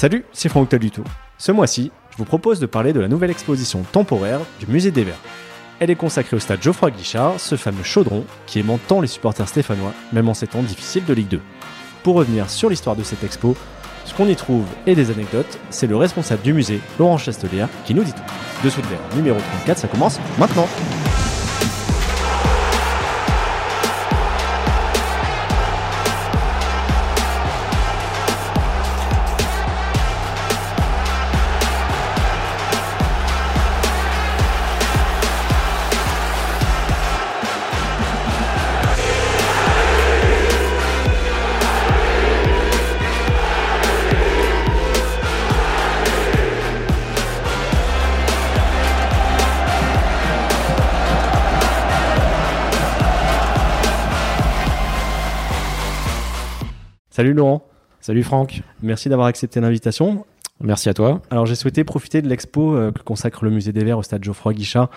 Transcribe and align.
Salut, 0.00 0.24
c'est 0.32 0.48
Franck 0.48 0.70
Taluto. 0.70 1.04
Ce 1.36 1.52
mois-ci, 1.52 1.92
je 2.10 2.16
vous 2.16 2.24
propose 2.24 2.58
de 2.58 2.64
parler 2.64 2.94
de 2.94 3.00
la 3.00 3.06
nouvelle 3.06 3.30
exposition 3.30 3.82
temporaire 3.82 4.40
du 4.58 4.66
Musée 4.66 4.90
des 4.90 5.04
Verts. 5.04 5.20
Elle 5.78 5.90
est 5.90 5.94
consacrée 5.94 6.36
au 6.36 6.40
stade 6.40 6.62
Geoffroy 6.62 6.90
Guichard, 6.90 7.38
ce 7.38 7.54
fameux 7.54 7.82
chaudron 7.82 8.24
qui 8.46 8.60
aimante 8.60 8.80
tant 8.88 9.02
les 9.02 9.06
supporters 9.06 9.46
stéphanois, 9.46 9.92
même 10.14 10.30
en 10.30 10.32
ces 10.32 10.46
temps 10.46 10.62
difficiles 10.62 11.04
de 11.04 11.12
Ligue 11.12 11.28
2. 11.28 11.40
Pour 12.02 12.14
revenir 12.14 12.48
sur 12.48 12.70
l'histoire 12.70 12.96
de 12.96 13.02
cette 13.02 13.22
expo, 13.24 13.54
ce 14.06 14.14
qu'on 14.14 14.26
y 14.26 14.36
trouve 14.36 14.64
et 14.86 14.94
des 14.94 15.10
anecdotes, 15.10 15.58
c'est 15.68 15.86
le 15.86 15.96
responsable 15.96 16.40
du 16.40 16.54
musée, 16.54 16.80
Laurent 16.98 17.18
Chastelière, 17.18 17.68
qui 17.84 17.92
nous 17.92 18.02
dit 18.02 18.14
tout. 18.14 18.22
Dessous 18.64 18.80
de 18.80 18.86
verre 18.86 19.00
numéro 19.14 19.38
34, 19.38 19.80
ça 19.80 19.88
commence 19.88 20.18
maintenant. 20.38 20.66
Salut 57.20 57.34
Laurent. 57.34 57.62
Salut 58.00 58.22
Franck. 58.22 58.62
Merci 58.80 59.10
d'avoir 59.10 59.28
accepté 59.28 59.60
l'invitation. 59.60 60.24
Merci 60.58 60.88
à 60.88 60.94
toi. 60.94 61.20
Alors 61.28 61.44
j'ai 61.44 61.54
souhaité 61.54 61.84
profiter 61.84 62.22
de 62.22 62.28
l'expo 62.30 62.74
euh, 62.74 62.92
que 62.92 63.02
consacre 63.02 63.44
le 63.44 63.50
musée 63.50 63.74
des 63.74 63.84
Verts 63.84 63.98
au 63.98 64.02
stade 64.02 64.24
Geoffroy 64.24 64.54
Guichard 64.54 64.88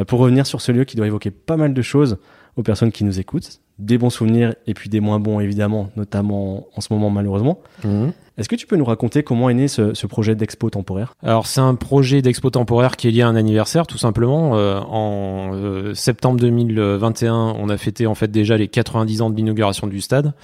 euh, 0.00 0.04
pour 0.04 0.18
revenir 0.18 0.48
sur 0.48 0.60
ce 0.60 0.72
lieu 0.72 0.82
qui 0.82 0.96
doit 0.96 1.06
évoquer 1.06 1.30
pas 1.30 1.56
mal 1.56 1.72
de 1.72 1.80
choses 1.80 2.18
aux 2.56 2.64
personnes 2.64 2.90
qui 2.90 3.04
nous 3.04 3.20
écoutent. 3.20 3.60
Des 3.78 3.98
bons 3.98 4.10
souvenirs 4.10 4.56
et 4.66 4.74
puis 4.74 4.90
des 4.90 4.98
moins 4.98 5.20
bons 5.20 5.38
évidemment, 5.38 5.90
notamment 5.94 6.66
en 6.74 6.80
ce 6.80 6.92
moment 6.92 7.08
malheureusement. 7.08 7.60
Mhm. 7.84 8.14
Est-ce 8.36 8.48
que 8.48 8.56
tu 8.56 8.66
peux 8.66 8.76
nous 8.76 8.84
raconter 8.84 9.22
comment 9.22 9.48
est 9.48 9.54
né 9.54 9.68
ce, 9.68 9.94
ce 9.94 10.08
projet 10.08 10.34
d'expo 10.34 10.70
temporaire? 10.70 11.14
Alors 11.22 11.46
c'est 11.46 11.60
un 11.60 11.76
projet 11.76 12.20
d'expo 12.20 12.50
temporaire 12.50 12.96
qui 12.96 13.06
est 13.06 13.12
lié 13.12 13.22
à 13.22 13.28
un 13.28 13.36
anniversaire 13.36 13.86
tout 13.86 13.98
simplement. 13.98 14.56
Euh, 14.56 14.80
en 14.80 15.94
septembre 15.94 16.40
2021, 16.40 17.32
on 17.32 17.68
a 17.68 17.76
fêté 17.76 18.08
en 18.08 18.16
fait 18.16 18.28
déjà 18.28 18.56
les 18.56 18.66
90 18.66 19.22
ans 19.22 19.30
de 19.30 19.36
l'inauguration 19.36 19.86
du 19.86 20.00
stade 20.00 20.34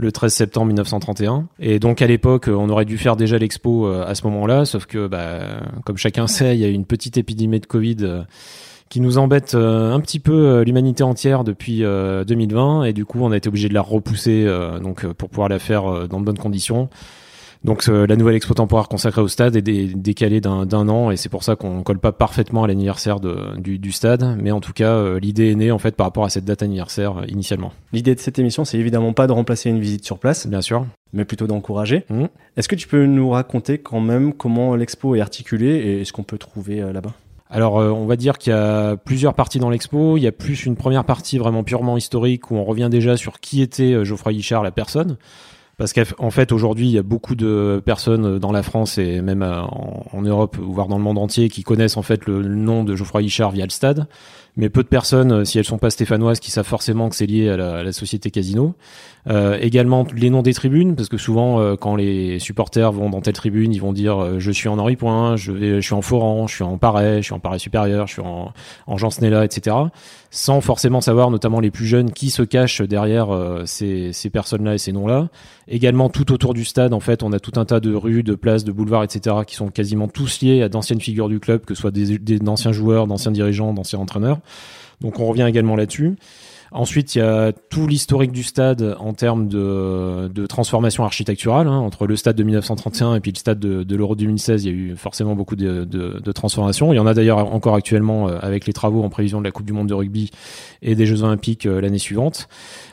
le 0.00 0.12
13 0.12 0.32
septembre 0.32 0.66
1931. 0.68 1.46
Et 1.60 1.78
donc 1.78 2.02
à 2.02 2.06
l'époque, 2.06 2.48
on 2.48 2.68
aurait 2.70 2.84
dû 2.84 2.98
faire 2.98 3.16
déjà 3.16 3.38
l'expo 3.38 3.86
euh, 3.86 4.04
à 4.06 4.14
ce 4.14 4.26
moment-là, 4.26 4.64
sauf 4.64 4.86
que 4.86 5.06
bah, 5.06 5.60
comme 5.84 5.98
chacun 5.98 6.26
sait, 6.26 6.56
il 6.56 6.60
y 6.60 6.64
a 6.64 6.68
eu 6.68 6.72
une 6.72 6.86
petite 6.86 7.18
épidémie 7.18 7.60
de 7.60 7.66
Covid 7.66 7.96
euh, 8.00 8.22
qui 8.88 9.00
nous 9.00 9.18
embête 9.18 9.54
euh, 9.54 9.92
un 9.92 10.00
petit 10.00 10.18
peu 10.18 10.62
l'humanité 10.62 11.02
entière 11.02 11.44
depuis 11.44 11.84
euh, 11.84 12.24
2020 12.24 12.84
et 12.84 12.92
du 12.92 13.04
coup 13.04 13.18
on 13.20 13.30
a 13.30 13.36
été 13.36 13.48
obligé 13.48 13.68
de 13.68 13.74
la 13.74 13.82
repousser 13.82 14.46
donc 14.82 15.06
pour 15.12 15.28
pouvoir 15.28 15.48
la 15.48 15.58
faire 15.58 16.08
dans 16.08 16.18
de 16.18 16.24
bonnes 16.24 16.38
conditions. 16.38 16.88
Donc 17.62 17.86
euh, 17.88 18.06
la 18.06 18.16
nouvelle 18.16 18.36
expo 18.36 18.54
temporaire 18.54 18.88
consacrée 18.88 19.20
au 19.20 19.28
stade 19.28 19.54
est 19.54 19.60
dé- 19.60 19.92
décalée 19.94 20.40
d'un 20.40 20.88
an 20.88 21.10
et 21.10 21.16
c'est 21.18 21.28
pour 21.28 21.42
ça 21.44 21.56
qu'on 21.56 21.82
colle 21.82 21.98
pas 21.98 22.10
parfaitement 22.12 22.64
à 22.64 22.66
l'anniversaire 22.66 23.20
du, 23.20 23.78
du 23.78 23.92
stade, 23.92 24.36
mais 24.40 24.50
en 24.50 24.60
tout 24.60 24.72
cas 24.72 24.92
euh, 24.94 25.20
l'idée 25.20 25.50
est 25.50 25.54
née 25.56 25.70
en 25.70 25.78
fait 25.78 25.94
par 25.94 26.06
rapport 26.06 26.24
à 26.24 26.30
cette 26.30 26.46
date 26.46 26.62
anniversaire 26.62 27.18
euh, 27.18 27.24
initialement. 27.28 27.72
L'idée 27.92 28.14
de 28.14 28.20
cette 28.20 28.38
émission, 28.38 28.64
c'est 28.64 28.78
évidemment 28.78 29.12
pas 29.12 29.26
de 29.26 29.32
remplacer 29.32 29.68
une 29.68 29.78
visite 29.78 30.06
sur 30.06 30.18
place, 30.18 30.46
Bien 30.46 30.62
sûr. 30.62 30.86
mais 31.12 31.26
plutôt 31.26 31.46
d'encourager. 31.46 32.04
Mhm. 32.08 32.28
Est-ce 32.56 32.68
que 32.68 32.76
tu 32.76 32.88
peux 32.88 33.04
nous 33.04 33.28
raconter 33.28 33.76
quand 33.76 34.00
même 34.00 34.32
comment 34.32 34.74
l'expo 34.74 35.14
est 35.14 35.20
articulée 35.20 35.98
et 36.00 36.04
ce 36.06 36.12
qu'on 36.14 36.22
peut 36.22 36.38
trouver 36.38 36.80
là-bas? 36.92 37.12
Alors, 37.50 37.74
on 37.74 38.06
va 38.06 38.14
dire 38.16 38.38
qu'il 38.38 38.52
y 38.52 38.56
a 38.56 38.96
plusieurs 38.96 39.34
parties 39.34 39.58
dans 39.58 39.70
l'expo. 39.70 40.16
Il 40.16 40.22
y 40.22 40.26
a 40.28 40.32
plus 40.32 40.66
une 40.66 40.76
première 40.76 41.04
partie 41.04 41.36
vraiment 41.36 41.64
purement 41.64 41.96
historique 41.96 42.50
où 42.52 42.54
on 42.54 42.64
revient 42.64 42.86
déjà 42.88 43.16
sur 43.16 43.40
qui 43.40 43.60
était 43.60 44.04
Geoffroy 44.04 44.32
Guichard, 44.34 44.62
la 44.62 44.70
personne. 44.70 45.16
Parce 45.80 45.94
qu'en 45.94 46.30
fait, 46.30 46.52
aujourd'hui, 46.52 46.88
il 46.88 46.92
y 46.92 46.98
a 46.98 47.02
beaucoup 47.02 47.34
de 47.34 47.80
personnes 47.82 48.38
dans 48.38 48.52
la 48.52 48.62
France 48.62 48.98
et 48.98 49.22
même 49.22 49.40
euh, 49.42 49.62
en, 49.62 50.04
en 50.12 50.20
Europe, 50.20 50.58
voire 50.60 50.88
dans 50.88 50.98
le 50.98 51.02
monde 51.02 51.16
entier, 51.16 51.48
qui 51.48 51.62
connaissent 51.62 51.96
en 51.96 52.02
fait 52.02 52.26
le 52.26 52.42
nom 52.42 52.84
de 52.84 52.94
Geoffroy 52.94 53.22
Guichard 53.22 53.50
via 53.50 53.64
le 53.64 53.70
stade. 53.70 54.06
Mais 54.56 54.68
peu 54.68 54.82
de 54.82 54.88
personnes, 54.88 55.32
euh, 55.32 55.44
si 55.44 55.58
elles 55.58 55.64
sont 55.64 55.78
pas 55.78 55.90
stéphanoises, 55.90 56.40
qui 56.40 56.50
savent 56.50 56.66
forcément 56.66 57.08
que 57.08 57.16
c'est 57.16 57.26
lié 57.26 57.48
à 57.50 57.56
la, 57.56 57.76
à 57.78 57.82
la 57.82 57.92
société 57.92 58.30
Casino. 58.30 58.74
Euh, 59.28 59.58
également 59.60 60.06
les 60.16 60.30
noms 60.30 60.42
des 60.42 60.54
tribunes, 60.54 60.96
parce 60.96 61.08
que 61.10 61.18
souvent, 61.18 61.60
euh, 61.60 61.76
quand 61.76 61.94
les 61.94 62.38
supporters 62.38 62.90
vont 62.90 63.10
dans 63.10 63.20
telle 63.20 63.34
tribune, 63.34 63.72
ils 63.72 63.80
vont 63.80 63.92
dire 63.92 64.18
euh, 64.18 64.38
je 64.38 64.50
suis 64.50 64.68
en 64.68 64.78
Henri 64.78 64.96
Point, 64.96 65.36
je 65.36 65.52
vais, 65.52 65.74
je 65.80 65.86
suis 65.86 65.94
en 65.94 66.00
Foran, 66.02 66.46
je 66.46 66.54
suis 66.54 66.64
en 66.64 66.78
Paray, 66.78 67.18
je 67.18 67.26
suis 67.26 67.34
en 67.34 67.38
Paray 67.38 67.60
supérieur, 67.60 68.06
je 68.06 68.14
suis 68.14 68.22
en, 68.22 68.52
en 68.86 68.96
Jean 68.96 69.10
Snella, 69.10 69.44
etc. 69.44 69.76
Sans 70.30 70.60
forcément 70.60 71.00
savoir, 71.00 71.30
notamment 71.30 71.60
les 71.60 71.70
plus 71.70 71.86
jeunes, 71.86 72.12
qui 72.12 72.30
se 72.30 72.42
cachent 72.42 72.80
derrière 72.82 73.30
euh, 73.34 73.64
ces, 73.66 74.12
ces 74.12 74.30
personnes-là 74.30 74.74
et 74.74 74.78
ces 74.78 74.92
noms-là. 74.92 75.28
Également, 75.68 76.08
tout 76.08 76.32
autour 76.32 76.54
du 76.54 76.64
stade, 76.64 76.94
en 76.94 77.00
fait, 77.00 77.22
on 77.22 77.32
a 77.32 77.38
tout 77.38 77.58
un 77.60 77.64
tas 77.64 77.80
de 77.80 77.94
rues, 77.94 78.22
de 78.22 78.34
places, 78.34 78.64
de 78.64 78.72
boulevards, 78.72 79.04
etc., 79.04 79.36
qui 79.46 79.54
sont 79.54 79.68
quasiment 79.68 80.08
tous 80.08 80.40
liés 80.40 80.62
à 80.62 80.68
d'anciennes 80.68 81.00
figures 81.00 81.28
du 81.28 81.40
club, 81.40 81.64
que 81.64 81.74
ce 81.74 81.80
soit 81.82 81.90
des, 81.90 82.18
des- 82.18 82.38
d'anciens 82.38 82.72
joueurs, 82.72 83.06
d'anciens 83.06 83.30
dirigeants, 83.32 83.72
d'anciens 83.74 83.98
entraîneurs. 83.98 84.39
Donc, 85.00 85.18
on 85.20 85.26
revient 85.26 85.46
également 85.48 85.76
là-dessus. 85.76 86.16
Ensuite, 86.72 87.14
il 87.14 87.18
y 87.18 87.22
a 87.22 87.52
tout 87.52 87.86
l'historique 87.86 88.32
du 88.32 88.42
stade 88.42 88.96
en 89.00 89.12
termes 89.12 89.48
de, 89.48 90.28
de 90.28 90.46
transformation 90.46 91.04
architecturale. 91.04 91.66
hein. 91.66 91.78
Entre 91.78 92.06
le 92.06 92.16
stade 92.16 92.36
de 92.36 92.42
1931 92.42 93.16
et 93.16 93.20
puis 93.20 93.32
le 93.32 93.38
stade 93.38 93.58
de, 93.58 93.82
de 93.82 93.96
l'Euro 93.96 94.14
2016, 94.14 94.64
il 94.64 94.66
y 94.66 94.70
a 94.70 94.76
eu 94.76 94.96
forcément 94.96 95.34
beaucoup 95.34 95.56
de, 95.56 95.84
de, 95.84 96.32
transformations. 96.32 96.92
Il 96.92 96.96
y 96.96 97.00
en 97.00 97.06
a 97.06 97.14
d'ailleurs 97.14 97.52
encore 97.52 97.74
actuellement 97.74 98.28
euh, 98.28 98.38
avec 98.40 98.66
les 98.66 98.72
travaux 98.72 99.02
en 99.02 99.08
prévision 99.08 99.40
de 99.40 99.44
la 99.44 99.50
Coupe 99.50 99.66
du 99.66 99.72
Monde 99.72 99.88
de 99.88 99.94
rugby 99.94 100.30
et 100.82 100.94
des 100.94 101.06
Jeux 101.06 101.22
Olympiques 101.22 101.66
euh, 101.66 101.80
l'année 101.80 101.98
suivante. 101.98 102.48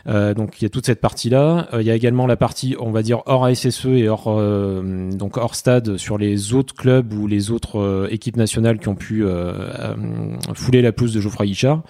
Euh, 0.08 0.34
donc 0.34 0.60
il 0.60 0.64
y 0.64 0.66
a 0.66 0.70
toute 0.70 0.86
cette 0.86 1.02
partie-là. 1.02 1.68
Euh, 1.74 1.82
il 1.82 1.88
y 1.88 1.92
a 1.92 1.96
également 1.96 2.26
la 2.28 2.36
partie, 2.36 2.76
on 2.80 2.92
va 2.92 3.04
dire, 3.04 3.22
hors 3.26 3.46
ASSE 3.46 3.86
et 3.86 4.10
hors, 4.10 4.26
euh, 4.28 5.12
donc 5.12 5.38
hors 5.38 5.56
stade 5.56 5.98
sur 5.98 6.18
les 6.18 6.54
autres 6.54 6.74
clubs 6.74 7.14
ou 7.14 7.28
les 7.28 7.52
autres 7.52 7.80
euh, 7.80 8.08
équipes 8.10 8.38
nationales 8.38 8.80
qui 8.80 8.88
ont 8.88 8.96
pu 8.96 9.24
fouler 10.54 10.82
la 10.82 10.92
pelouse 10.92 11.14
de 11.14 11.22
Geoffroy 11.22 11.46
Guichard. 11.46 11.82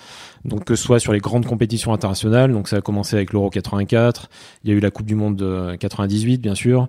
Donc 0.45 0.65
que 0.65 0.75
ce 0.75 0.83
soit 0.83 0.99
sur 0.99 1.13
les 1.13 1.19
grandes 1.19 1.45
compétitions 1.45 1.93
internationales, 1.93 2.51
donc 2.51 2.67
ça 2.67 2.77
a 2.77 2.81
commencé 2.81 3.15
avec 3.15 3.33
l'Euro 3.33 3.49
84, 3.49 4.29
il 4.63 4.69
y 4.69 4.73
a 4.73 4.75
eu 4.75 4.79
la 4.79 4.91
Coupe 4.91 5.05
du 5.05 5.15
Monde 5.15 5.35
de 5.35 5.75
98 5.75 6.41
bien 6.41 6.55
sûr, 6.55 6.87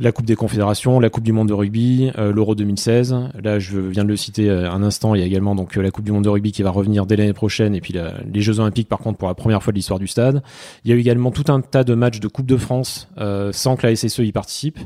la 0.00 0.12
Coupe 0.12 0.26
des 0.26 0.36
Confédérations, 0.36 1.00
la 1.00 1.10
Coupe 1.10 1.24
du 1.24 1.32
Monde 1.32 1.48
de 1.48 1.54
rugby, 1.54 2.10
euh, 2.18 2.32
l'Euro 2.32 2.54
2016. 2.54 3.16
Là, 3.42 3.58
je 3.58 3.78
viens 3.78 4.04
de 4.04 4.08
le 4.08 4.16
citer 4.16 4.48
euh, 4.48 4.70
un 4.70 4.82
instant. 4.82 5.14
Il 5.14 5.20
y 5.20 5.24
a 5.24 5.26
également 5.26 5.54
donc 5.54 5.76
euh, 5.76 5.82
la 5.82 5.90
Coupe 5.90 6.04
du 6.04 6.12
Monde 6.12 6.24
de 6.24 6.28
rugby 6.28 6.52
qui 6.52 6.62
va 6.62 6.70
revenir 6.70 7.06
dès 7.06 7.16
l'année 7.16 7.32
prochaine, 7.32 7.74
et 7.74 7.80
puis 7.80 7.94
les 8.32 8.40
Jeux 8.40 8.60
Olympiques 8.60 8.88
par 8.88 8.98
contre 8.98 9.18
pour 9.18 9.28
la 9.28 9.34
première 9.34 9.62
fois 9.62 9.72
de 9.72 9.76
l'histoire 9.76 9.98
du 9.98 10.06
stade. 10.06 10.42
Il 10.84 10.90
y 10.90 10.94
a 10.94 10.96
eu 10.96 11.00
également 11.00 11.30
tout 11.30 11.50
un 11.52 11.60
tas 11.60 11.84
de 11.84 11.94
matchs 11.94 12.20
de 12.20 12.28
Coupe 12.28 12.46
de 12.46 12.56
France 12.56 13.08
sans 13.52 13.76
que 13.76 13.86
la 13.86 13.94
SSE 13.94 14.20
y 14.20 14.32
participe. 14.32 14.78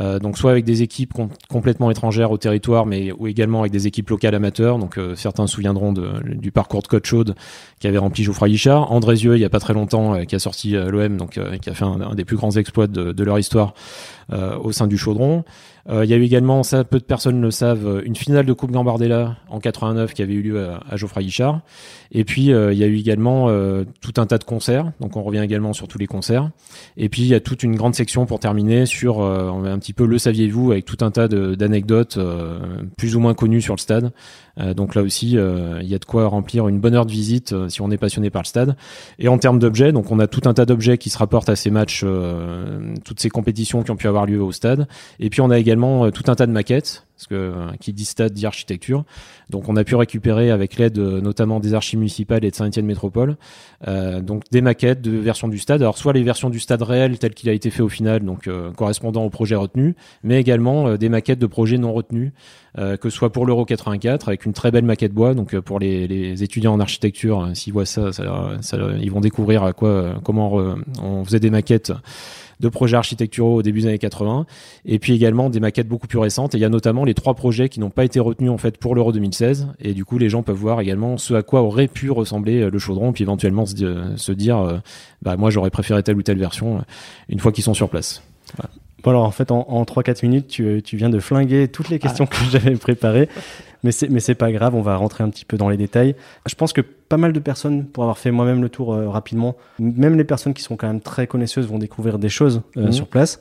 Euh, 0.00 0.18
donc 0.18 0.36
soit 0.38 0.50
avec 0.50 0.64
des 0.64 0.82
équipes 0.82 1.12
com- 1.12 1.28
complètement 1.48 1.90
étrangères 1.90 2.32
au 2.32 2.38
territoire, 2.38 2.84
mais 2.84 3.12
ou 3.12 3.28
également 3.28 3.60
avec 3.60 3.70
des 3.70 3.86
équipes 3.86 4.10
locales 4.10 4.34
amateurs. 4.34 4.78
Donc 4.78 4.98
euh, 4.98 5.14
certains 5.14 5.46
se 5.46 5.54
souviendront 5.54 5.92
du 5.92 6.50
parcours 6.50 6.82
de 6.82 6.88
Côte 6.88 7.06
Chaude 7.06 7.34
qui 7.78 7.86
avait 7.86 7.98
rempli 7.98 8.24
Geoffroy 8.24 8.48
Guichard. 8.48 8.90
Andrézieux, 8.90 9.36
il 9.36 9.40
y 9.40 9.44
a 9.44 9.50
pas 9.50 9.60
très 9.60 9.74
longtemps, 9.74 10.14
euh, 10.14 10.24
qui 10.24 10.34
a 10.34 10.40
sorti 10.40 10.72
l'OM, 10.72 11.16
donc 11.16 11.38
qui 11.60 11.70
a 11.70 11.74
fait 11.74 11.84
un, 11.84 12.14
des 12.14 12.24
plus 12.24 12.36
grands 12.36 12.52
exploits 12.52 12.88
de, 12.88 13.12
de 13.12 13.24
leur 13.24 13.38
histoire 13.38 13.74
au 14.32 14.72
sein 14.72 14.86
du 14.86 14.96
Chaudron. 14.96 15.44
Euh, 15.90 16.04
il 16.04 16.10
y 16.10 16.14
a 16.14 16.16
eu 16.16 16.22
également, 16.22 16.62
ça 16.62 16.82
peu 16.84 16.98
de 16.98 17.04
personnes 17.04 17.40
le 17.40 17.50
savent, 17.50 17.86
euh, 17.86 18.02
une 18.04 18.16
finale 18.16 18.46
de 18.46 18.52
Coupe 18.52 18.70
Gambardella 18.70 19.36
en 19.48 19.60
89 19.60 20.14
qui 20.14 20.22
avait 20.22 20.32
eu 20.32 20.42
lieu 20.42 20.68
à, 20.68 20.80
à 20.88 20.96
Geoffroy 20.96 21.22
Guichard. 21.22 21.60
Et 22.10 22.24
puis 22.24 22.52
euh, 22.52 22.72
il 22.72 22.78
y 22.78 22.84
a 22.84 22.86
eu 22.86 22.96
également 22.96 23.48
tout 24.00 24.12
un 24.18 24.26
tas 24.26 24.38
de 24.38 24.44
concerts, 24.44 24.92
donc 25.00 25.16
on 25.16 25.22
revient 25.22 25.40
également 25.40 25.72
sur 25.72 25.88
tous 25.88 25.98
les 25.98 26.06
concerts. 26.06 26.50
Et 26.96 27.08
puis 27.08 27.22
il 27.22 27.28
y 27.28 27.34
a 27.34 27.40
toute 27.40 27.62
une 27.62 27.76
grande 27.76 27.94
section 27.94 28.24
pour 28.26 28.38
terminer 28.40 28.86
sur 28.86 29.22
un 29.22 29.78
petit 29.78 29.92
peu 29.92 30.06
le 30.06 30.18
saviez-vous 30.18 30.72
avec 30.72 30.84
tout 30.84 30.98
un 31.00 31.10
tas 31.10 31.28
d'anecdotes 31.28 32.18
plus 32.96 33.16
ou 33.16 33.20
moins 33.20 33.34
connues 33.34 33.60
sur 33.60 33.74
le 33.74 33.80
stade. 33.80 34.12
Euh, 34.60 34.74
donc 34.74 34.94
là 34.94 35.02
aussi 35.02 35.36
euh, 35.36 35.80
il 35.82 35.88
y 35.88 35.94
a 35.94 35.98
de 35.98 36.04
quoi 36.04 36.28
remplir 36.28 36.68
une 36.68 36.78
bonne 36.78 36.94
heure 36.94 37.06
de 37.06 37.10
visite 37.10 37.52
euh, 37.52 37.68
si 37.68 37.80
on 37.80 37.90
est 37.90 37.96
passionné 37.96 38.30
par 38.30 38.42
le 38.42 38.46
stade. 38.46 38.76
Et 39.18 39.28
en 39.28 39.38
termes 39.38 39.58
d'objets, 39.58 39.92
donc 39.92 40.10
on 40.10 40.18
a 40.18 40.26
tout 40.26 40.42
un 40.48 40.54
tas 40.54 40.64
d'objets 40.64 40.98
qui 40.98 41.10
se 41.10 41.18
rapportent 41.18 41.48
à 41.48 41.56
ces 41.56 41.70
matchs, 41.70 42.04
toutes 43.04 43.20
ces 43.20 43.30
compétitions 43.30 43.82
qui 43.82 43.90
ont 43.90 43.96
pu 43.96 44.06
avoir 44.06 44.26
lieu 44.26 44.42
au 44.42 44.52
stade. 44.52 44.86
Et 45.20 45.30
puis 45.30 45.40
on 45.40 45.50
a 45.50 45.58
également 45.58 46.10
tout 46.10 46.24
un 46.28 46.34
tas 46.34 46.46
de 46.46 46.52
maquettes, 46.52 47.06
parce 47.16 47.26
que 47.28 47.34
euh, 47.34 47.70
qui 47.80 47.92
dit 47.92 48.04
stade 48.04 48.32
dit 48.32 48.44
architecture. 48.44 49.04
Donc 49.50 49.68
on 49.68 49.76
a 49.76 49.84
pu 49.84 49.94
récupérer 49.94 50.50
avec 50.50 50.76
l'aide 50.78 50.98
euh, 50.98 51.20
notamment 51.20 51.60
des 51.60 51.72
archives 51.74 51.98
municipales 51.98 52.44
et 52.44 52.50
de 52.50 52.54
Saint-Étienne 52.56 52.86
Métropole, 52.86 53.36
euh, 53.86 54.20
donc 54.20 54.42
des 54.50 54.60
maquettes 54.60 55.00
de 55.00 55.12
versions 55.16 55.46
du 55.48 55.58
stade. 55.58 55.80
Alors 55.82 55.96
soit 55.96 56.12
les 56.12 56.22
versions 56.24 56.50
du 56.50 56.58
stade 56.60 56.82
réel 56.82 57.18
tel 57.18 57.34
qu'il 57.34 57.48
a 57.48 57.52
été 57.52 57.70
fait 57.70 57.82
au 57.82 57.88
final, 57.88 58.20
donc 58.24 58.48
euh, 58.48 58.72
correspondant 58.72 59.24
au 59.24 59.30
projet 59.30 59.54
retenu, 59.54 59.94
mais 60.24 60.40
également 60.40 60.88
euh, 60.88 60.96
des 60.96 61.08
maquettes 61.08 61.38
de 61.38 61.46
projets 61.46 61.78
non 61.78 61.92
retenus, 61.92 62.32
euh, 62.78 62.96
que 62.96 63.08
ce 63.10 63.16
soit 63.16 63.30
pour 63.32 63.46
l'Euro 63.46 63.64
84 63.64 64.28
avec 64.28 64.44
une 64.44 64.52
très 64.52 64.72
belle 64.72 64.84
maquette 64.84 65.12
bois. 65.12 65.34
Donc 65.34 65.56
pour 65.60 65.78
les, 65.78 66.08
les 66.08 66.42
étudiants 66.42 66.72
en 66.74 66.80
architecture, 66.80 67.48
s'ils 67.54 67.72
voient 67.72 67.86
ça, 67.86 68.12
ça, 68.12 68.52
ça- 68.60 68.78
ils 69.00 69.10
vont 69.12 69.20
découvrir 69.20 69.62
à 69.62 69.72
quoi, 69.72 70.14
comment 70.24 70.54
on 71.00 71.24
faisait 71.24 71.40
des 71.40 71.50
maquettes 71.50 71.92
de 72.60 72.68
projets 72.68 72.96
architecturaux 72.96 73.56
au 73.56 73.62
début 73.62 73.80
des 73.80 73.86
années 73.88 73.98
80, 73.98 74.46
et 74.84 74.98
puis 74.98 75.14
également 75.14 75.50
des 75.50 75.60
maquettes 75.60 75.88
beaucoup 75.88 76.06
plus 76.06 76.18
récentes. 76.18 76.54
Et 76.54 76.58
il 76.58 76.60
y 76.60 76.64
a 76.64 76.68
notamment 76.68 77.04
les 77.04 77.14
trois 77.14 77.34
projets 77.34 77.68
qui 77.68 77.80
n'ont 77.80 77.90
pas 77.90 78.04
été 78.04 78.20
retenus 78.20 78.50
en 78.50 78.58
fait 78.58 78.78
pour 78.78 78.94
l'Euro 78.94 79.12
2016, 79.12 79.68
et 79.80 79.94
du 79.94 80.04
coup 80.04 80.18
les 80.18 80.28
gens 80.28 80.42
peuvent 80.42 80.56
voir 80.56 80.80
également 80.80 81.18
ce 81.18 81.34
à 81.34 81.42
quoi 81.42 81.62
aurait 81.62 81.88
pu 81.88 82.10
ressembler 82.10 82.70
le 82.70 82.78
chaudron, 82.78 83.12
puis 83.12 83.22
éventuellement 83.22 83.66
se, 83.66 84.32
dire, 84.32 84.82
bah 85.22 85.36
moi 85.36 85.50
j'aurais 85.50 85.70
préféré 85.70 86.02
telle 86.02 86.16
ou 86.16 86.22
telle 86.22 86.38
version 86.38 86.84
une 87.28 87.40
fois 87.40 87.52
qu'ils 87.52 87.64
sont 87.64 87.74
sur 87.74 87.88
place. 87.88 88.22
Bon 89.02 89.10
alors 89.10 89.24
en 89.24 89.30
fait 89.30 89.50
en, 89.50 89.66
en 89.68 89.82
3-4 89.82 90.24
minutes 90.24 90.46
tu, 90.46 90.80
tu, 90.82 90.96
viens 90.96 91.10
de 91.10 91.20
flinguer 91.20 91.68
toutes 91.68 91.90
les 91.90 91.98
questions 91.98 92.26
ah. 92.30 92.34
que 92.34 92.50
j'avais 92.50 92.76
préparées. 92.76 93.28
Mais 93.84 93.92
c'est, 93.92 94.08
mais 94.08 94.18
c'est 94.18 94.34
pas 94.34 94.50
grave, 94.50 94.74
on 94.74 94.82
va 94.82 94.96
rentrer 94.96 95.22
un 95.22 95.28
petit 95.28 95.44
peu 95.44 95.56
dans 95.56 95.68
les 95.68 95.76
détails. 95.76 96.16
Je 96.46 96.54
pense 96.56 96.72
que 96.72 96.80
pas 96.80 97.18
mal 97.18 97.32
de 97.32 97.38
personnes, 97.38 97.84
pour 97.84 98.02
avoir 98.02 98.18
fait 98.18 98.32
moi-même 98.32 98.62
le 98.62 98.68
tour 98.68 98.92
euh, 98.92 99.08
rapidement, 99.08 99.56
même 99.78 100.16
les 100.16 100.24
personnes 100.24 100.54
qui 100.54 100.62
sont 100.62 100.76
quand 100.76 100.88
même 100.88 101.00
très 101.00 101.26
connaisseuses 101.26 101.68
vont 101.68 101.78
découvrir 101.78 102.18
des 102.18 102.30
choses 102.30 102.62
euh, 102.76 102.86
mhm. 102.86 102.92
sur 102.92 103.06
place 103.06 103.38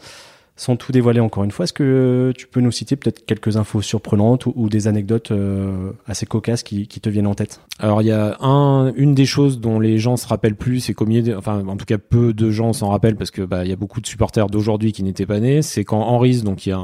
sans 0.56 0.76
tout 0.76 0.92
dévoiler 0.92 1.20
encore 1.20 1.44
une 1.44 1.52
fois, 1.52 1.64
est-ce 1.64 1.74
que 1.74 2.32
tu 2.38 2.46
peux 2.46 2.62
nous 2.62 2.72
citer 2.72 2.96
peut-être 2.96 3.26
quelques 3.26 3.58
infos 3.58 3.82
surprenantes 3.82 4.46
ou, 4.46 4.70
des 4.70 4.88
anecdotes 4.88 5.32
euh, 5.32 5.92
assez 6.06 6.26
cocasses 6.26 6.62
qui, 6.62 6.88
te 6.88 7.10
viennent 7.10 7.28
en 7.28 7.34
tête? 7.34 7.60
Alors 7.80 8.02
il 8.02 8.06
y 8.06 8.12
a 8.12 8.38
un, 8.40 8.94
une 8.94 9.16
des 9.16 9.26
choses 9.26 9.60
dont 9.60 9.80
les 9.80 9.98
gens 9.98 10.16
se 10.16 10.28
rappellent 10.28 10.56
plus, 10.56 10.80
c'est 10.80 10.94
comme 10.94 11.12
enfin 11.36 11.66
en 11.68 11.76
tout 11.76 11.86
cas 11.86 11.98
peu 11.98 12.34
de 12.34 12.52
gens 12.52 12.72
s'en 12.72 12.90
rappellent 12.90 13.16
parce 13.16 13.32
que 13.32 13.42
bah 13.42 13.66
il 13.66 13.70
y 13.70 13.74
a 13.74 13.76
beaucoup 13.76 14.00
de 14.00 14.08
supporters 14.08 14.48
d'aujourd'hui 14.48 14.92
qui 14.92 15.04
n'étaient 15.04 15.26
pas 15.26 15.40
nés. 15.40 15.62
C'est 15.62 15.84
quand 15.84 16.02
Henri, 16.02 16.42
donc 16.42 16.66
il 16.66 16.70
y 16.70 16.74
a 16.74 16.80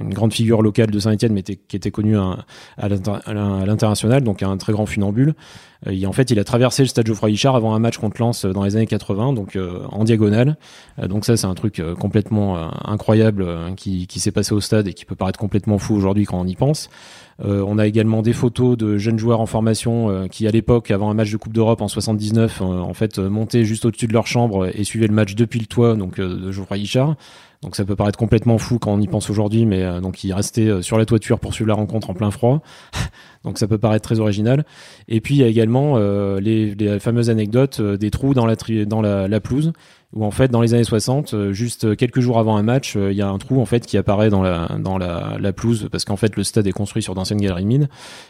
une 0.00 0.12
grande 0.12 0.32
figure 0.32 0.62
locale 0.62 0.90
de 0.90 0.98
Saint-Étienne, 0.98 1.32
mais 1.32 1.42
qui 1.42 1.76
était 1.76 1.90
connu 1.90 2.16
à, 2.16 2.44
à 2.76 2.88
l'international, 2.88 4.22
donc 4.22 4.42
un 4.42 4.56
très 4.58 4.72
grand 4.72 4.86
funambule. 4.86 5.34
Euh, 5.86 6.06
en 6.06 6.12
fait, 6.12 6.30
il 6.30 6.38
a 6.38 6.44
traversé 6.44 6.82
le 6.82 6.88
stade 6.88 7.06
Geoffroy 7.06 7.30
Guichard 7.30 7.56
avant 7.56 7.74
un 7.74 7.78
match 7.78 7.98
contre 7.98 8.20
Lens 8.20 8.44
euh, 8.44 8.52
dans 8.52 8.64
les 8.64 8.76
années 8.76 8.86
80, 8.86 9.32
donc 9.32 9.58
en 9.90 10.04
diagonale. 10.04 10.56
donc 11.02 11.24
ça, 11.24 11.36
c'est 11.36 11.46
un 11.46 11.54
truc 11.54 11.82
complètement 11.98 12.70
incroyable 12.84 13.44
euh, 13.62 13.74
qui, 13.74 14.06
qui 14.06 14.20
s'est 14.20 14.30
passé 14.30 14.52
au 14.54 14.60
stade 14.60 14.86
et 14.88 14.94
qui 14.94 15.04
peut 15.04 15.14
paraître 15.14 15.38
complètement 15.38 15.78
fou 15.78 15.94
aujourd'hui 15.94 16.24
quand 16.24 16.40
on 16.40 16.46
y 16.46 16.54
pense. 16.54 16.90
Euh, 17.44 17.64
on 17.66 17.78
a 17.78 17.86
également 17.86 18.22
des 18.22 18.32
photos 18.32 18.76
de 18.76 18.98
jeunes 18.98 19.18
joueurs 19.18 19.40
en 19.40 19.46
formation 19.46 20.10
euh, 20.10 20.26
qui, 20.26 20.46
à 20.46 20.50
l'époque, 20.50 20.90
avant 20.90 21.10
un 21.10 21.14
match 21.14 21.30
de 21.30 21.36
Coupe 21.36 21.52
d'Europe 21.52 21.80
en 21.80 21.88
79, 21.88 22.60
en 22.60 22.94
fait, 22.94 23.18
montaient 23.18 23.64
juste 23.64 23.84
au-dessus 23.84 24.06
de 24.06 24.12
leur 24.12 24.26
chambre 24.26 24.68
et 24.74 24.84
suivaient 24.84 25.06
le 25.06 25.14
match 25.14 25.34
depuis 25.34 25.60
le 25.60 25.66
toit, 25.66 25.94
donc 25.94 26.20
de 26.20 26.52
Geoffroy 26.52 26.78
Guichard. 26.78 27.16
Donc 27.62 27.76
ça 27.76 27.84
peut 27.84 27.94
paraître 27.94 28.18
complètement 28.18 28.58
fou 28.58 28.78
quand 28.78 28.92
on 28.92 29.00
y 29.00 29.06
pense 29.06 29.30
aujourd'hui, 29.30 29.66
mais 29.66 30.00
donc 30.00 30.24
il 30.24 30.32
restait 30.32 30.82
sur 30.82 30.98
la 30.98 31.06
toiture 31.06 31.38
pour 31.38 31.54
suivre 31.54 31.68
la 31.68 31.74
rencontre 31.74 32.10
en 32.10 32.14
plein 32.14 32.32
froid. 32.32 32.60
donc 33.44 33.58
ça 33.58 33.68
peut 33.68 33.78
paraître 33.78 34.02
très 34.02 34.18
original. 34.18 34.64
Et 35.06 35.20
puis 35.20 35.36
il 35.36 35.40
y 35.40 35.44
a 35.44 35.46
également 35.46 35.96
les, 36.38 36.74
les, 36.74 36.98
fameuses 36.98 37.30
anecdotes 37.30 37.80
des 37.80 38.10
trous 38.10 38.34
dans 38.34 38.46
la, 38.46 38.56
dans 38.84 39.00
la, 39.00 39.28
la 39.28 39.40
pelouse 39.40 39.72
où 40.14 40.24
en 40.24 40.30
fait 40.30 40.48
dans 40.48 40.60
les 40.60 40.74
années 40.74 40.84
60, 40.84 41.32
euh, 41.32 41.52
juste 41.52 41.96
quelques 41.96 42.20
jours 42.20 42.38
avant 42.38 42.56
un 42.56 42.62
match, 42.62 42.96
euh, 42.96 43.12
il 43.12 43.16
y 43.16 43.22
a 43.22 43.28
un 43.28 43.38
trou 43.38 43.60
en 43.60 43.64
fait 43.64 43.86
qui 43.86 43.96
apparaît 43.96 44.28
dans 44.28 44.42
la 44.42 44.68
dans 44.78 44.98
la, 44.98 45.36
la 45.40 45.52
pelouse 45.52 45.88
parce 45.90 46.04
qu'en 46.04 46.16
fait 46.16 46.36
le 46.36 46.44
stade 46.44 46.66
est 46.66 46.72
construit 46.72 47.02
sur 47.02 47.14
d'anciennes 47.14 47.40
galeries 47.40 47.64
mines 47.64 47.88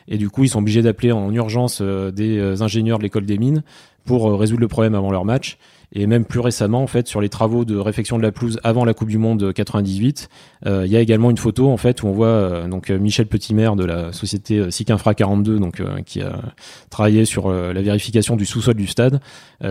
et 0.09 0.17
du 0.17 0.31
coup 0.31 0.45
ils 0.45 0.49
sont 0.49 0.61
obligés 0.61 0.83
d'appeler 0.83 1.13
en 1.13 1.33
urgence 1.33 1.81
euh, 1.83 2.11
des 2.11 2.63
ingénieurs 2.63 2.99
de 2.99 3.03
l'école 3.03 3.27
des 3.27 3.39
mines 3.39 3.63
pour 4.05 4.39
résoudre 4.39 4.61
le 4.61 4.69
problème 4.69 4.95
avant 4.95 5.11
leur 5.11 5.25
match 5.25 5.59
et 5.95 6.07
même 6.07 6.25
plus 6.25 6.41
récemment, 6.41 6.83
en 6.83 6.87
fait, 6.87 7.07
sur 7.07 7.21
les 7.21 7.29
travaux 7.29 7.65
de 7.65 7.77
réfection 7.77 8.17
de 8.17 8.23
la 8.23 8.33
pelouse 8.33 8.59
avant 8.65 8.85
la 8.85 8.95
Coupe 8.95 9.09
du 9.09 9.19
Monde 9.19 9.53
98, 9.53 10.31
euh, 10.67 10.87
il 10.87 10.93
y 10.93 10.97
a 10.97 11.01
également 11.01 11.31
une 11.31 11.37
photo 11.37 11.71
en 11.71 11.77
fait 11.77 12.03
où 12.03 12.07
on 12.07 12.13
voit 12.13 12.29
euh, 12.29 12.69
donc 12.69 12.91
euh, 12.91 12.99
Michel 12.99 13.27
Petitmer 13.27 13.71
de 13.77 13.85
la 13.85 14.13
société 14.13 14.71
SIC 14.71 14.91
Infra 14.91 15.15
42, 15.15 15.59
donc 15.59 15.83
qui 16.07 16.23
a 16.23 16.41
travaillé 16.89 17.25
sur 17.25 17.51
la 17.51 17.83
vérification 17.83 18.37
du 18.37 18.47
sous-sol 18.47 18.75
du 18.75 18.87
stade, 18.87 19.21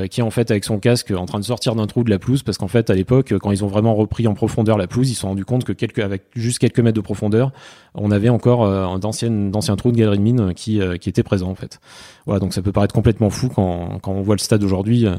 qui 0.09 0.19
est 0.19 0.23
en 0.23 0.31
fait 0.31 0.51
avec 0.51 0.63
son 0.63 0.79
casque 0.79 1.11
en 1.11 1.25
train 1.25 1.39
de 1.39 1.43
sortir 1.43 1.75
d'un 1.75 1.87
trou 1.87 2.03
de 2.03 2.09
la 2.09 2.19
pelouse 2.19 2.43
parce 2.43 2.57
qu'en 2.57 2.67
fait 2.67 2.89
à 2.89 2.95
l'époque, 2.95 3.33
quand 3.39 3.51
ils 3.51 3.63
ont 3.63 3.67
vraiment 3.67 3.95
repris 3.95 4.27
en 4.27 4.33
profondeur 4.33 4.77
la 4.77 4.87
pelouse, 4.87 5.09
ils 5.09 5.15
se 5.15 5.21
sont 5.21 5.29
rendus 5.29 5.45
compte 5.45 5.63
que 5.63 5.73
quelques, 5.73 5.99
avec 5.99 6.23
juste 6.35 6.59
quelques 6.59 6.79
mètres 6.79 6.95
de 6.95 7.01
profondeur, 7.01 7.51
on 7.93 8.11
avait 8.11 8.29
encore 8.29 8.99
d'anciennes 8.99 9.51
d'anciens 9.51 9.75
trous 9.75 9.91
de 9.91 9.97
galerie 9.97 10.17
de 10.17 10.23
mine 10.23 10.53
qui 10.53 10.79
qui 10.99 11.09
étaient 11.09 11.23
présents 11.23 11.49
en 11.49 11.55
fait. 11.55 11.79
Voilà, 12.25 12.39
donc 12.39 12.53
ça 12.53 12.61
peut 12.61 12.71
paraître 12.71 12.93
complètement 12.93 13.29
fou 13.29 13.49
quand 13.49 13.99
quand 14.01 14.11
on 14.11 14.21
voit 14.21 14.35
le 14.35 14.39
stade 14.39 14.63
aujourd'hui. 14.63 15.05
Euh, 15.05 15.15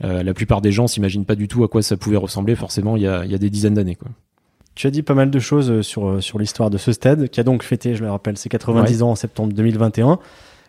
la 0.00 0.34
plupart 0.34 0.60
des 0.60 0.72
gens 0.72 0.86
s'imaginent 0.86 1.24
pas 1.24 1.34
du 1.34 1.46
tout 1.46 1.62
à 1.62 1.68
quoi 1.68 1.82
ça 1.82 1.96
pouvait 1.96 2.16
ressembler 2.16 2.54
forcément 2.54 2.96
il 2.96 3.02
y 3.02 3.06
a, 3.06 3.24
il 3.24 3.30
y 3.30 3.34
a 3.34 3.38
des 3.38 3.50
dizaines 3.50 3.74
d'années. 3.74 3.96
Quoi. 3.96 4.08
Tu 4.74 4.86
as 4.86 4.90
dit 4.90 5.02
pas 5.02 5.14
mal 5.14 5.30
de 5.30 5.38
choses 5.38 5.70
euh, 5.70 5.82
sur, 5.82 6.08
euh, 6.08 6.20
sur 6.20 6.38
l'histoire 6.38 6.70
de 6.70 6.78
ce 6.78 6.92
stade, 6.92 7.28
qui 7.28 7.40
a 7.40 7.42
donc 7.42 7.62
fêté, 7.62 7.94
je 7.94 8.02
le 8.02 8.10
rappelle, 8.10 8.38
ses 8.38 8.48
90 8.48 9.02
ans 9.02 9.10
en 9.10 9.14
septembre 9.14 9.52
2021. 9.52 10.18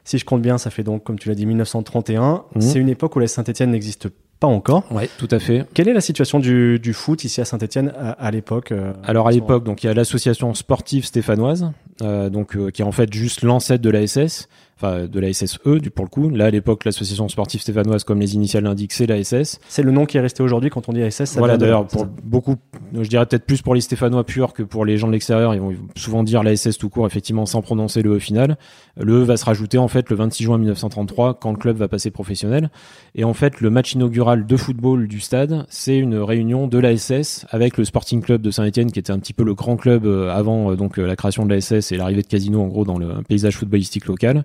Si 0.04 0.18
je 0.18 0.26
compte 0.26 0.42
bien, 0.42 0.58
ça 0.58 0.70
fait 0.70 0.84
donc, 0.84 1.04
comme 1.04 1.20
tu 1.20 1.30
l'as 1.30 1.36
dit, 1.36 1.46
1931. 1.46 2.44
Mmh. 2.56 2.62
C'est 2.62 2.80
une 2.80 2.90
époque 2.90 3.16
où 3.16 3.20
la 3.20 3.28
Saint-Etienne 3.28 3.72
n'existe 3.72 4.10
pas 4.40 4.48
encore. 4.48 4.84
Oui, 4.90 5.04
tout 5.20 5.28
à 5.30 5.40
fait. 5.40 5.66
Quelle 5.76 5.88
est 5.88 5.94
la 5.94 6.02
situation 6.02 6.40
du, 6.40 6.80
du 6.80 6.92
foot 6.92 7.24
ici 7.24 7.40
à 7.40 7.46
Saint-Etienne 7.46 7.94
à, 7.96 8.32
l'époque 8.32 8.74
Alors 9.06 9.28
à 9.28 9.32
l'époque, 9.32 9.64
donc 9.64 9.84
il 9.84 9.88
y 9.88 9.90
a 9.90 9.94
l'association 9.94 10.56
sportive 10.56 11.06
stéphanoise, 11.06 11.72
donc 12.00 12.58
qui 12.72 12.82
est 12.82 12.86
en 12.86 12.92
fait 12.92 13.14
juste 13.14 13.44
l'ancêtre 13.44 13.84
de 13.84 13.92
la 13.92 14.08
SS 14.08 14.50
enfin 14.82 15.06
de 15.06 15.20
la 15.20 15.32
SSE 15.32 15.60
du 15.82 15.90
pour 15.92 16.06
le 16.06 16.10
coup. 16.10 16.30
Là 16.30 16.46
à 16.46 16.50
l'époque 16.50 16.86
l'association 16.86 17.28
sportive 17.30 17.62
stéphanoise 17.62 18.04
comme 18.04 18.20
les 18.20 18.36
initiales 18.36 18.64
l'indiquent 18.64 18.94
c'est 18.94 19.06
la 19.06 19.24
SS. 19.24 19.60
C'est 19.68 19.84
le 19.84 19.92
nom 19.92 20.06
qui 20.06 20.18
est 20.18 20.22
resté 20.22 20.44
aujourd'hui 20.44 20.70
quand 20.70 20.90
on 20.90 20.94
dit 20.94 21.10
SS. 21.10 21.38
voilà 21.38 21.58
d'ailleurs 21.58 21.88
pour 21.88 22.06
beaucoup, 22.06 22.56
je 22.94 23.08
dirais 23.08 23.26
peut-être 23.26 23.46
plus 23.46 23.62
pour 23.62 23.76
les 23.76 23.82
Stéphanois 23.82 24.24
purs 24.24 24.54
que 24.54 24.64
pour 24.64 24.86
les 24.86 24.98
gens 24.98 25.08
de 25.08 25.14
l'extérieur, 25.14 25.54
ils 25.54 25.62
vont 25.62 25.76
souvent 25.96 26.24
dire 26.24 26.44
la 26.44 26.56
SS 26.56 26.78
tout 26.78 26.90
court 26.90 27.06
effectivement 27.06 27.46
sans 27.46 27.62
prononcer 27.62 28.02
le 28.02 28.16
E 28.16 28.20
final. 28.20 28.58
Le 29.00 29.22
E 29.22 29.24
va 29.24 29.38
se 29.38 29.46
rajouter 29.46 29.78
en 29.78 29.88
fait 29.88 30.10
le 30.10 30.16
26 30.16 30.44
juin 30.44 30.58
1933 30.58 31.36
quand 31.36 31.52
le 31.52 31.58
club 31.58 31.78
va 31.78 31.88
passer 31.88 32.12
professionnel. 32.12 32.70
Et 33.16 33.24
en 33.24 33.34
fait 33.34 33.62
le 33.62 33.70
match 33.70 33.94
inaugural 33.94 34.46
de 34.46 34.58
football 34.58 35.08
du 35.08 35.20
stade 35.20 35.66
c'est 35.70 35.98
une 35.98 36.18
réunion 36.18 36.68
de 36.68 36.78
la 36.78 36.96
SS 36.96 37.46
avec 37.50 37.78
le 37.78 37.86
Sporting 37.86 38.22
Club 38.22 38.42
de 38.42 38.52
Saint-Etienne 38.52 38.92
qui 38.92 39.00
était 39.00 39.12
un 39.12 39.20
petit 39.20 39.34
peu 39.34 39.44
le 39.44 39.54
grand 39.54 39.78
club 39.78 40.06
euh, 40.06 40.30
avant 40.30 40.72
euh, 40.72 40.76
donc 40.76 41.00
euh, 41.00 41.06
la 41.06 41.16
création 41.16 41.46
de 41.46 41.54
la 41.54 41.62
SS 41.62 41.92
et 41.92 41.98
l'arrivée 41.98 42.22
de 42.22 42.28
Casino 42.28 42.62
en 42.62 42.68
gros 42.68 42.86
dans 42.86 42.98
le 42.98 43.22
paysage 43.28 43.58
footballistique 43.58 44.06
local. 44.06 44.44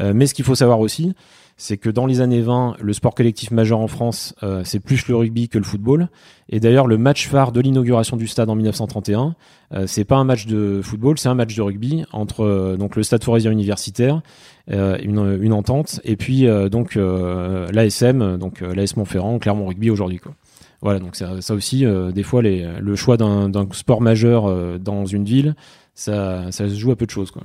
Mais 0.00 0.28
ce 0.28 0.34
qu'il 0.34 0.44
faut 0.44 0.54
savoir 0.54 0.78
aussi, 0.78 1.12
c'est 1.60 1.76
que 1.76 1.90
dans 1.90 2.06
les 2.06 2.20
années 2.20 2.40
20, 2.40 2.76
le 2.80 2.92
sport 2.92 3.16
collectif 3.16 3.50
majeur 3.50 3.80
en 3.80 3.88
France, 3.88 4.32
euh, 4.44 4.62
c'est 4.64 4.78
plus 4.78 5.08
le 5.08 5.16
rugby 5.16 5.48
que 5.48 5.58
le 5.58 5.64
football. 5.64 6.08
Et 6.48 6.60
d'ailleurs, 6.60 6.86
le 6.86 6.96
match 6.98 7.26
phare 7.26 7.50
de 7.50 7.60
l'inauguration 7.60 8.16
du 8.16 8.28
stade 8.28 8.48
en 8.48 8.54
1931, 8.54 9.34
euh, 9.74 9.86
c'est 9.88 10.04
pas 10.04 10.16
un 10.16 10.24
match 10.24 10.46
de 10.46 10.80
football, 10.82 11.18
c'est 11.18 11.28
un 11.28 11.34
match 11.34 11.56
de 11.56 11.60
rugby 11.60 12.04
entre 12.12 12.76
donc 12.78 12.94
le 12.94 13.02
Stade 13.02 13.24
Forestier 13.24 13.50
Universitaire, 13.50 14.22
une, 14.68 15.38
une, 15.42 15.52
entente, 15.52 16.00
et 16.04 16.16
puis 16.16 16.46
donc 16.70 16.94
l'ASM, 16.94 18.36
donc 18.36 18.60
l'AS 18.60 18.96
Montferrand, 18.96 19.38
Clermont 19.38 19.66
Rugby 19.66 19.90
aujourd'hui. 19.90 20.18
Quoi. 20.18 20.34
Voilà, 20.82 21.00
donc 21.00 21.16
ça, 21.16 21.40
ça 21.40 21.54
aussi, 21.54 21.86
des 22.14 22.22
fois, 22.22 22.42
les, 22.42 22.68
le 22.78 22.94
choix 22.94 23.16
d'un 23.16 23.50
sport 23.72 24.02
majeur 24.02 24.78
dans 24.78 25.06
une 25.06 25.24
ville, 25.24 25.54
ça, 25.94 26.52
ça 26.52 26.68
se 26.68 26.74
joue 26.74 26.92
à 26.92 26.96
peu 26.96 27.06
de 27.06 27.10
choses. 27.10 27.30
Quoi. 27.30 27.42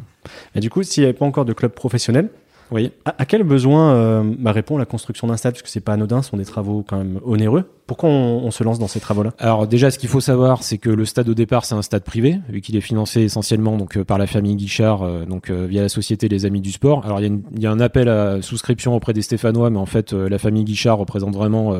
Et 0.53 0.59
du 0.59 0.69
coup, 0.69 0.83
s'il 0.83 1.01
n'y 1.01 1.05
avait 1.05 1.17
pas 1.17 1.25
encore 1.25 1.45
de 1.45 1.53
club 1.53 1.71
professionnel, 1.71 2.29
oui. 2.73 2.91
À, 3.05 3.25
quel 3.25 3.43
besoin 3.43 3.93
euh, 3.93 4.23
bah, 4.39 4.51
répond 4.51 4.77
la 4.77 4.85
construction 4.85 5.27
d'un 5.27 5.37
stade? 5.37 5.53
Parce 5.53 5.61
que 5.61 5.69
c'est 5.69 5.79
pas 5.79 5.93
anodin, 5.93 6.23
ce 6.23 6.31
sont 6.31 6.37
des 6.37 6.45
travaux 6.45 6.83
quand 6.85 6.97
même 6.97 7.19
onéreux. 7.23 7.69
Pourquoi 7.85 8.09
on, 8.09 8.49
se 8.49 8.63
lance 8.63 8.79
dans 8.79 8.87
ces 8.87 8.99
travaux-là? 8.99 9.33
Alors 9.37 9.67
déjà, 9.67 9.91
ce 9.91 9.99
qu'il 9.99 10.09
faut 10.09 10.21
savoir, 10.21 10.63
c'est 10.63 10.79
que 10.79 10.89
le 10.89 11.05
stade 11.05 11.29
au 11.29 11.35
départ, 11.35 11.65
c'est 11.65 11.75
un 11.75 11.83
stade 11.83 12.03
privé, 12.03 12.39
vu 12.49 12.61
qu'il 12.61 12.75
est 12.75 12.81
financé 12.81 13.21
essentiellement 13.21 13.77
donc 13.77 13.97
euh, 13.97 14.03
par 14.03 14.17
la 14.17 14.25
famille 14.25 14.55
Guichard, 14.55 15.03
euh, 15.03 15.25
donc 15.25 15.51
via 15.51 15.83
la 15.83 15.89
société 15.89 16.27
Les 16.27 16.45
Amis 16.45 16.61
du 16.61 16.71
Sport. 16.71 17.05
Alors 17.05 17.21
il 17.21 17.41
y, 17.55 17.61
y, 17.61 17.67
a 17.67 17.71
un 17.71 17.79
appel 17.79 18.09
à 18.09 18.41
souscription 18.41 18.95
auprès 18.95 19.13
des 19.13 19.21
Stéphanois, 19.21 19.69
mais 19.69 19.79
en 19.79 19.85
fait, 19.85 20.11
la 20.13 20.39
famille 20.39 20.63
Guichard 20.63 20.97
représente 20.97 21.35
vraiment 21.35 21.75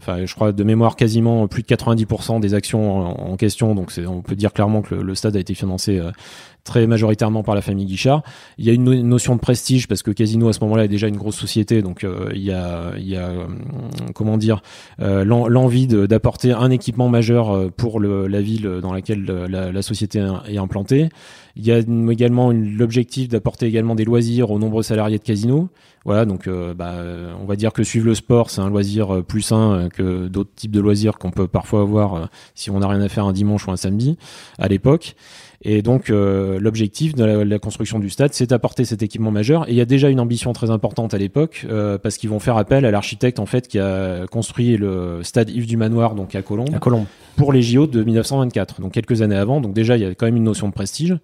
enfin 0.00 0.24
je 0.24 0.34
crois 0.34 0.52
de 0.52 0.64
mémoire 0.64 0.96
quasiment 0.96 1.46
plus 1.46 1.62
de 1.62 1.68
90% 1.68 2.40
des 2.40 2.54
actions 2.54 3.30
en, 3.30 3.36
question 3.36 3.74
donc 3.74 3.92
on 4.06 4.22
peut 4.22 4.34
dire 4.34 4.52
clairement 4.52 4.82
que 4.82 4.94
le, 4.94 5.14
stade 5.14 5.36
a 5.36 5.40
été 5.40 5.54
financé 5.54 5.98
euh, 5.98 6.10
très 6.64 6.86
majoritairement 6.86 7.42
par 7.42 7.54
la 7.54 7.62
famille 7.62 7.86
Guichard. 7.86 8.22
Il 8.58 8.64
y 8.64 8.70
a 8.70 8.72
une 8.72 9.02
notion 9.02 9.34
de 9.34 9.40
prestige 9.40 9.88
parce 9.88 10.02
que 10.02 10.10
Casino 10.10 10.48
à 10.48 10.52
ce 10.52 10.60
moment-là 10.60 10.84
est 10.84 10.88
déjà 10.88 11.08
une 11.08 11.16
grosse 11.16 11.36
société, 11.36 11.82
donc 11.82 12.04
euh, 12.04 12.30
il 12.34 12.42
y 12.42 12.52
a, 12.52 12.92
il 12.96 13.08
y 13.08 13.16
a 13.16 13.28
euh, 13.28 13.46
comment 14.14 14.36
dire 14.38 14.62
l'envie 14.98 15.86
d'apporter 15.86 16.52
un 16.52 16.70
équipement 16.70 17.08
majeur 17.08 17.70
pour 17.72 18.00
la 18.00 18.40
ville 18.40 18.80
dans 18.82 18.92
laquelle 18.92 19.24
la, 19.24 19.82
société 19.82 20.24
est 20.48 20.58
implantée. 20.58 21.08
Il 21.56 21.66
y 21.66 21.72
a 21.72 21.78
également 21.78 22.52
l'objectif 22.52 23.28
d'apporter 23.28 23.66
également 23.66 23.94
des 23.94 24.04
loisirs 24.04 24.50
aux 24.50 24.58
nombreux 24.58 24.82
salariés 24.82 25.18
de 25.18 25.24
Casino. 25.24 25.68
Voilà, 26.06 26.24
donc 26.24 26.46
euh, 26.46 26.72
bah, 26.72 26.94
on 27.40 27.44
va 27.44 27.56
dire 27.56 27.72
que 27.72 27.82
suivre 27.82 28.06
le 28.06 28.14
sport, 28.14 28.48
c'est 28.48 28.62
un 28.62 28.70
loisir 28.70 29.16
euh, 29.16 29.22
plus 29.22 29.42
sain 29.42 29.72
euh, 29.72 29.88
que 29.90 30.28
d'autres 30.28 30.54
types 30.54 30.70
de 30.70 30.80
loisirs 30.80 31.18
qu'on 31.18 31.30
peut 31.30 31.46
parfois 31.46 31.82
avoir 31.82 32.30
si 32.54 32.70
on 32.70 32.78
n'a 32.78 32.88
rien 32.88 33.02
à 33.02 33.08
faire 33.08 33.26
un 33.26 33.34
dimanche 33.34 33.66
ou 33.66 33.70
un 33.70 33.76
samedi 33.76 34.16
à 34.58 34.68
l'époque. 34.68 35.14
Et 35.62 35.82
donc 35.82 36.08
l'objectif 36.08 37.14
de 37.14 37.24
la, 37.24 37.58
construction 37.58 37.98
du 37.98 38.08
stade, 38.08 38.32
c'est 38.32 38.48
d'apporter 38.48 38.84
cet 38.84 39.02
équipement 39.02 39.30
majeur. 39.30 39.68
Et 39.68 39.72
il 39.72 39.76
y 39.76 39.80
a 39.80 39.84
déjà 39.84 40.08
une 40.08 40.20
ambition 40.20 40.52
très 40.52 40.70
importante 40.70 41.12
à 41.12 41.18
l'époque 41.18 41.66
parce 42.02 42.16
qu'ils 42.16 42.30
vont 42.30 42.38
faire 42.38 42.56
appel 42.56 42.84
à 42.84 42.90
l'architecte 42.90 43.38
en 43.38 43.46
fait 43.46 43.68
qui 43.68 43.78
a 43.78 44.26
construit 44.26 44.76
le 44.76 45.22
stade 45.22 45.50
Yves 45.50 45.66
du 45.66 45.76
Manoir 45.76 46.14
donc 46.14 46.34
à 46.34 46.42
Colombes. 46.42 46.74
À 46.74 46.78
Colombes 46.78 47.06
pour 47.40 47.54
les 47.54 47.62
JO 47.62 47.86
de 47.86 48.02
1924, 48.04 48.82
donc 48.82 48.92
quelques 48.92 49.22
années 49.22 49.36
avant. 49.36 49.62
Donc 49.62 49.72
déjà, 49.72 49.96
il 49.96 50.02
y 50.02 50.04
a 50.04 50.14
quand 50.14 50.26
même 50.26 50.36
une 50.36 50.44
notion 50.44 50.68
de 50.68 50.74
prestige. 50.74 51.16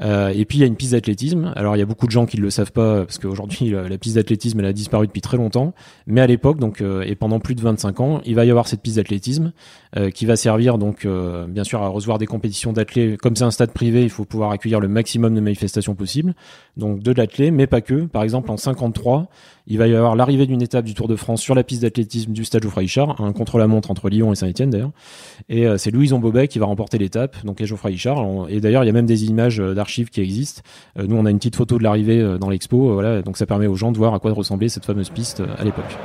Euh, 0.00 0.32
et 0.34 0.44
puis 0.44 0.58
il 0.58 0.60
y 0.60 0.64
a 0.64 0.66
une 0.66 0.74
piste 0.74 0.92
d'athlétisme. 0.92 1.52
Alors 1.54 1.76
il 1.76 1.78
y 1.78 1.82
a 1.82 1.86
beaucoup 1.86 2.06
de 2.06 2.10
gens 2.10 2.26
qui 2.26 2.36
ne 2.36 2.42
le 2.42 2.50
savent 2.50 2.72
pas 2.72 3.04
parce 3.04 3.18
qu'aujourd'hui 3.18 3.70
la 3.70 3.98
piste 3.98 4.16
d'athlétisme 4.16 4.58
elle 4.58 4.66
a 4.66 4.72
disparu 4.72 5.06
depuis 5.06 5.20
très 5.20 5.36
longtemps. 5.36 5.72
Mais 6.06 6.20
à 6.20 6.26
l'époque, 6.26 6.58
donc 6.58 6.80
euh, 6.80 7.02
et 7.02 7.14
pendant 7.14 7.38
plus 7.38 7.54
de 7.54 7.60
25 7.60 8.00
ans, 8.00 8.20
il 8.24 8.34
va 8.34 8.44
y 8.44 8.50
avoir 8.50 8.66
cette 8.66 8.82
piste 8.82 8.96
d'athlétisme 8.96 9.52
euh, 9.96 10.10
qui 10.10 10.26
va 10.26 10.36
servir 10.36 10.78
donc 10.78 11.04
euh, 11.04 11.46
bien 11.46 11.64
sûr 11.64 11.82
à 11.82 11.88
recevoir 11.88 12.18
des 12.18 12.26
compétitions 12.26 12.72
d'athlètes. 12.72 13.18
Comme 13.18 13.36
c'est 13.36 13.44
un 13.44 13.50
stade 13.50 13.71
privé, 13.72 14.02
il 14.02 14.10
faut 14.10 14.24
pouvoir 14.24 14.50
accueillir 14.50 14.80
le 14.80 14.88
maximum 14.88 15.34
de 15.34 15.40
manifestations 15.40 15.94
possibles. 15.94 16.34
Donc 16.76 17.00
de 17.00 17.12
l'athlète, 17.12 17.52
mais 17.52 17.66
pas 17.66 17.80
que. 17.80 18.06
Par 18.06 18.22
exemple 18.22 18.50
en 18.50 18.56
53, 18.56 19.28
il 19.66 19.78
va 19.78 19.86
y 19.88 19.94
avoir 19.94 20.16
l'arrivée 20.16 20.46
d'une 20.46 20.62
étape 20.62 20.84
du 20.84 20.94
Tour 20.94 21.08
de 21.08 21.16
France 21.16 21.40
sur 21.40 21.54
la 21.54 21.64
piste 21.64 21.82
d'athlétisme 21.82 22.32
du 22.32 22.44
stade 22.44 22.62
Geoffroy 22.62 22.82
Richard, 22.82 23.20
un 23.20 23.32
contre-la-montre 23.32 23.90
entre 23.90 24.08
Lyon 24.08 24.32
et 24.32 24.36
Saint-Etienne 24.36 24.70
d'ailleurs. 24.70 24.92
Et 25.48 25.66
c'est 25.78 25.90
Louison 25.90 26.18
Bobet 26.18 26.48
qui 26.48 26.58
va 26.58 26.66
remporter 26.66 26.98
l'étape, 26.98 27.36
donc 27.44 27.60
à 27.60 27.64
Geoffroy 27.64 27.90
Richard. 27.90 28.24
Et 28.48 28.60
d'ailleurs, 28.60 28.84
il 28.84 28.86
y 28.86 28.90
a 28.90 28.92
même 28.92 29.06
des 29.06 29.24
images 29.26 29.58
d'archives 29.58 30.10
qui 30.10 30.20
existent. 30.20 30.62
nous, 30.96 31.16
on 31.16 31.26
a 31.26 31.30
une 31.30 31.38
petite 31.38 31.56
photo 31.56 31.78
de 31.78 31.82
l'arrivée 31.82 32.38
dans 32.40 32.50
l'expo, 32.50 32.94
voilà. 32.94 33.22
Donc 33.22 33.36
ça 33.36 33.46
permet 33.46 33.66
aux 33.66 33.76
gens 33.76 33.92
de 33.92 33.98
voir 33.98 34.14
à 34.14 34.18
quoi 34.18 34.32
ressemblait 34.32 34.68
cette 34.68 34.84
fameuse 34.84 35.10
piste 35.10 35.42
à 35.58 35.64
l'époque. 35.64 35.96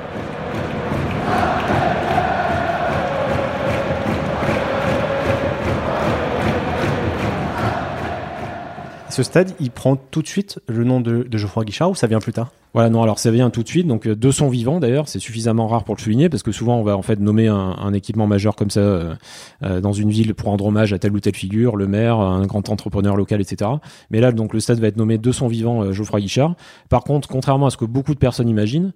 Ce 9.17 9.23
stade, 9.23 9.53
il 9.59 9.71
prend 9.71 9.95
tout 9.95 10.21
de 10.21 10.27
suite 10.27 10.59
le 10.67 10.83
nom 10.83 11.01
de, 11.01 11.27
Geoffroy 11.31 11.65
Guichard 11.65 11.89
ou 11.89 11.95
ça 11.95 12.05
vient 12.05 12.19
plus 12.19 12.33
tard? 12.33 12.51
Voilà, 12.75 12.91
non, 12.91 13.01
alors 13.01 13.17
ça 13.17 13.31
vient 13.31 13.49
tout 13.49 13.63
de 13.63 13.67
suite. 13.67 13.87
Donc, 13.87 14.05
euh, 14.05 14.15
de 14.15 14.29
son 14.29 14.47
vivant, 14.47 14.79
d'ailleurs, 14.79 15.07
c'est 15.07 15.17
suffisamment 15.17 15.67
rare 15.67 15.85
pour 15.85 15.95
le 15.95 15.99
souligner 15.99 16.29
parce 16.29 16.43
que 16.43 16.51
souvent, 16.51 16.75
on 16.77 16.83
va 16.83 16.95
en 16.95 17.01
fait 17.01 17.19
nommer 17.19 17.47
un, 17.47 17.93
équipement 17.93 18.27
majeur 18.27 18.55
comme 18.55 18.69
ça 18.69 18.79
euh, 18.79 19.15
euh, 19.63 19.81
dans 19.81 19.91
une 19.91 20.11
ville 20.11 20.35
pour 20.35 20.49
rendre 20.49 20.67
hommage 20.67 20.93
à 20.93 20.99
telle 20.99 21.13
ou 21.13 21.19
telle 21.19 21.33
figure, 21.33 21.77
le 21.77 21.87
maire, 21.87 22.19
un 22.19 22.45
grand 22.45 22.69
entrepreneur 22.69 23.15
local, 23.15 23.41
etc. 23.41 23.71
Mais 24.11 24.19
là, 24.19 24.31
donc, 24.31 24.53
le 24.53 24.59
stade 24.59 24.79
va 24.79 24.85
être 24.85 24.97
nommé 24.97 25.17
de 25.17 25.31
son 25.31 25.47
vivant 25.47 25.91
Geoffroy 25.91 26.19
Guichard. 26.19 26.53
Par 26.87 27.03
contre, 27.03 27.27
contrairement 27.27 27.65
à 27.65 27.69
ce 27.71 27.77
que 27.77 27.85
beaucoup 27.85 28.13
de 28.13 28.19
personnes 28.19 28.49
imaginent, 28.49 28.93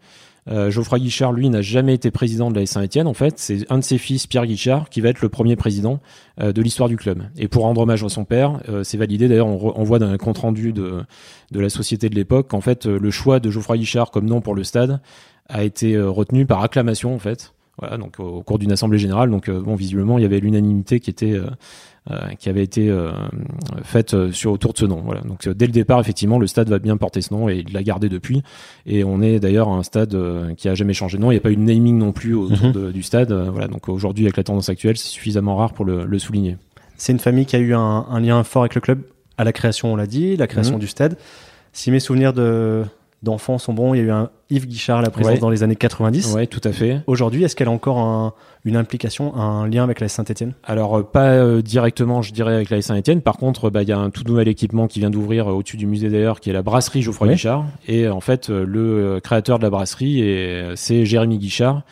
euh, 0.50 0.72
Geoffroy 0.72 1.00
Guichard, 1.00 1.34
lui, 1.34 1.50
n'a 1.50 1.62
jamais 1.62 1.94
été 1.94 2.10
président 2.10 2.50
de 2.50 2.60
la 2.60 2.66
Saint-Etienne. 2.66 3.08
En 3.08 3.14
fait, 3.14 3.38
c'est 3.38 3.72
un 3.72 3.78
de 3.78 3.84
ses 3.84 3.98
fils, 3.98 4.26
Pierre 4.28 4.46
Guichard, 4.46 4.90
qui 4.90 5.02
va 5.02 5.10
être 5.10 5.22
le 5.22 5.30
premier 5.30 5.56
président 5.56 6.00
euh, 6.40 6.52
de 6.52 6.62
l'histoire 6.62 6.90
du 6.90 6.98
club. 6.98 7.24
Et 7.38 7.48
pour 7.48 7.64
rendre 7.64 7.82
hommage 7.82 8.04
à 8.04 8.10
son 8.10 8.26
père, 8.26 8.60
euh, 8.70 8.84
c'est 8.84 8.98
validé. 8.98 9.28
D'ailleurs, 9.28 9.48
on, 9.48 9.84
voit 9.84 10.00
dans 10.00 10.10
un 10.10 10.18
compte 10.18 10.40
rendu 10.40 10.74
de, 10.74 11.04
de 11.52 11.60
la 11.60 11.70
société 11.70 12.10
de 12.10 12.16
l'époque 12.16 12.48
qu'en 12.50 12.62
fait, 12.62 12.86
le 12.86 13.12
choix 13.12 13.40
de 13.40 13.52
Geoffroy 13.52 13.78
Guichard 13.78 14.12
comme 14.12 14.26
nom 14.26 14.42
pour 14.42 14.56
le 14.56 14.64
stade 14.64 15.00
a 15.48 15.64
été 15.64 16.00
retenu 16.00 16.46
par 16.46 16.64
acclamation, 16.64 17.14
en 17.14 17.20
fait. 17.20 17.54
Voilà, 17.78 17.98
donc 17.98 18.20
au 18.20 18.44
cours 18.44 18.60
d'une 18.60 18.72
assemblée 18.72 19.00
générale. 19.00 19.32
Donc 19.32 19.50
bon, 19.50 19.76
visiblement, 19.76 20.18
il 20.18 20.22
y 20.22 20.26
avait 20.26 20.40
l'unanimité 20.40 21.00
qui 21.00 21.10
était 21.10 21.34
euh, 21.34 21.50
qui 22.40 22.50
avait 22.50 22.64
été 22.64 22.90
euh, 22.90 23.12
faite 23.84 24.16
euh, 24.16 24.32
sur 24.32 24.52
autour 24.52 24.74
de 24.74 24.80
ce 24.80 24.86
nom. 24.86 25.02
Voilà. 25.06 25.22
Donc 25.22 25.48
dès 25.48 25.68
le 25.68 25.72
départ, 25.72 26.00
effectivement, 26.00 26.40
le 26.40 26.48
stade 26.48 26.68
va 26.68 26.80
bien 26.80 26.98
porter 26.98 27.22
ce 27.22 27.34
nom 27.34 27.48
et 27.48 27.64
il 27.68 27.74
l'a 27.74 27.84
gardé 27.84 28.10
depuis. 28.10 28.42
Et 28.86 29.04
on 29.04 29.22
est 29.22 29.40
d'ailleurs 29.40 29.70
un 29.70 29.84
stade 29.84 30.18
qui 30.58 30.68
a 30.68 30.76
jamais 30.76 30.94
changé 30.94 31.18
de 31.18 31.22
nom. 31.22 31.32
Il 31.32 31.36
n'y 31.36 31.40
a 31.40 31.42
pas 31.42 31.52
eu 31.52 31.56
de 31.56 31.62
naming 31.62 31.98
non 31.98 32.12
plus 32.12 32.34
autour 32.34 32.68
mhm. 32.68 32.92
du 32.92 33.04
stade. 33.04 33.32
voilà. 33.32 33.68
Donc 33.68 33.88
aujourd'hui, 33.88 34.26
avec 34.26 34.38
la 34.38 34.44
tendance 34.44 34.70
actuelle, 34.70 34.98
c'est 34.98 35.10
suffisamment 35.10 35.56
rare 35.56 35.74
pour 35.74 35.86
le, 35.86 36.20
souligner. 36.20 36.58
C'est 36.98 37.12
une 37.12 37.20
famille 37.20 37.46
qui 37.46 37.56
a 37.56 37.60
eu 37.60 37.74
un, 37.74 38.20
lien 38.20 38.44
fort 38.44 38.64
avec 38.64 38.76
le 38.76 38.82
club 38.82 39.02
à 39.38 39.44
la 39.44 39.54
création, 39.54 39.94
on 39.94 39.96
l'a 39.96 40.08
dit, 40.08 40.38
la 40.38 40.48
création 40.48 40.76
mhm. 40.76 40.80
du 40.80 40.88
stade. 40.88 41.18
Si 41.74 41.90
mes 41.92 42.00
souvenirs 42.00 42.34
de, 42.34 42.84
d'enfants 43.24 43.58
sont 43.58 43.74
bons. 43.74 43.94
Il 43.94 43.98
y 43.98 44.02
a 44.02 44.04
eu 44.04 44.12
un 44.12 44.30
Yves 44.50 44.68
Guichard, 44.68 45.02
la 45.02 45.10
présence 45.10 45.40
dans 45.40 45.50
les 45.50 45.64
années 45.64 45.76
90. 45.76 46.34
Oui, 46.36 46.48
tout 46.48 46.62
à 46.64 46.72
fait. 46.72 47.02
Aujourd'hui, 47.08 47.44
est-ce 47.44 47.56
qu'elle 47.56 47.68
a 47.68 47.72
encore 47.72 48.36
une 48.66 48.76
implication, 48.76 49.36
un 49.36 49.68
lien 49.68 49.84
avec 49.84 50.00
la 50.00 50.08
Saint-Etienne 50.08 50.54
Alors, 50.64 51.00
euh, 51.00 51.04
pas 51.04 51.30
euh, 51.30 51.62
directement, 51.62 52.22
je 52.22 52.34
dirais, 52.34 52.54
avec 52.54 52.70
la 52.70 52.82
Saint-Etienne. 52.82 53.22
Par 53.22 53.38
contre, 53.38 53.70
bah, 53.70 53.82
il 53.84 53.90
y 53.90 53.92
a 53.92 53.98
un 53.98 54.10
tout 54.10 54.24
nouvel 54.24 54.48
équipement 54.48 54.88
qui 54.88 55.00
vient 55.00 55.10
d'ouvrir 55.10 55.48
euh, 55.48 55.54
au-dessus 55.54 55.78
du 55.78 55.88
musée 55.88 56.10
d'ailleurs, 56.10 56.40
qui 56.40 56.50
est 56.50 56.54
la 56.54 56.62
brasserie 56.62 57.02
Geoffroy 57.02 57.30
Guichard. 57.30 57.66
Et 57.88 58.08
en 58.08 58.22
fait, 58.22 58.50
le 58.50 59.20
créateur 59.24 59.58
de 59.58 59.64
la 59.64 59.70
brasserie, 59.70 60.24
c'est 60.76 61.06
Jérémy 61.06 61.38
Guichard, 61.38 61.84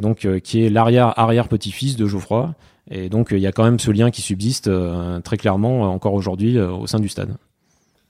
donc, 0.00 0.26
qui 0.42 0.64
est 0.64 0.70
l'arrière-arrière 0.70 1.48
petit-fils 1.48 1.96
de 1.96 2.06
Geoffroy. 2.06 2.54
Et 2.90 3.08
donc, 3.08 3.28
il 3.30 3.38
y 3.38 3.46
a 3.46 3.52
quand 3.52 3.64
même 3.64 3.78
ce 3.78 3.90
lien 3.90 4.10
qui 4.10 4.22
subsiste 4.22 4.70
très 5.22 5.36
clairement 5.36 5.82
encore 5.92 6.14
aujourd'hui 6.14 6.58
au 6.58 6.86
sein 6.86 6.98
du 6.98 7.08
stade. 7.08 7.34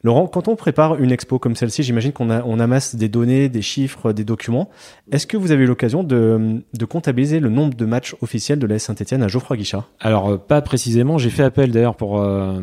Laurent, 0.04 0.26
quand 0.26 0.48
on 0.48 0.54
prépare 0.54 1.02
une 1.02 1.10
expo 1.10 1.38
comme 1.38 1.56
celle-ci, 1.56 1.82
j'imagine 1.82 2.12
qu'on 2.12 2.30
on 2.30 2.60
amasse 2.60 2.94
des 2.94 3.08
données, 3.08 3.48
des 3.48 3.62
chiffres, 3.62 4.12
des 4.12 4.24
documents. 4.24 4.68
Est-ce 5.10 5.26
que 5.26 5.38
vous 5.38 5.50
avez 5.50 5.64
eu 5.64 5.66
l'occasion 5.66 6.04
de, 6.04 6.62
comptabiliser 6.88 7.40
le 7.40 7.48
nombre 7.48 7.74
de 7.74 7.86
matchs 7.86 8.14
officiels 8.20 8.58
de 8.58 8.66
la 8.66 8.78
Saint-Etienne 8.78 9.22
à 9.22 9.28
Geoffroy 9.28 9.56
Guichard? 9.56 9.88
Alors, 10.00 10.28
euh, 10.28 10.36
pas 10.36 10.60
précisément. 10.60 11.16
J'ai 11.16 11.30
fait 11.30 11.42
appel 11.42 11.70
d'ailleurs 11.70 11.96
pour 11.96 12.20
euh, 12.20 12.60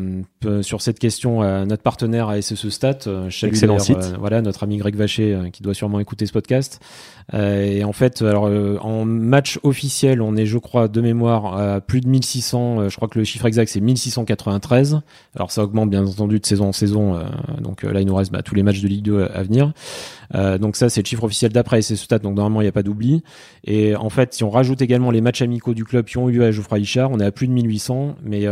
sur 0.62 0.80
cette 0.80 1.00
question 1.00 1.42
à 1.42 1.64
notre 1.64 1.82
partenaire 1.82 2.28
à 2.28 2.40
SSE 2.40 2.68
Stat. 2.68 2.98
Euh, 3.08 3.28
Excellent 3.42 3.80
site. 3.80 4.14
voilà, 4.20 4.40
notre 4.40 4.62
ami 4.62 4.76
Greg 4.76 4.94
Vacher 4.94 5.36
qui 5.52 5.64
doit 5.64 5.74
sûrement 5.74 5.98
écouter 5.98 6.26
ce 6.26 6.32
podcast. 6.32 6.80
et 7.32 7.82
en 7.82 7.92
fait, 7.92 8.22
alors 8.22 8.44
en 8.84 9.04
match 9.04 9.58
officiel, 9.64 10.22
on 10.22 10.36
est, 10.36 10.46
je 10.46 10.58
crois, 10.58 10.86
de 10.86 11.00
mémoire 11.00 11.58
à 11.58 11.80
plus 11.80 12.00
de 12.00 12.08
1600. 12.08 12.88
je 12.88 12.94
crois 12.94 13.08
que 13.08 13.18
le 13.18 13.24
chiffre 13.24 13.46
exact 13.46 13.68
c'est 13.68 13.80
1693. 13.80 15.00
Alors 15.34 15.50
ça 15.50 15.64
augmente 15.64 15.90
bien 15.90 16.06
entendu 16.06 16.38
de 16.38 16.46
saison 16.46 16.68
en 16.68 16.72
saison 16.72 17.16
euh, 17.16 17.24
donc 17.60 17.84
euh, 17.84 17.92
là, 17.92 18.00
il 18.00 18.06
nous 18.06 18.14
reste 18.14 18.32
bah, 18.32 18.42
tous 18.42 18.54
les 18.54 18.62
matchs 18.62 18.80
de 18.80 18.88
Ligue 18.88 19.04
2 19.04 19.28
à, 19.32 19.42
venir. 19.42 19.72
Euh, 20.34 20.58
donc 20.58 20.76
ça, 20.76 20.88
c'est 20.88 21.02
le 21.02 21.06
chiffre 21.06 21.24
officiel 21.24 21.52
d'après 21.52 21.82
ce 21.82 21.96
stade. 21.96 22.22
Donc 22.22 22.36
normalement, 22.36 22.60
il 22.60 22.64
n'y 22.64 22.68
a 22.68 22.72
pas 22.72 22.82
d'oubli. 22.82 23.22
Et 23.64 23.94
en 23.96 24.10
fait, 24.10 24.34
si 24.34 24.44
on 24.44 24.50
rajoute 24.50 24.82
également 24.82 25.10
les 25.10 25.20
matchs 25.20 25.42
amicaux 25.42 25.74
du 25.74 25.84
club 25.84 26.06
qui 26.06 26.18
ont 26.18 26.28
eu 26.28 26.32
lieu 26.32 26.44
à 26.44 26.50
Geoffroy 26.50 26.78
Richard, 26.78 27.10
on 27.10 27.20
est 27.20 27.24
à 27.24 27.32
plus 27.32 27.48
de 27.48 27.52
1800. 27.52 28.16
Mais 28.24 28.46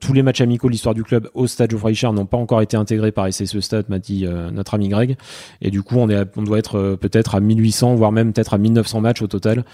tous 0.00 0.12
les 0.12 0.22
matchs 0.22 0.40
amicaux 0.40 0.68
de 0.68 0.72
l'histoire 0.72 0.94
du 0.94 1.04
club 1.04 1.28
au 1.34 1.46
stade 1.46 1.70
Geoffroy 1.70 1.88
Richard 1.88 2.12
n'ont 2.12 2.26
pas 2.26 2.36
encore 2.36 2.62
été 2.62 2.76
intégrés 2.76 3.12
par 3.12 3.32
SSE 3.32 3.60
Stade, 3.60 3.88
m'a 3.88 3.98
dit 3.98 4.26
notre 4.52 4.74
ami 4.74 4.88
Greg. 4.88 5.16
Et 5.60 5.70
du 5.70 5.82
coup, 5.82 5.96
on, 5.96 6.08
est 6.08 6.24
on 6.36 6.42
doit 6.42 6.58
être 6.58 6.96
peut-être 7.00 7.34
à 7.34 7.40
1800, 7.40 7.94
voire 7.94 8.12
même 8.12 8.32
peut-être 8.32 8.54
à 8.54 8.58
1900 8.58 9.00
matchs 9.00 9.22
au 9.22 9.26
total 9.26 9.64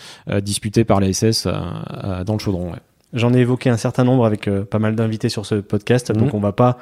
disputés 0.43 0.85
par 0.85 1.01
la 1.01 1.13
SS 1.13 1.47
dans 1.47 2.35
le 2.35 2.39
chaudron. 2.39 2.73
J'en 3.15 3.33
ai 3.33 3.39
évoqué 3.39 3.71
un 3.71 3.77
certain 3.77 4.05
nombre 4.05 4.27
avec 4.27 4.49
pas 4.71 4.79
mal 4.79 4.95
d'invités 4.95 5.29
sur 5.29 5.47
ce 5.47 5.57
podcast, 5.57 6.13
donc 6.13 6.33
mmh. 6.33 6.37
on 6.37 6.41
va 6.41 6.53
pas 6.53 6.79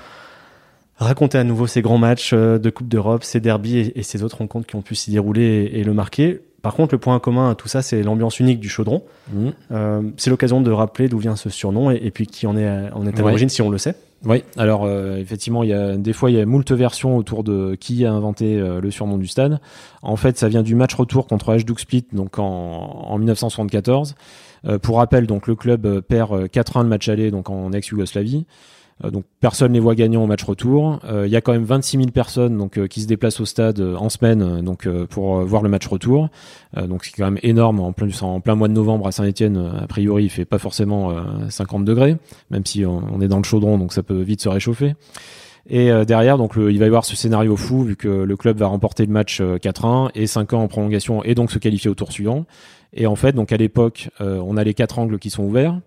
raconter 1.05 1.39
à 1.39 1.45
nouveau 1.45 1.67
ces 1.67 1.83
grands 1.83 1.99
matchs 1.99 2.31
euh, 2.33 2.59
de 2.59 2.71
Coupe 2.71 2.89
d'Europe, 2.89 3.25
ces 3.25 3.41
derbies 3.41 3.93
et, 3.95 4.03
ces 4.03 4.23
autres 4.23 4.39
rencontres 4.39 4.67
qui 4.67 4.77
ont 4.77 4.83
pu 4.83 4.95
s'y 4.95 5.11
dérouler 5.11 5.71
et, 5.73 5.85
le 5.85 5.93
marquer. 5.93 6.41
Par 6.63 6.75
contre, 6.75 6.95
le 6.95 6.99
point 6.99 7.19
commun 7.21 7.51
à 7.51 7.55
tout 7.55 7.69
ça, 7.69 7.83
c'est 7.83 8.03
l'ambiance 8.03 8.41
unique 8.41 8.59
du 8.59 8.69
chaudron. 8.69 9.05
Mmh. 9.33 9.49
Euh, 9.71 10.03
c'est 10.17 10.31
l'occasion 10.31 10.61
de 10.61 10.71
rappeler 10.71 11.09
d'où 11.09 11.19
vient 11.19 11.37
ce 11.37 11.49
surnom 11.49 11.91
et, 11.91 12.11
puis 12.11 12.27
qui 12.27 12.47
en 12.47 12.57
est, 12.57 12.91
en 12.93 13.07
est 13.07 13.17
à 13.19 13.23
l'origine, 13.23 13.49
si 13.49 13.63
on 13.63 13.71
le 13.71 13.79
sait. 13.79 13.95
Oui, 14.25 14.43
alors 14.57 14.85
euh, 14.85 15.19
effectivement, 15.19 15.63
il 15.63 15.69
y 15.69 15.75
a 15.75 15.97
des 15.97 16.15
fois 16.15 16.31
il 16.31 16.39
y 16.39 16.41
a 16.41 16.47
moult 16.47 16.73
versions 16.73 17.17
autour 17.17 17.45
de 17.45 17.77
qui 17.79 18.05
a 18.05 18.13
inventé 18.13 18.59
le 18.59 18.91
surnom 18.91 19.19
du 19.19 19.29
stade. 19.29 19.61
En 20.03 20.17
fait, 20.17 20.39
ça 20.39 20.49
vient 20.49 20.63
du 20.63 20.75
match 20.75 20.95
retour 20.95 21.29
contre 21.29 21.51
Hajduk 21.51 21.79
Split, 21.79 22.07
donc 22.13 22.39
en, 22.39 22.45
en 22.45 23.19
1974. 23.19 24.17
pour 24.83 24.97
rappel, 24.97 25.27
donc 25.29 25.47
le 25.47 25.55
club 25.55 26.01
perd 26.01 26.47
4-1 26.47 26.83
le 26.83 26.89
match 26.89 27.09
aller, 27.09 27.31
donc 27.31 27.49
en 27.51 27.71
ex-Yougoslavie. 27.73 28.47
Euh, 29.05 29.11
donc 29.11 29.25
personne 29.41 29.73
ne 29.73 29.75
les 29.75 29.81
voit 29.81 29.95
gagnants 29.95 30.23
au 30.23 30.27
match 30.27 30.43
retour. 30.43 31.01
Euh, 31.05 31.27
il 31.27 31.33
y 31.33 31.37
a 31.37 31.41
quand 31.41 31.53
même 31.53 31.65
26 31.65 31.99
000 31.99 32.11
personnes 32.11 32.57
donc 32.57 32.79
euh, 32.79 32.87
qui 32.87 33.03
se 33.03 33.07
déplacent 33.07 33.41
au 33.41 33.45
stade 33.45 33.81
en 33.81 34.09
semaine 34.09 34.63
donc 34.63 34.89
pour 35.11 35.41
voir 35.43 35.63
le 35.63 35.69
match 35.69 35.87
retour. 35.87 36.29
donc 36.77 37.05
c'est 37.05 37.13
quand 37.13 37.25
même 37.25 37.39
énorme 37.43 37.81
en 37.81 37.93
plein, 37.93 38.09
en 38.23 38.41
plein 38.41 38.55
mois 38.55 38.69
de 38.69 38.73
novembre 38.73 39.07
à 39.07 39.13
Saint-Etienne. 39.13 39.57
A 39.81 39.87
priori, 39.87 40.25
il 40.25 40.31
fait 40.31 40.45
pas 40.45 40.59
forcément 40.59 41.15
50 41.49 41.85
degrés, 41.85 42.17
même 42.51 42.65
si 42.65 42.85
on, 42.85 43.21
est 43.21 43.29
dans 43.29 43.39
le 43.39 43.45
chaudron, 43.45 43.79
donc 43.79 43.93
ça 43.93 44.03
peut 44.03 44.21
vite 44.21 44.41
se 44.41 44.49
réchauffer. 44.49 44.95
Et 45.69 45.91
derrière, 46.05 46.39
donc 46.39 46.55
il 46.57 46.79
va 46.79 46.85
y 46.85 46.89
avoir 46.89 47.05
ce 47.05 47.17
scénario 47.17 47.57
fou 47.57 47.83
vu 47.83 47.97
que 47.97 48.09
le 48.09 48.37
club 48.37 48.59
va 48.59 48.67
remporter 48.67 49.05
le 49.07 49.13
match 49.13 49.41
4-1 49.41 50.11
et 50.15 50.27
5 50.27 50.53
ans 50.53 50.63
en 50.63 50.69
prolongation 50.69 51.23
et 51.25 51.35
donc 51.35 51.51
se 51.51 51.59
qualifier 51.59 51.91
au 51.91 51.95
tour 51.95 52.13
suivant. 52.13 52.45
Et 52.93 53.07
en 53.07 53.17
fait, 53.17 53.33
donc 53.33 53.53
à 53.53 53.57
l'époque, 53.57 54.11
on 54.21 54.57
a 54.57 54.65
les 54.65 54.75
quatre 54.75 54.99
angles 54.99 55.19
qui 55.19 55.31
sont 55.31 55.45
ouverts. 55.45 55.79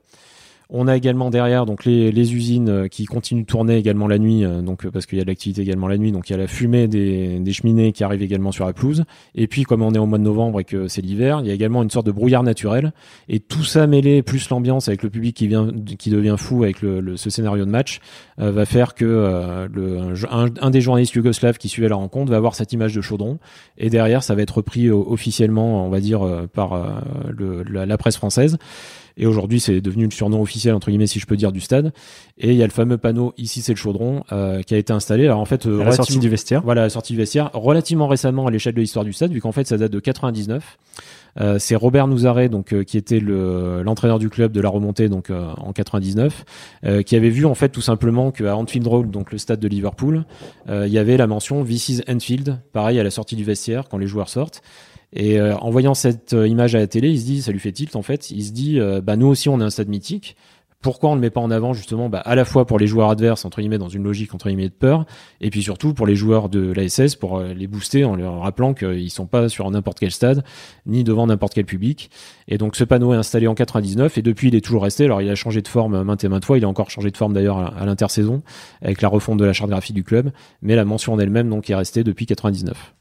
On 0.71 0.87
a 0.87 0.95
également 0.95 1.31
derrière 1.31 1.65
donc 1.65 1.83
les, 1.83 2.11
les, 2.11 2.35
usines 2.35 2.69
euh, 2.69 2.87
qui 2.87 3.05
continuent 3.05 3.41
de 3.41 3.47
tourner 3.47 3.75
également 3.77 4.07
la 4.07 4.19
nuit, 4.19 4.45
euh, 4.45 4.61
donc 4.61 4.85
euh, 4.85 4.91
parce 4.91 5.07
qu'il 5.07 5.17
y 5.17 5.21
a 5.21 5.23
de 5.23 5.29
l'activité 5.29 5.63
également 5.63 5.87
la 5.87 5.97
nuit, 5.97 6.11
donc 6.11 6.29
il 6.29 6.33
y 6.33 6.35
a 6.35 6.37
la 6.37 6.45
fumée 6.45 6.87
des, 6.87 7.39
des, 7.39 7.53
cheminées 7.53 7.91
qui 7.91 8.03
arrive 8.03 8.21
également 8.21 8.51
sur 8.51 8.67
la 8.67 8.73
pelouse. 8.73 9.03
Et 9.33 9.47
puis 9.47 9.63
comme 9.63 9.81
on 9.81 9.95
est 9.95 9.97
au 9.97 10.05
mois 10.05 10.19
de 10.19 10.23
novembre 10.23 10.59
et 10.59 10.65
que 10.65 10.87
c'est 10.87 11.01
l'hiver, 11.01 11.39
il 11.41 11.47
y 11.47 11.49
a 11.49 11.55
également 11.55 11.81
une 11.81 11.89
sorte 11.89 12.05
de 12.05 12.11
brouillard 12.11 12.43
naturel. 12.43 12.93
Et 13.29 13.39
tout 13.39 13.63
ça 13.63 13.87
mêlé 13.87 14.21
plus 14.21 14.47
l'ambiance 14.51 14.89
avec 14.89 15.01
le 15.01 15.09
public 15.09 15.35
qui 15.35 15.47
vient, 15.47 15.71
qui 15.97 16.11
devient 16.11 16.35
fou 16.37 16.61
avec 16.61 16.83
le, 16.83 17.17
ce 17.17 17.31
scénario 17.31 17.65
de 17.65 17.71
match, 17.71 17.99
va 18.37 18.65
faire 18.65 18.93
que 18.93 19.67
le, 19.73 20.13
un, 20.29 20.69
des 20.69 20.81
journalistes 20.81 21.13
yougoslaves 21.13 21.57
qui 21.57 21.67
suivait 21.67 21.89
la 21.89 21.95
rencontre 21.95 22.29
va 22.31 22.37
avoir 22.37 22.53
cette 22.53 22.73
image 22.73 22.93
de 22.93 23.01
chaudron. 23.01 23.39
Et 23.77 23.89
derrière, 23.89 24.21
ça 24.21 24.35
va 24.35 24.43
être 24.43 24.57
repris 24.57 24.89
officiellement, 24.91 25.85
on 25.85 25.89
va 25.89 25.99
dire, 25.99 26.21
par 26.53 27.03
le, 27.27 27.63
la, 27.63 27.85
la, 27.85 27.97
presse 27.97 28.17
française. 28.17 28.57
Et 29.19 29.27
aujourd'hui, 29.27 29.59
c'est 29.59 29.81
devenu 29.81 30.05
le 30.05 30.11
surnom 30.11 30.41
officiel 30.41 30.73
entre 30.73 30.89
guillemets, 30.89 31.05
si 31.05 31.19
je 31.19 31.27
peux 31.27 31.37
dire, 31.37 31.51
du 31.51 31.59
stade. 31.59 31.93
Et 32.37 32.49
il 32.49 32.55
y 32.55 32.63
a 32.63 32.65
le 32.65 32.71
fameux 32.71 32.97
panneau 32.97 33.33
ici, 33.37 33.61
c'est 33.61 33.73
le 33.73 33.77
chaudron, 33.77 34.23
qui 34.65 34.73
a 34.73 34.77
été 34.77 34.91
installé. 34.93 35.25
Alors 35.25 35.39
en 35.39 35.45
fait, 35.45 35.65
à 35.67 35.83
la 35.83 35.91
sortie 35.91 36.17
du 36.17 36.29
vestiaire. 36.29 36.61
Voilà, 36.63 36.81
la 36.81 36.89
sortie 36.89 37.13
du 37.13 37.19
vestiaire, 37.19 37.51
relativement 37.53 38.07
récemment 38.07 38.47
à 38.47 38.51
l'échelle 38.51 38.73
de 38.73 38.81
l'histoire 38.81 39.05
du 39.05 39.13
stade, 39.13 39.31
vu 39.31 39.41
qu'en 39.41 39.51
fait, 39.51 39.67
ça 39.67 39.77
date 39.77 39.91
de 39.91 39.99
99. 39.99 40.77
Euh, 41.39 41.57
c'est 41.59 41.75
Robert 41.75 42.07
Nouzaret, 42.07 42.49
donc 42.49 42.73
euh, 42.73 42.83
qui 42.83 42.97
était 42.97 43.19
l'entraîneur 43.19 44.19
du 44.19 44.29
club 44.29 44.51
de 44.51 44.61
la 44.61 44.69
remontée, 44.69 45.09
donc 45.09 45.29
euh, 45.29 45.51
en 45.57 45.73
99, 45.73 46.45
qui 47.05 47.15
avait 47.15 47.29
vu 47.29 47.45
en 47.45 47.55
fait 47.55 47.69
tout 47.69 47.81
simplement 47.81 48.31
qu'à 48.31 48.55
Anfield 48.55 48.87
Road, 48.87 49.11
donc 49.11 49.31
le 49.31 49.37
stade 49.37 49.59
de 49.59 49.67
Liverpool, 49.67 50.25
il 50.67 50.87
y 50.87 50.97
avait 50.97 51.17
la 51.17 51.27
mention 51.27 51.63
This 51.63 51.89
is 51.89 52.01
Anfield, 52.07 52.59
pareil 52.73 52.99
à 52.99 53.03
la 53.03 53.11
sortie 53.11 53.35
du 53.35 53.43
vestiaire 53.43 53.87
quand 53.89 53.97
les 53.97 54.07
joueurs 54.07 54.29
sortent. 54.29 54.61
Et 55.13 55.41
en 55.41 55.69
voyant 55.71 55.93
cette 55.93 56.33
image 56.33 56.75
à 56.75 56.79
la 56.79 56.87
télé, 56.87 57.09
il 57.09 57.19
se 57.19 57.25
dit, 57.25 57.41
ça 57.41 57.51
lui 57.51 57.59
fait 57.59 57.71
tilt 57.71 57.95
en 57.95 58.01
fait. 58.01 58.29
Il 58.31 58.43
se 58.43 58.51
dit, 58.51 58.79
bah 59.03 59.15
nous 59.15 59.27
aussi 59.27 59.49
on 59.49 59.59
a 59.59 59.65
un 59.65 59.69
stade 59.69 59.89
mythique. 59.89 60.35
Pourquoi 60.81 61.09
on 61.09 61.15
ne 61.15 61.21
met 61.21 61.29
pas 61.29 61.41
en 61.41 61.51
avant 61.51 61.73
justement 61.73 62.09
bah, 62.09 62.19
à 62.19 62.35
la 62.35 62.45
fois 62.45 62.65
pour 62.65 62.79
les 62.79 62.87
joueurs 62.87 63.09
adverses 63.09 63.43
entre 63.45 63.59
guillemets 63.59 63.77
dans 63.77 63.89
une 63.89 64.03
logique 64.03 64.33
entre 64.33 64.47
guillemets 64.47 64.69
de 64.69 64.73
peur 64.73 65.05
et 65.41 65.49
puis 65.49 65.61
surtout 65.61 65.93
pour 65.93 66.07
les 66.07 66.15
joueurs 66.15 66.47
de 66.47 66.71
la 66.71 66.87
SS 66.87 67.15
pour 67.15 67.37
euh, 67.37 67.53
les 67.53 67.67
booster 67.67 68.05
en 68.05 68.15
leur 68.15 68.39
rappelant 68.39 68.73
qu'ils 68.73 69.11
sont 69.11 69.25
pas 69.25 69.49
sur 69.49 69.69
n'importe 69.69 69.99
quel 69.99 70.11
stade 70.11 70.43
ni 70.85 71.03
devant 71.03 71.27
n'importe 71.27 71.53
quel 71.53 71.65
public. 71.65 72.09
Et 72.47 72.57
donc 72.57 72.75
ce 72.75 72.83
panneau 72.83 73.13
est 73.13 73.17
installé 73.17 73.47
en 73.47 73.55
99 73.55 74.17
et 74.17 74.21
depuis 74.21 74.47
il 74.47 74.55
est 74.55 74.61
toujours 74.61 74.83
resté. 74.83 75.05
Alors 75.05 75.21
il 75.21 75.29
a 75.29 75.35
changé 75.35 75.61
de 75.61 75.67
forme 75.67 76.03
maintes 76.03 76.23
et 76.23 76.29
maintes 76.29 76.45
fois. 76.45 76.57
Il 76.57 76.65
a 76.65 76.67
encore 76.67 76.89
changé 76.89 77.11
de 77.11 77.17
forme 77.17 77.33
d'ailleurs 77.33 77.57
à, 77.57 77.85
l'intersaison 77.85 78.41
avec 78.81 79.01
la 79.01 79.09
refonte 79.09 79.37
de 79.37 79.45
la 79.45 79.53
charte 79.53 79.69
graphique 79.69 79.95
du 79.95 80.03
club. 80.03 80.31
Mais 80.61 80.75
la 80.75 80.85
mention 80.85 81.13
en 81.13 81.19
elle-même 81.19 81.49
donc 81.49 81.69
est 81.69 81.75
restée 81.75 82.03
depuis 82.03 82.25
99 82.25 82.93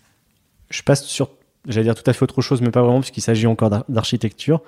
je 0.70 0.82
passe 0.82 1.04
sur 1.04 1.30
j'allais 1.67 1.85
dire 1.85 1.95
tout 1.95 2.09
à 2.09 2.12
fait 2.12 2.23
autre 2.23 2.41
chose 2.43 2.61
mais 2.61 2.71
pas 2.71 2.83
vraiment 2.83 3.00
puisqu'il 3.00 3.21
s'agit 3.21 3.47
encore 3.47 3.71
d'architecture 3.88 4.61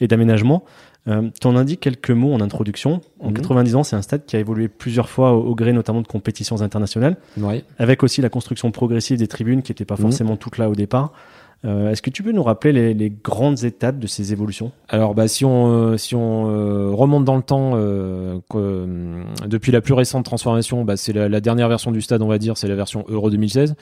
et 0.00 0.06
d'aménagement 0.08 0.64
euh, 1.08 1.30
tu 1.40 1.46
en 1.46 1.56
indiques 1.56 1.80
quelques 1.80 2.10
mots 2.10 2.32
en 2.32 2.40
introduction. 2.40 3.00
En 3.20 3.32
90 3.32 3.70
mhm. 3.70 3.78
ans, 3.78 3.84
c'est 3.84 3.96
un 3.96 4.02
stade 4.02 4.24
qui 4.26 4.36
a 4.36 4.40
évolué 4.40 4.68
plusieurs 4.68 5.08
fois 5.08 5.32
au, 5.32 5.54
gré 5.54 5.72
notamment 5.72 6.02
de 6.02 6.06
compétitions 6.06 6.62
internationales, 6.62 7.16
avec 7.78 8.02
aussi 8.02 8.20
la 8.20 8.28
construction 8.28 8.70
progressive 8.72 9.18
des 9.18 9.28
tribunes 9.28 9.62
qui 9.62 9.70
n'étaient 9.70 9.84
pas 9.84 9.94
mhm. 9.94 10.02
forcément 10.02 10.36
toutes 10.36 10.58
là 10.58 10.68
au 10.68 10.74
départ. 10.74 11.12
Euh, 11.64 11.90
est-ce 11.90 12.02
que 12.02 12.10
tu 12.10 12.22
peux 12.22 12.32
nous 12.32 12.42
rappeler 12.42 12.94
les, 12.94 13.10
grandes 13.10 13.64
étapes 13.64 13.98
de 13.98 14.06
ces 14.06 14.32
évolutions? 14.32 14.72
Alors, 14.88 15.14
bah, 15.14 15.26
si 15.26 15.44
on, 15.44 15.72
euh, 15.72 15.96
si 15.96 16.14
on 16.14 16.50
euh, 16.50 16.90
remonte 16.92 17.24
dans 17.24 17.36
le 17.36 17.42
temps, 17.42 17.76
depuis 19.46 19.72
la 19.72 19.80
plus 19.80 19.94
récente 19.94 20.24
transformation, 20.24 20.84
bah, 20.84 20.96
c'est 20.96 21.12
la, 21.12 21.40
dernière 21.40 21.68
version 21.68 21.92
du 21.92 22.02
stade, 22.02 22.22
on 22.22 22.28
va 22.28 22.38
dire, 22.38 22.56
c'est 22.56 22.68
la 22.68 22.76
version 22.76 23.04
Euro 23.08 23.30
2016. 23.30 23.74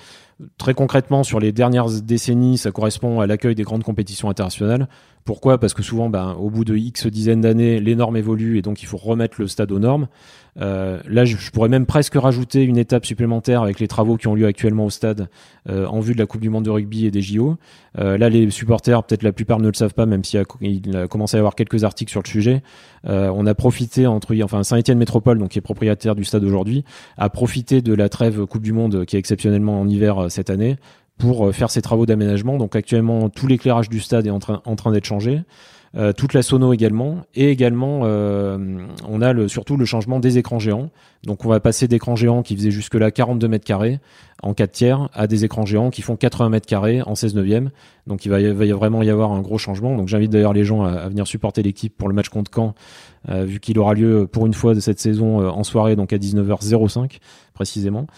Très 0.58 0.74
concrètement, 0.74 1.22
sur 1.22 1.38
les 1.38 1.52
dernières 1.52 1.88
décennies, 2.02 2.58
ça 2.58 2.72
correspond 2.72 3.20
à 3.20 3.26
l'accueil 3.26 3.54
des 3.54 3.62
grandes 3.62 3.84
compétitions 3.84 4.28
internationales. 4.28 4.88
Pourquoi? 5.24 5.58
Parce 5.58 5.74
que 5.74 5.82
souvent, 5.82 6.10
bah, 6.10 6.36
au 6.38 6.50
bout 6.50 6.64
de 6.64 6.76
X 6.76 7.06
dizaines 7.06 7.40
d'années, 7.40 7.80
les 7.80 7.94
normes 7.94 8.16
évoluent 8.16 8.58
et 8.58 8.62
donc 8.62 8.82
il 8.82 8.86
faut 8.86 8.96
remettre 8.96 9.40
le 9.40 9.46
stade 9.46 9.70
aux 9.70 9.78
normes. 9.78 10.08
Euh, 10.60 11.00
là, 11.08 11.24
je, 11.24 11.50
pourrais 11.50 11.68
même 11.68 11.86
presque 11.86 12.14
rajouter 12.14 12.62
une 12.62 12.76
étape 12.76 13.06
supplémentaire 13.06 13.62
avec 13.62 13.80
les 13.80 13.88
travaux 13.88 14.16
qui 14.16 14.26
ont 14.26 14.34
lieu 14.34 14.46
actuellement 14.46 14.84
au 14.84 14.90
stade 14.90 15.28
euh, 15.68 15.86
en 15.86 16.00
vue 16.00 16.14
de 16.14 16.18
la 16.18 16.26
Coupe 16.26 16.42
du 16.42 16.50
Monde 16.50 16.64
de 16.64 16.70
rugby 16.70 17.06
et 17.06 17.10
des 17.10 17.22
JO. 17.22 17.56
Euh, 17.98 18.18
là, 18.18 18.28
les 18.28 18.50
supporters, 18.50 19.02
peut-être 19.04 19.22
la 19.22 19.32
plupart 19.32 19.58
ne 19.58 19.68
le 19.68 19.74
savent 19.74 19.94
pas, 19.94 20.06
même 20.06 20.24
s'il 20.24 20.40
a, 20.40 21.06
commencé 21.06 21.36
à 21.36 21.38
y 21.38 21.40
avoir 21.40 21.54
quelques 21.54 21.84
articles 21.84 22.10
sur 22.10 22.22
le 22.22 22.28
sujet. 22.28 22.62
on 23.04 23.46
a 23.46 23.54
profité 23.54 24.06
entre, 24.06 24.34
enfin, 24.42 24.62
Saint-Étienne 24.62 24.98
Métropole, 24.98 25.38
donc 25.38 25.50
qui 25.50 25.58
est 25.58 25.62
propriétaire 25.62 26.14
du 26.14 26.24
stade 26.24 26.44
aujourd'hui, 26.44 26.84
a 27.16 27.28
profité 27.28 27.82
de 27.82 27.94
la 27.94 28.08
trêve 28.08 28.46
Coupe 28.46 28.62
du 28.62 28.72
Monde 28.72 29.04
qui 29.04 29.16
est 29.16 29.18
exceptionnellement 29.18 29.80
en 29.80 29.88
hiver 29.88 30.26
cette 30.28 30.50
année 30.50 30.76
pour 31.18 31.54
faire 31.54 31.70
ses 31.70 31.82
travaux 31.82 32.06
d'aménagement. 32.06 32.56
Donc 32.56 32.74
actuellement, 32.74 33.28
tout 33.28 33.46
l'éclairage 33.46 33.88
du 33.88 34.00
stade 34.00 34.26
est 34.26 34.30
en 34.30 34.38
train 34.38 34.92
d'être 34.92 35.04
changé. 35.04 35.42
Euh, 35.96 36.12
toute 36.12 36.32
la 36.34 36.42
sono 36.42 36.72
également, 36.72 37.24
et 37.36 37.50
également 37.50 38.00
euh, 38.02 38.58
on 39.08 39.22
a 39.22 39.48
surtout 39.48 39.76
le 39.76 39.84
changement 39.84 40.18
des 40.18 40.38
écrans 40.38 40.58
géants. 40.58 40.90
Donc 41.22 41.44
on 41.44 41.48
va 41.48 41.60
passer 41.60 41.86
d'écrans 41.86 42.16
géants 42.16 42.42
qui 42.42 42.56
faisaient 42.56 42.72
jusque-là 42.72 43.12
42 43.12 43.46
mètres 43.46 43.64
carrés 43.64 44.00
en 44.42 44.54
4 44.54 44.72
tiers 44.72 45.08
à 45.14 45.28
des 45.28 45.44
écrans 45.44 45.64
géants 45.64 45.90
qui 45.90 46.02
font 46.02 46.16
80 46.16 46.48
mètres 46.48 46.66
carrés 46.66 47.00
en 47.02 47.14
16 47.14 47.36
neuvième. 47.36 47.70
Donc 48.08 48.24
il 48.24 48.28
va, 48.28 48.40
y, 48.40 48.72
vraiment 48.72 49.02
y 49.02 49.10
avoir 49.10 49.30
un 49.32 49.40
gros 49.40 49.56
changement. 49.56 49.96
Donc 49.96 50.08
j'invite 50.08 50.32
d'ailleurs 50.32 50.52
les 50.52 50.64
gens 50.64 50.82
à, 50.82 51.08
venir 51.08 51.28
supporter 51.28 51.62
l'équipe 51.62 51.96
pour 51.96 52.08
le 52.08 52.14
match 52.14 52.28
contre 52.28 52.50
Caen, 52.52 52.74
euh, 53.28 53.44
vu 53.44 53.60
qu'il 53.60 53.78
aura 53.78 53.94
lieu 53.94 54.26
pour 54.26 54.46
une 54.46 54.54
fois 54.54 54.74
de 54.74 54.80
cette 54.80 54.98
saison 54.98 55.48
en 55.48 55.62
soirée, 55.62 55.94
donc 55.94 56.12
à 56.12 56.18
19h05 56.18 57.18
précisément, 57.54 58.08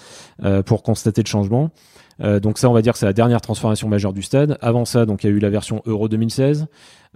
pour 0.65 0.83
constater 0.83 1.23
le 1.23 1.29
changement. 1.29 1.71
Donc 2.19 2.59
ça, 2.59 2.71
on 2.71 2.73
va 2.73 2.83
dire 2.83 2.93
que 2.93 2.99
c'est 2.99 3.07
la 3.07 3.13
dernière 3.13 3.41
transformation 3.41 3.89
majeure 3.89 4.13
du 4.13 4.23
stade. 4.23 4.57
Avant 4.61 4.85
ça, 4.85 5.05
donc 5.07 5.23
il 5.23 5.31
y 5.31 5.33
a 5.33 5.37
eu 5.37 5.39
la 5.39 5.51
version 5.51 5.83
Euro 5.87 6.09
2016. 6.09 6.67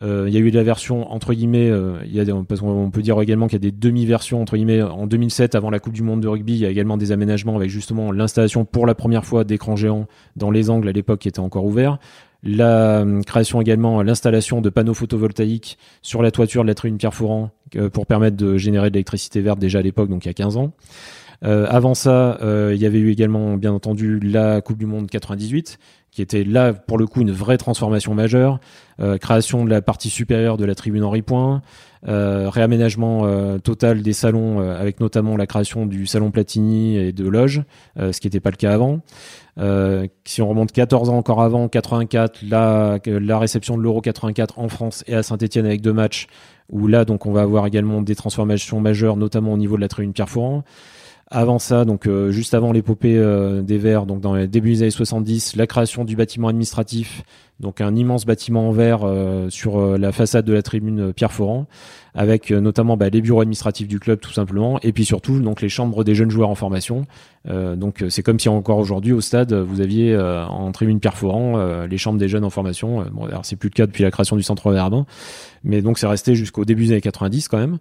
Euh, 0.02 0.24
il 0.28 0.34
y 0.34 0.36
a 0.38 0.40
eu 0.40 0.50
la 0.50 0.62
version 0.62 1.12
entre 1.12 1.34
guillemets, 1.34 1.68
euh, 1.68 1.98
y 2.06 2.20
a 2.20 2.24
des, 2.24 2.32
parce 2.48 2.60
qu'on 2.60 2.90
peut 2.90 3.02
dire 3.02 3.20
également 3.20 3.48
qu'il 3.48 3.62
y 3.62 3.66
a 3.66 3.70
des 3.70 3.76
demi-versions 3.76 4.40
entre 4.40 4.56
guillemets. 4.56 4.82
En 4.82 5.06
2007, 5.06 5.54
avant 5.54 5.70
la 5.70 5.78
Coupe 5.78 5.92
du 5.92 6.02
Monde 6.02 6.22
de 6.22 6.28
rugby, 6.28 6.54
il 6.54 6.58
y 6.58 6.66
a 6.66 6.70
également 6.70 6.96
des 6.96 7.12
aménagements 7.12 7.56
avec 7.56 7.68
justement 7.68 8.10
l'installation 8.10 8.64
pour 8.64 8.86
la 8.86 8.94
première 8.94 9.26
fois 9.26 9.44
d'écrans 9.44 9.76
géants 9.76 10.06
dans 10.36 10.50
les 10.50 10.70
angles 10.70 10.88
à 10.88 10.92
l'époque 10.92 11.20
qui 11.20 11.28
étaient 11.28 11.40
encore 11.40 11.66
ouverts. 11.66 11.98
La 12.42 13.00
euh, 13.00 13.20
création 13.22 13.60
également, 13.60 14.02
l'installation 14.02 14.62
de 14.62 14.70
panneaux 14.70 14.94
photovoltaïques 14.94 15.76
sur 16.00 16.22
la 16.22 16.30
toiture 16.30 16.62
de 16.62 16.68
la 16.68 16.74
tribune 16.74 16.96
Pierre 16.96 17.12
Fourant 17.12 17.50
pour 17.92 18.06
permettre 18.06 18.36
de 18.36 18.56
générer 18.56 18.88
de 18.88 18.94
l'électricité 18.94 19.42
verte 19.42 19.58
déjà 19.58 19.80
à 19.80 19.82
l'époque, 19.82 20.08
donc 20.08 20.24
il 20.24 20.28
y 20.28 20.30
a 20.30 20.34
15 20.34 20.56
ans. 20.56 20.72
Euh, 21.44 21.66
avant 21.68 21.94
ça, 21.94 22.38
euh, 22.42 22.72
il 22.74 22.80
y 22.80 22.86
avait 22.86 22.98
eu 22.98 23.10
également, 23.10 23.56
bien 23.56 23.72
entendu, 23.72 24.20
la 24.20 24.60
Coupe 24.60 24.78
du 24.78 24.86
Monde 24.86 25.08
98, 25.08 25.78
qui 26.10 26.22
était 26.22 26.44
là 26.44 26.72
pour 26.72 26.98
le 26.98 27.06
coup 27.06 27.20
une 27.20 27.30
vraie 27.30 27.56
transformation 27.56 28.14
majeure, 28.14 28.58
euh, 29.00 29.16
création 29.16 29.64
de 29.64 29.70
la 29.70 29.80
partie 29.80 30.10
supérieure 30.10 30.56
de 30.56 30.64
la 30.64 30.74
tribune 30.74 31.04
Henri 31.04 31.22
Point, 31.22 31.62
euh, 32.08 32.48
réaménagement 32.48 33.26
euh, 33.26 33.58
total 33.58 34.00
des 34.00 34.14
salons 34.14 34.60
euh, 34.60 34.80
avec 34.80 35.00
notamment 35.00 35.36
la 35.36 35.46
création 35.46 35.84
du 35.84 36.06
salon 36.06 36.30
Platini 36.30 36.96
et 36.96 37.12
de 37.12 37.28
loges, 37.28 37.62
ce 37.98 38.18
qui 38.20 38.26
n'était 38.26 38.40
pas 38.40 38.50
le 38.50 38.56
cas 38.56 38.72
avant. 38.72 39.00
si 40.24 40.40
on 40.40 40.48
remonte 40.48 40.72
14 40.72 41.10
ans 41.10 41.18
encore 41.18 41.42
avant, 41.42 41.68
84, 41.68 42.40
la, 42.48 42.98
la 43.04 43.38
réception 43.38 43.76
de 43.76 43.82
l'Euro 43.82 44.00
84 44.00 44.58
en 44.58 44.68
France 44.68 45.04
et 45.06 45.14
à 45.14 45.22
Saint-Etienne 45.22 45.66
avec 45.66 45.82
deux 45.82 45.92
matchs, 45.92 46.26
où 46.70 46.86
là 46.86 47.04
donc 47.04 47.26
on 47.26 47.32
va 47.32 47.42
avoir 47.42 47.66
également 47.66 48.00
des 48.00 48.14
transformations 48.14 48.80
majeures, 48.80 49.16
notamment 49.16 49.52
au 49.52 49.58
niveau 49.58 49.76
de 49.76 49.82
la 49.82 49.88
tribune 49.88 50.12
Pierre 50.12 50.28
Fourant. 50.28 50.64
Avant 51.32 51.60
ça, 51.60 51.84
donc 51.84 52.08
euh, 52.08 52.32
juste 52.32 52.54
avant 52.54 52.72
l'épopée 52.72 53.16
euh, 53.16 53.62
des 53.62 53.78
Verts, 53.78 54.04
donc 54.04 54.20
dans 54.20 54.34
les 54.34 54.48
débuts 54.48 54.70
des 54.70 54.82
années 54.82 54.90
70, 54.90 55.54
la 55.54 55.68
création 55.68 56.04
du 56.04 56.16
bâtiment 56.16 56.48
administratif, 56.48 57.22
donc 57.60 57.80
un 57.80 57.94
immense 57.94 58.26
bâtiment 58.26 58.68
en 58.68 58.72
verre 58.72 59.02
euh, 59.04 59.48
sur 59.48 59.96
la 59.96 60.10
façade 60.10 60.44
de 60.44 60.52
la 60.52 60.62
tribune 60.62 61.12
Pierre 61.12 61.30
Foran, 61.30 61.68
avec 62.16 62.50
notamment 62.50 62.96
bah, 62.96 63.10
les 63.10 63.20
bureaux 63.20 63.42
administratifs 63.42 63.86
du 63.86 64.00
club 64.00 64.18
tout 64.18 64.32
simplement, 64.32 64.80
et 64.80 64.90
puis 64.92 65.04
surtout 65.04 65.38
donc 65.38 65.60
les 65.60 65.68
chambres 65.68 66.02
des 66.02 66.16
jeunes 66.16 66.32
joueurs 66.32 66.48
en 66.48 66.56
formation. 66.56 67.06
donc 67.46 68.04
c'est 68.08 68.24
comme 68.24 68.40
si 68.40 68.48
encore 68.48 68.78
aujourd'hui 68.78 69.12
au 69.12 69.20
stade 69.20 69.52
vous 69.52 69.80
aviez 69.80 70.18
en 70.18 70.72
tribune 70.72 70.98
Pierre 70.98 71.16
Foran 71.16 71.84
les 71.84 71.98
chambres 71.98 72.18
des 72.18 72.28
jeunes 72.28 72.44
en 72.44 72.50
formation. 72.50 73.04
bon, 73.12 73.26
alors 73.26 73.44
c'est 73.44 73.54
plus 73.54 73.68
le 73.68 73.74
cas 73.74 73.86
depuis 73.86 74.02
la 74.02 74.10
création 74.10 74.34
du 74.34 74.42
centre 74.42 74.72
Verdun, 74.72 75.06
mais 75.62 75.80
donc 75.80 76.00
c'est 76.00 76.08
resté 76.08 76.34
jusqu'au 76.34 76.64
début 76.64 76.86
des 76.86 76.92
années 76.94 77.00
90 77.00 77.46
quand 77.46 77.58
même. 77.58 77.78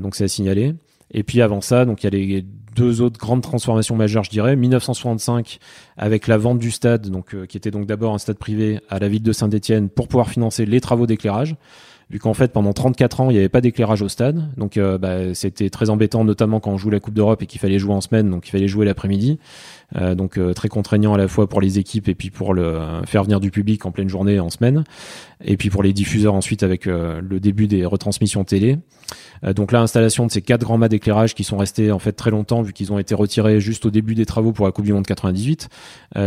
donc 0.00 0.14
c'est 0.14 0.24
à 0.24 0.28
signaler. 0.28 0.74
Et 1.12 1.22
puis 1.22 1.42
avant 1.42 1.60
ça, 1.60 1.84
donc 1.84 2.02
il 2.02 2.06
y 2.06 2.08
a 2.08 2.10
les 2.10 2.44
deux 2.74 3.02
autres 3.02 3.18
grandes 3.18 3.42
transformations 3.42 3.96
majeures, 3.96 4.24
je 4.24 4.30
dirais. 4.30 4.56
1965 4.56 5.58
avec 5.96 6.26
la 6.26 6.38
vente 6.38 6.58
du 6.58 6.70
stade, 6.70 7.08
donc 7.08 7.34
euh, 7.34 7.46
qui 7.46 7.56
était 7.56 7.70
donc 7.70 7.86
d'abord 7.86 8.14
un 8.14 8.18
stade 8.18 8.38
privé 8.38 8.80
à 8.88 8.98
la 8.98 9.08
ville 9.08 9.22
de 9.22 9.32
Saint-Étienne 9.32 9.88
pour 9.88 10.08
pouvoir 10.08 10.30
financer 10.30 10.64
les 10.66 10.80
travaux 10.80 11.06
d'éclairage. 11.06 11.56
Vu 12.10 12.18
qu'en 12.18 12.34
fait 12.34 12.52
pendant 12.52 12.74
34 12.74 13.20
ans 13.22 13.30
il 13.30 13.34
n'y 13.34 13.38
avait 13.38 13.48
pas 13.48 13.62
d'éclairage 13.62 14.02
au 14.02 14.08
stade, 14.08 14.50
donc 14.58 14.76
euh, 14.76 14.98
bah, 14.98 15.34
c'était 15.34 15.70
très 15.70 15.88
embêtant, 15.88 16.24
notamment 16.24 16.60
quand 16.60 16.72
on 16.72 16.76
joue 16.76 16.90
la 16.90 17.00
Coupe 17.00 17.14
d'Europe 17.14 17.42
et 17.42 17.46
qu'il 17.46 17.60
fallait 17.60 17.78
jouer 17.78 17.94
en 17.94 18.02
semaine, 18.02 18.30
donc 18.30 18.48
il 18.48 18.50
fallait 18.50 18.68
jouer 18.68 18.84
l'après-midi. 18.84 19.38
Euh, 19.96 20.14
donc 20.14 20.38
euh, 20.38 20.54
très 20.54 20.68
contraignant 20.68 21.14
à 21.14 21.18
la 21.18 21.28
fois 21.28 21.48
pour 21.48 21.60
les 21.60 21.78
équipes 21.78 22.08
et 22.08 22.14
puis 22.14 22.30
pour 22.30 22.54
le 22.54 22.78
faire 23.06 23.24
venir 23.24 23.40
du 23.40 23.50
public 23.50 23.84
en 23.84 23.90
pleine 23.90 24.08
journée 24.08 24.40
en 24.40 24.48
semaine 24.48 24.84
et 25.44 25.56
puis 25.56 25.70
pour 25.70 25.82
les 25.82 25.92
diffuseurs 25.92 26.34
ensuite 26.34 26.62
avec 26.62 26.86
euh, 26.86 27.20
le 27.20 27.40
début 27.40 27.66
des 27.66 27.84
retransmissions 27.84 28.44
télé. 28.44 28.78
donc 29.54 29.72
là 29.72 29.80
installation 29.80 30.26
de 30.26 30.30
ces 30.30 30.40
quatre 30.40 30.62
grands 30.62 30.78
mâts 30.78 30.88
d'éclairage 30.88 31.34
qui 31.34 31.44
sont 31.44 31.58
restés 31.58 31.92
en 31.92 31.98
fait 31.98 32.12
très 32.12 32.30
longtemps 32.30 32.62
vu 32.62 32.72
qu'ils 32.72 32.92
ont 32.92 32.98
été 32.98 33.14
retirés 33.14 33.60
juste 33.60 33.84
au 33.84 33.90
début 33.90 34.14
des 34.14 34.24
travaux 34.24 34.52
pour 34.52 34.66
la 34.66 34.72
Coupe 34.72 34.84
du 34.84 34.92
Monde 34.92 35.06
98. 35.06 35.68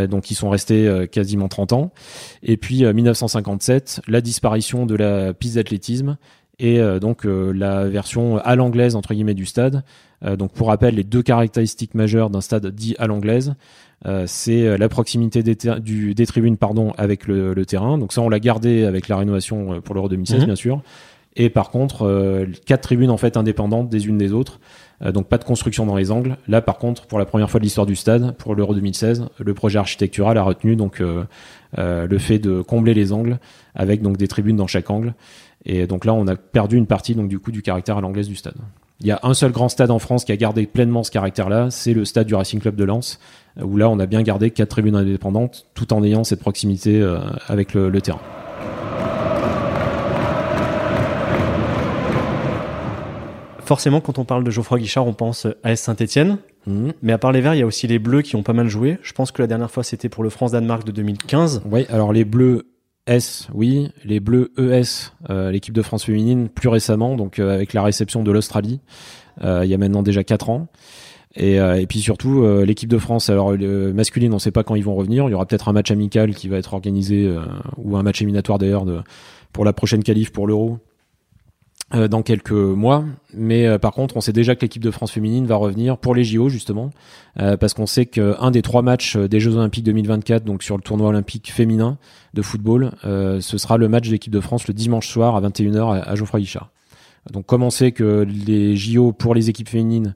donc 0.10 0.32
ils 0.32 0.36
sont 0.36 0.50
restés 0.50 1.08
quasiment 1.12 1.48
30 1.48 1.74
ans. 1.74 1.94
Et 2.44 2.58
puis 2.58 2.86
1957, 2.86 4.02
la 4.08 4.22
disparition 4.22 4.86
de 4.86 4.96
la 4.96 5.34
piste 5.34 5.56
d'athlétisme 5.56 6.18
et 6.60 6.80
donc 7.00 7.26
la 7.26 7.88
version 7.88 8.38
à 8.38 8.56
l'anglaise 8.56 8.96
entre 8.96 9.14
guillemets 9.14 9.34
du 9.34 9.46
stade 9.46 9.76
euh, 9.76 9.84
donc 10.26 10.54
pour 10.54 10.68
rappel, 10.68 10.96
les 10.96 11.04
deux 11.04 11.22
caractéristiques 11.22 11.94
majeures 11.94 12.30
d'un 12.30 12.42
stade 12.42 12.68
dit 12.68 12.96
à 12.98 13.08
l'anglaise, 13.08 13.56
euh, 14.06 14.26
c'est 14.28 14.68
euh, 14.68 14.78
la 14.78 14.90
proximité 14.90 15.42
des, 15.42 15.56
du, 15.80 16.14
des 16.14 16.26
tribunes 16.26 16.58
pardon, 16.58 16.92
avec 16.98 17.28
le, 17.28 17.54
le, 17.54 17.66
terrain. 17.66 17.98
Donc 17.98 18.14
ça, 18.14 18.22
on 18.22 18.30
l'a 18.30 18.40
gardé 18.40 18.84
avec 18.84 19.08
la 19.08 19.18
rénovation 19.18 19.74
euh, 19.74 19.82
pour 19.82 19.96
l'Euro 19.96 20.10
2016, 20.10 20.42
mhm. 20.42 20.46
bien 20.46 20.56
sûr. 20.56 20.82
Et 21.38 21.50
par 21.50 21.70
contre, 21.70 22.48
quatre 22.66 22.84
tribunes 22.84 23.10
en 23.10 23.18
fait 23.18 23.36
indépendantes 23.36 23.90
des 23.90 24.08
unes 24.08 24.18
des 24.18 24.32
autres. 24.32 24.62
donc 25.04 25.28
pas 25.28 25.38
de 25.38 25.44
construction 25.44 25.86
dans 25.86 25.98
les 25.98 26.10
angles. 26.10 26.38
Là, 26.48 26.62
par 26.62 26.78
contre, 26.78 27.08
pour 27.08 27.20
la 27.20 27.26
première 27.26 27.52
fois 27.52 27.60
de 27.60 27.66
l'histoire 27.66 27.86
du 27.86 27.98
stade, 27.98 28.38
pour 28.38 28.56
l'Euro 28.56 28.74
2016, 28.74 29.26
le 29.40 29.54
projet 29.54 29.78
architectural 29.78 30.38
a 30.38 30.44
retenu 30.44 30.78
donc 30.78 31.04
le 31.76 32.18
fait 32.20 32.40
de 32.40 32.62
combler 32.62 32.94
les 32.94 33.12
angles 33.12 33.38
avec 33.74 34.02
donc 34.02 34.16
des 34.16 34.30
tribunes 34.30 34.56
dans 34.56 34.68
chaque 34.68 34.90
angle. 34.90 35.14
Et 35.66 35.88
donc 35.88 36.06
là, 36.06 36.14
on 36.14 36.26
a 36.26 36.38
perdu 36.38 36.78
une 36.78 36.88
partie 36.88 37.16
donc 37.16 37.28
du 37.28 37.40
coup 37.40 37.52
du 37.52 37.62
caractère 37.62 37.98
à 37.98 38.02
l'anglaise 38.02 38.30
du 38.30 38.38
stade. 38.38 38.56
Il 39.02 39.08
y 39.08 39.12
a 39.12 39.20
un 39.24 39.34
seul 39.34 39.52
grand 39.52 39.68
stade 39.68 39.92
en 39.92 40.00
France 40.00 40.24
qui 40.24 40.32
a 40.32 40.38
gardé 40.38 40.66
pleinement 40.66 41.04
ce 41.04 41.12
caractère-là, 41.12 41.70
c'est 41.70 41.94
le 41.94 42.06
stade 42.06 42.28
du 42.28 42.36
Racing 42.36 42.62
Club 42.62 42.78
de 42.78 42.86
Lens, 42.86 43.20
où 43.62 43.76
là 43.76 43.90
on 43.90 44.00
a 44.00 44.06
bien 44.06 44.22
gardé 44.22 44.52
quatre 44.52 44.70
tribunes 44.70 44.96
indépendantes, 44.96 45.66
tout 45.74 45.92
en 45.92 46.02
ayant 46.02 46.24
cette 46.24 46.40
proximité 46.40 47.02
euh, 47.02 47.20
avec 47.48 47.74
le, 47.74 47.92
terrain. 48.00 48.22
Forcément, 53.66 54.00
quand 54.00 54.18
on 54.18 54.24
parle 54.24 54.46
de 54.46 54.52
Geoffroy 54.52 54.80
Guichard, 54.80 55.06
on 55.06 55.14
pense 55.14 55.46
à 55.64 55.74
S 55.74 55.82
Saint-Etienne. 55.82 56.38
Mhm. 56.66 56.94
Mais 57.02 57.12
à 57.12 57.18
part 57.18 57.34
les 57.34 57.42
Verts, 57.42 57.56
il 57.56 57.60
y 57.60 57.64
a 57.64 57.66
aussi 57.66 57.88
les 57.88 58.00
Bleus 58.00 58.22
qui 58.22 58.38
ont 58.38 58.44
pas 58.44 58.54
mal 58.54 58.70
joué. 58.70 58.98
Je 59.02 59.12
pense 59.12 59.32
que 59.32 59.42
la 59.42 59.48
dernière 59.48 59.70
fois, 59.70 59.84
c'était 59.84 60.10
pour 60.10 60.24
le 60.24 60.30
France-Danemark 60.30 60.86
de 60.86 60.92
2015. 60.94 61.64
Oui, 61.70 61.86
alors 61.90 62.14
les 62.14 62.24
Bleus 62.24 62.66
S, 63.08 63.48
oui. 63.54 63.90
Les 64.04 64.20
Bleus 64.20 64.52
ES, 64.58 65.12
euh, 65.30 65.52
l'équipe 65.52 65.74
de 65.74 65.82
France 65.82 66.06
féminine, 66.06 66.50
plus 66.50 66.70
récemment, 66.70 67.16
donc 67.16 67.40
euh, 67.40 67.54
avec 67.54 67.74
la 67.74 67.84
réception 67.84 68.24
de 68.24 68.32
l'Australie, 68.32 68.80
euh, 69.44 69.62
il 69.64 69.70
y 69.70 69.74
a 69.74 69.78
maintenant 69.78 70.02
déjà 70.02 70.24
4 70.24 70.50
ans. 70.50 70.68
Et, 71.38 71.56
et 71.56 71.86
puis 71.86 72.00
surtout, 72.00 72.48
l'équipe 72.64 72.88
de 72.88 72.98
France, 72.98 73.30
alors 73.30 73.58
masculine, 73.94 74.32
on 74.32 74.36
ne 74.36 74.40
sait 74.40 74.52
pas 74.52 74.64
quand 74.64 74.76
ils 74.76 74.86
vont 74.86 74.96
revenir. 74.96 75.28
Il 75.28 75.32
y 75.32 75.34
aura 75.34 75.46
peut-être 75.46 75.68
un 75.68 75.74
match 75.74 75.92
amical 75.92 76.34
qui 76.34 76.48
va 76.48 76.56
être 76.56 76.74
organisé, 76.74 77.30
ou 77.76 77.98
un 77.98 78.04
match 78.04 78.22
éliminatoire 78.22 78.58
d'ailleurs, 78.58 78.86
pour 79.52 79.66
la 79.66 79.74
prochaine 79.74 80.02
qualif 80.02 80.32
pour 80.32 80.48
l'Euro. 80.48 80.80
Euh, 81.94 82.08
dans 82.08 82.24
quelques 82.24 82.52
mois. 82.52 83.06
Mais 83.36 83.68
euh, 83.68 83.78
par 83.78 83.94
contre, 83.94 84.18
on 84.18 84.22
sait 84.22 84.34
déjà 84.34 84.56
que 84.56 84.62
l'équipe 84.62 84.82
de 84.82 84.90
France 84.90 85.12
féminine 85.12 85.46
va 85.46 85.56
revenir 85.56 86.00
pour 86.00 86.16
les 86.16 86.24
JO 86.24 86.50
justement, 86.50 86.90
euh, 87.40 87.58
parce 87.58 87.76
qu'on 87.76 87.86
sait 87.86 88.08
qu'un 88.08 88.50
des 88.50 88.64
trois 88.64 88.82
matchs 88.82 89.16
des 89.18 89.40
Jeux 89.40 89.56
Olympiques 89.56 89.84
2024, 89.84 90.44
donc 90.44 90.64
sur 90.64 90.78
le 90.78 90.82
tournoi 90.82 91.10
olympique 91.10 91.52
féminin 91.52 92.00
de 92.34 92.42
football, 92.42 92.92
ce 93.04 93.58
sera 93.60 93.78
le 93.78 93.88
match 93.88 94.08
de 94.08 94.14
l'équipe 94.14 94.34
de 94.34 94.40
France 94.40 94.68
le 94.68 94.74
dimanche 94.74 95.08
soir 95.08 95.36
à 95.36 95.42
21h 95.42 96.04
à, 96.04 96.16
Geoffroy 96.16 96.40
Guichard. 96.40 96.72
Donc 97.32 97.46
comme 97.46 97.62
on 97.62 97.70
sait 97.70 97.92
que 97.92 98.26
les 98.28 98.76
JO 98.76 99.12
pour 99.12 99.36
les 99.36 99.52
équipes 99.52 99.70
féminines 99.70 100.16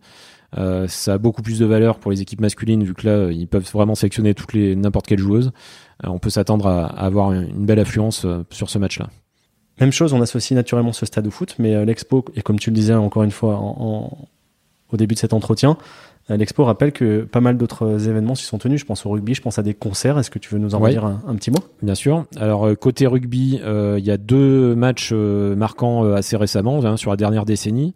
ça 0.87 1.13
a 1.13 1.17
beaucoup 1.19 1.43
plus 1.43 1.59
de 1.59 1.65
valeur 1.65 1.99
pour 1.99 2.09
les 2.09 2.21
équipes 2.21 2.41
masculines 2.41 2.83
vu 2.83 2.95
que 2.95 3.07
là 3.07 3.31
ils 3.31 3.47
peuvent 3.47 3.69
vraiment 3.71 3.95
sélectionner 3.95 4.33
toutes 4.33 4.53
les 4.53 4.75
n'importe 4.75 5.05
quelle 5.05 5.19
joueuse. 5.19 5.51
on 6.03 6.17
peut 6.17 6.31
s'attendre 6.31 6.67
à, 6.67 6.87
avoir 6.87 7.31
une 7.31 7.65
belle 7.65 7.79
affluence 7.79 8.25
sur 8.49 8.69
ce 8.71 8.79
match-là. 8.79 9.09
Même 9.79 9.91
chose, 9.91 10.13
on 10.13 10.21
associe 10.21 10.55
naturellement 10.55 10.93
ce 10.93 11.05
stade 11.05 11.27
au 11.27 11.31
foot, 11.31 11.55
mais 11.57 11.73
euh, 11.73 11.85
l'expo, 11.85 12.25
et 12.35 12.41
comme 12.41 12.59
tu 12.59 12.69
le 12.69 12.75
disais 12.75 12.93
encore 12.93 13.23
une 13.23 13.31
fois 13.31 13.57
au 14.91 14.97
début 14.97 15.15
de 15.15 15.19
cet 15.19 15.33
entretien, 15.33 15.77
euh, 16.29 16.37
l'expo 16.37 16.65
rappelle 16.65 16.91
que 16.91 17.21
pas 17.21 17.39
mal 17.39 17.57
d'autres 17.57 18.07
événements 18.09 18.35
s'y 18.35 18.43
sont 18.43 18.57
tenus. 18.57 18.81
Je 18.81 18.85
pense 18.85 19.05
au 19.05 19.09
rugby, 19.09 19.33
je 19.33 19.41
pense 19.41 19.57
à 19.57 19.63
des 19.63 19.73
concerts. 19.73 20.19
Est-ce 20.19 20.29
que 20.29 20.39
tu 20.39 20.53
veux 20.53 20.59
nous 20.59 20.75
en 20.75 20.87
dire 20.87 21.05
un, 21.05 21.35
petit 21.35 21.51
mot? 21.51 21.59
Bien 21.81 21.95
sûr. 21.95 22.25
Alors 22.37 22.67
euh, 22.67 22.75
côté 22.75 23.07
rugby, 23.07 23.61
il 23.63 24.05
y 24.05 24.11
a 24.11 24.17
deux 24.17 24.75
matchs 24.75 25.13
marquants 25.13 26.03
assez 26.13 26.35
récemment, 26.35 26.83
hein, 26.83 26.97
sur 26.97 27.11
la 27.11 27.17
dernière 27.17 27.45
décennie. 27.45 27.93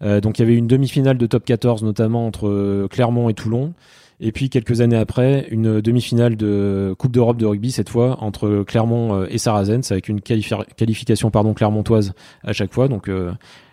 donc 0.00 0.38
il 0.38 0.42
y 0.42 0.44
avait 0.44 0.56
une 0.56 0.66
demi-finale 0.66 1.18
de 1.18 1.26
top 1.26 1.44
14 1.44 1.82
notamment 1.82 2.26
entre 2.26 2.86
Clermont 2.90 3.28
et 3.28 3.34
Toulon. 3.34 3.72
Et 4.20 4.32
puis 4.32 4.48
quelques 4.48 4.80
années 4.80 4.96
après, 4.96 5.46
une 5.50 5.80
demi-finale 5.80 6.36
de 6.36 6.94
Coupe 6.98 7.12
d'Europe 7.12 7.36
de 7.36 7.44
rugby 7.44 7.70
cette 7.70 7.90
fois 7.90 8.16
entre 8.22 8.64
Clermont 8.66 9.14
euh, 9.14 9.26
et 9.28 9.38
Saracens 9.38 9.92
avec 9.92 10.08
une 10.08 10.20
qualification 10.20 11.30
pardon 11.30 11.52
clermontoise 11.52 12.14
à 12.42 12.52
chaque 12.54 12.72
fois. 12.72 12.88
Donc 12.88 13.08
euh, 13.08 13.32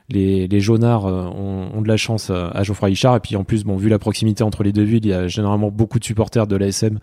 les, 0.10 0.47
les 0.49 0.60
jaunards 0.60 1.06
euh, 1.06 1.23
ont, 1.27 1.82
de 1.82 1.88
la 1.88 1.95
chance 1.95 2.29
à 2.29 2.62
Geoffroy 2.63 2.88
Richard 2.88 3.15
et 3.15 3.19
puis 3.21 3.38
en 3.38 3.45
plus 3.45 3.63
bon 3.63 3.77
vu 3.77 3.88
la 3.88 3.99
proximité 3.99 4.43
entre 4.43 4.63
les 4.63 4.73
deux 4.73 4.84
villes, 4.84 5.06
il 5.06 5.10
y 5.10 5.13
a 5.13 5.27
généralement 5.27 5.71
beaucoup 5.71 5.99
de 5.99 6.03
supporters 6.03 6.47
de 6.47 6.58
l'ASM 6.58 6.99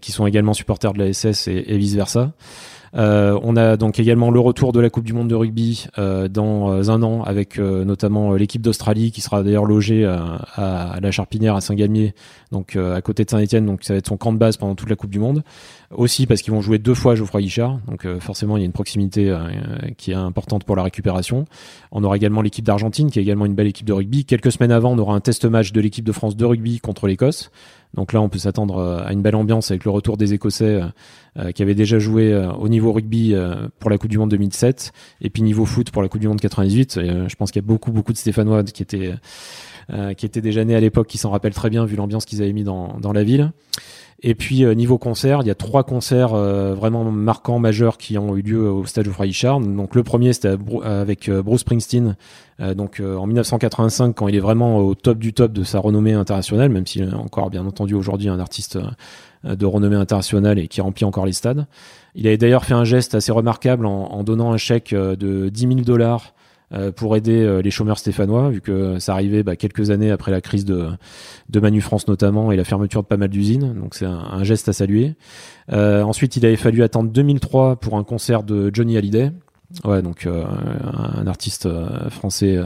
qui 0.00 0.12
sont 0.12 0.26
également 0.26 0.54
supporters 0.54 0.92
de 0.92 0.98
l'ASS 0.98 1.48
et, 1.48 1.64
et 1.66 1.78
vice 1.78 1.94
versa. 1.94 2.32
Euh, 2.94 3.38
on 3.42 3.56
a 3.56 3.76
donc 3.76 3.98
également 3.98 4.30
le 4.30 4.40
retour 4.40 4.72
de 4.72 4.80
la 4.80 4.90
Coupe 4.90 5.04
du 5.04 5.12
Monde 5.12 5.28
de 5.28 5.34
rugby 5.34 5.86
euh, 5.98 6.28
dans 6.28 6.72
euh, 6.72 6.90
un 6.90 7.02
an 7.02 7.22
avec 7.22 7.58
notamment 7.58 8.34
l'équipe 8.34 8.62
d'Australie 8.62 9.10
qui 9.10 9.20
sera 9.20 9.42
d'ailleurs 9.42 9.64
logée 9.64 10.04
à, 10.04 10.98
la 11.00 11.10
Charpinière 11.10 11.56
à 11.56 11.60
Saint-Galmier, 11.60 12.14
donc 12.52 12.76
à 12.76 13.00
côté 13.02 13.24
de 13.24 13.30
Saint-Etienne, 13.30 13.66
donc 13.66 13.84
ça 13.84 13.94
va 13.94 13.98
être 13.98 14.06
son 14.06 14.16
camp 14.16 14.32
de 14.32 14.38
base 14.38 14.56
pendant 14.56 14.74
toute 14.74 14.90
la 14.90 14.96
Coupe 14.96 15.10
du 15.10 15.18
Monde. 15.18 15.42
Aussi 15.90 16.26
parce 16.26 16.42
qu'ils 16.42 16.52
vont 16.52 16.60
jouer 16.60 16.78
deux 16.78 16.94
fois 16.94 17.14
Geoffroy 17.14 17.40
Guichard, 17.40 17.78
donc 17.88 18.06
forcément 18.18 18.56
il 18.56 18.60
y 18.60 18.62
a 18.62 18.66
une 18.66 18.72
proximité 18.72 19.34
qui 19.96 20.12
est 20.12 20.14
importante 20.14 20.64
pour 20.64 20.76
la 20.76 20.82
récupération. 20.82 21.46
On 21.92 22.04
aura 22.04 22.16
également 22.16 22.42
l'équipe 22.42 22.64
d'Argentine 22.64 23.10
qui 23.10 23.18
est 23.18 23.22
également 23.22 23.46
une 23.46 23.54
belle 23.54 23.66
équipe 23.66 23.86
de 23.86 23.92
rugby. 23.92 24.24
Quelques 24.24 24.52
semaines 24.52 24.72
avant, 24.72 24.92
on 24.92 24.98
aura 24.98 25.14
un 25.14 25.20
test 25.20 25.44
match 25.44 25.72
de 25.72 25.80
l'équipe 25.80 26.04
de 26.04 26.12
France 26.12 26.36
de 26.36 26.44
rugby 26.44 26.78
contre 26.80 27.06
l'Écosse. 27.06 27.50
Donc 27.94 28.12
là, 28.12 28.20
on 28.20 28.28
peut 28.28 28.38
s'attendre 28.38 28.78
euh, 28.78 29.04
à 29.04 29.12
une 29.12 29.22
belle 29.22 29.36
ambiance 29.36 29.70
avec 29.70 29.84
le 29.84 29.90
retour 29.90 30.16
des 30.16 30.34
Écossais 30.34 30.64
euh, 30.64 30.86
euh, 31.38 31.52
qui 31.52 31.62
avaient 31.62 31.74
déjà 31.74 31.98
joué 31.98 32.34
au 32.58 32.68
niveau 32.68 32.92
rugby 32.92 33.34
pour 33.78 33.90
la 33.90 33.98
Coupe 33.98 34.10
du 34.10 34.18
Monde 34.18 34.30
2007 34.30 34.92
et 35.20 35.30
puis 35.30 35.42
niveau 35.42 35.64
foot 35.64 35.90
pour 35.90 36.02
la 36.02 36.08
Coupe 36.08 36.20
du 36.20 36.28
Monde 36.28 36.40
98. 36.40 37.00
je 37.28 37.34
pense 37.36 37.50
qu'il 37.50 37.62
y 37.62 37.64
a 37.64 37.66
beaucoup 37.66 37.92
beaucoup 37.92 38.12
de 38.12 38.18
Stéphanois 38.18 38.64
qui 38.64 38.82
étaient 38.82 39.14
qui 40.16 40.26
étaient 40.26 40.40
déjà 40.40 40.64
nés 40.64 40.74
à 40.74 40.80
l'époque, 40.80 41.06
qui 41.06 41.18
s'en 41.18 41.30
rappellent 41.30 41.54
très 41.54 41.70
bien 41.70 41.84
vu 41.84 41.96
l'ambiance 41.96 42.24
qu'ils 42.24 42.42
avaient 42.42 42.52
mis 42.52 42.64
dans, 42.64 42.98
dans 42.98 43.12
la 43.12 43.22
ville. 43.22 43.52
Et 44.20 44.34
puis 44.34 44.64
euh, 44.64 44.74
niveau 44.74 44.98
concert, 44.98 45.40
il 45.42 45.46
y 45.46 45.50
a 45.50 45.54
trois 45.54 45.84
concerts 45.84 46.34
euh, 46.34 46.74
vraiment 46.74 47.04
marquants, 47.04 47.60
majeurs 47.60 47.98
qui 47.98 48.18
ont 48.18 48.36
eu 48.36 48.42
lieu 48.42 48.68
au 48.68 48.84
stade 48.84 49.04
Geoffroy 49.04 49.26
Guichard. 49.26 49.60
Donc 49.60 49.94
le 49.94 50.02
premier 50.02 50.32
c'était 50.32 50.56
avec 50.84 51.28
euh, 51.28 51.42
Bruce 51.42 51.60
Springsteen, 51.60 52.16
donc 52.74 53.00
en 53.00 53.24
1985 53.28 54.16
quand 54.16 54.26
il 54.26 54.34
est 54.34 54.40
vraiment 54.40 54.78
au 54.78 54.96
top 54.96 55.18
du 55.18 55.32
top 55.32 55.52
de 55.52 55.62
sa 55.62 55.78
renommée 55.78 56.12
internationale, 56.12 56.70
même 56.70 56.88
s'il 56.88 57.04
est 57.04 57.14
encore 57.14 57.50
bien 57.50 57.64
entendu 57.64 57.94
aujourd'hui 57.94 58.28
un 58.28 58.40
artiste 58.40 58.76
de 59.44 59.64
renommée 59.64 59.94
internationale 59.94 60.58
et 60.58 60.66
qui 60.66 60.80
remplit 60.80 61.04
encore 61.04 61.24
les 61.24 61.32
stades. 61.32 61.66
Il 62.16 62.26
avait 62.26 62.36
d'ailleurs 62.36 62.64
fait 62.64 62.74
un 62.74 62.82
geste 62.82 63.14
assez 63.14 63.30
remarquable 63.30 63.86
en, 63.86 64.06
en 64.06 64.24
donnant 64.24 64.52
un 64.52 64.56
chèque 64.56 64.92
de 64.92 65.48
10 65.48 65.60
000 65.60 65.74
dollars 65.82 66.34
pour 66.96 67.16
aider 67.16 67.42
euh, 67.42 67.62
les 67.62 67.70
chômeurs 67.70 67.98
stéphanois, 67.98 68.50
vu 68.50 68.60
que 68.60 68.98
ça 68.98 69.12
arrivait 69.12 69.42
bah, 69.42 69.56
quelques 69.56 69.90
années 69.90 70.10
après 70.10 70.30
la 70.30 70.40
crise 70.40 70.64
de, 70.64 70.88
de 71.48 71.60
Manu 71.60 71.80
France 71.80 72.08
notamment 72.08 72.52
et 72.52 72.56
la 72.56 72.64
fermeture 72.64 73.02
de 73.02 73.06
pas 73.08 73.16
mal 73.16 73.30
d'usines. 73.30 73.74
Donc 73.74 73.94
c'est 73.94 74.04
un, 74.04 74.44
geste 74.44 74.68
à 74.68 74.72
saluer. 74.72 75.14
Euh, 75.72 76.02
ensuite, 76.02 76.36
il 76.36 76.44
avait 76.44 76.56
fallu 76.56 76.82
attendre 76.82 77.10
2003 77.10 77.76
pour 77.76 77.96
un 77.96 78.04
concert 78.04 78.42
de 78.42 78.70
Johnny 78.72 78.96
Hallyday. 78.96 79.32
Ouais, 79.84 80.00
donc 80.00 80.26
un 80.26 81.26
artiste 81.26 81.68
français 82.08 82.58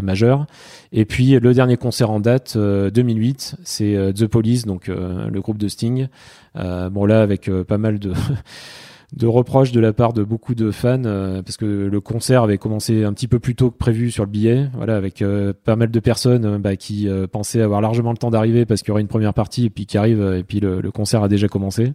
majeur. 0.00 0.46
Et 0.92 1.04
puis 1.04 1.32
le 1.32 1.52
dernier 1.52 1.76
concert 1.76 2.12
en 2.12 2.20
date, 2.20 2.56
2008, 2.56 3.56
c'est 3.64 4.12
The 4.14 4.28
Police, 4.28 4.64
donc 4.64 4.86
le 4.86 5.40
groupe 5.40 5.58
de 5.58 5.66
Sting. 5.66 6.06
bon 6.54 7.06
là, 7.06 7.22
avec 7.22 7.50
pas 7.66 7.78
mal 7.78 7.98
de 7.98 8.12
de 9.16 9.26
reproches 9.26 9.72
de 9.72 9.80
la 9.80 9.92
part 9.92 10.12
de 10.12 10.24
beaucoup 10.24 10.54
de 10.54 10.70
fans 10.70 11.02
euh, 11.04 11.42
parce 11.42 11.56
que 11.56 11.64
le 11.64 12.00
concert 12.00 12.42
avait 12.42 12.58
commencé 12.58 13.04
un 13.04 13.12
petit 13.12 13.28
peu 13.28 13.38
plus 13.38 13.54
tôt 13.54 13.70
que 13.70 13.76
prévu 13.76 14.10
sur 14.10 14.24
le 14.24 14.30
billet 14.30 14.68
voilà 14.74 14.96
avec 14.96 15.22
euh, 15.22 15.52
pas 15.64 15.76
mal 15.76 15.90
de 15.90 16.00
personnes 16.00 16.44
euh, 16.44 16.58
bah, 16.58 16.76
qui 16.76 17.08
pensaient 17.30 17.60
avoir 17.60 17.80
largement 17.80 18.10
le 18.10 18.16
temps 18.16 18.30
d'arriver 18.30 18.66
parce 18.66 18.82
qu'il 18.82 18.88
y 18.88 18.92
aurait 18.92 19.02
une 19.02 19.08
première 19.08 19.34
partie 19.34 19.66
et 19.66 19.70
puis 19.70 19.86
qui 19.86 19.98
arrive 19.98 20.20
et 20.38 20.42
puis 20.42 20.60
le, 20.60 20.90
concert 20.90 21.22
a 21.22 21.28
déjà 21.28 21.48
commencé 21.48 21.92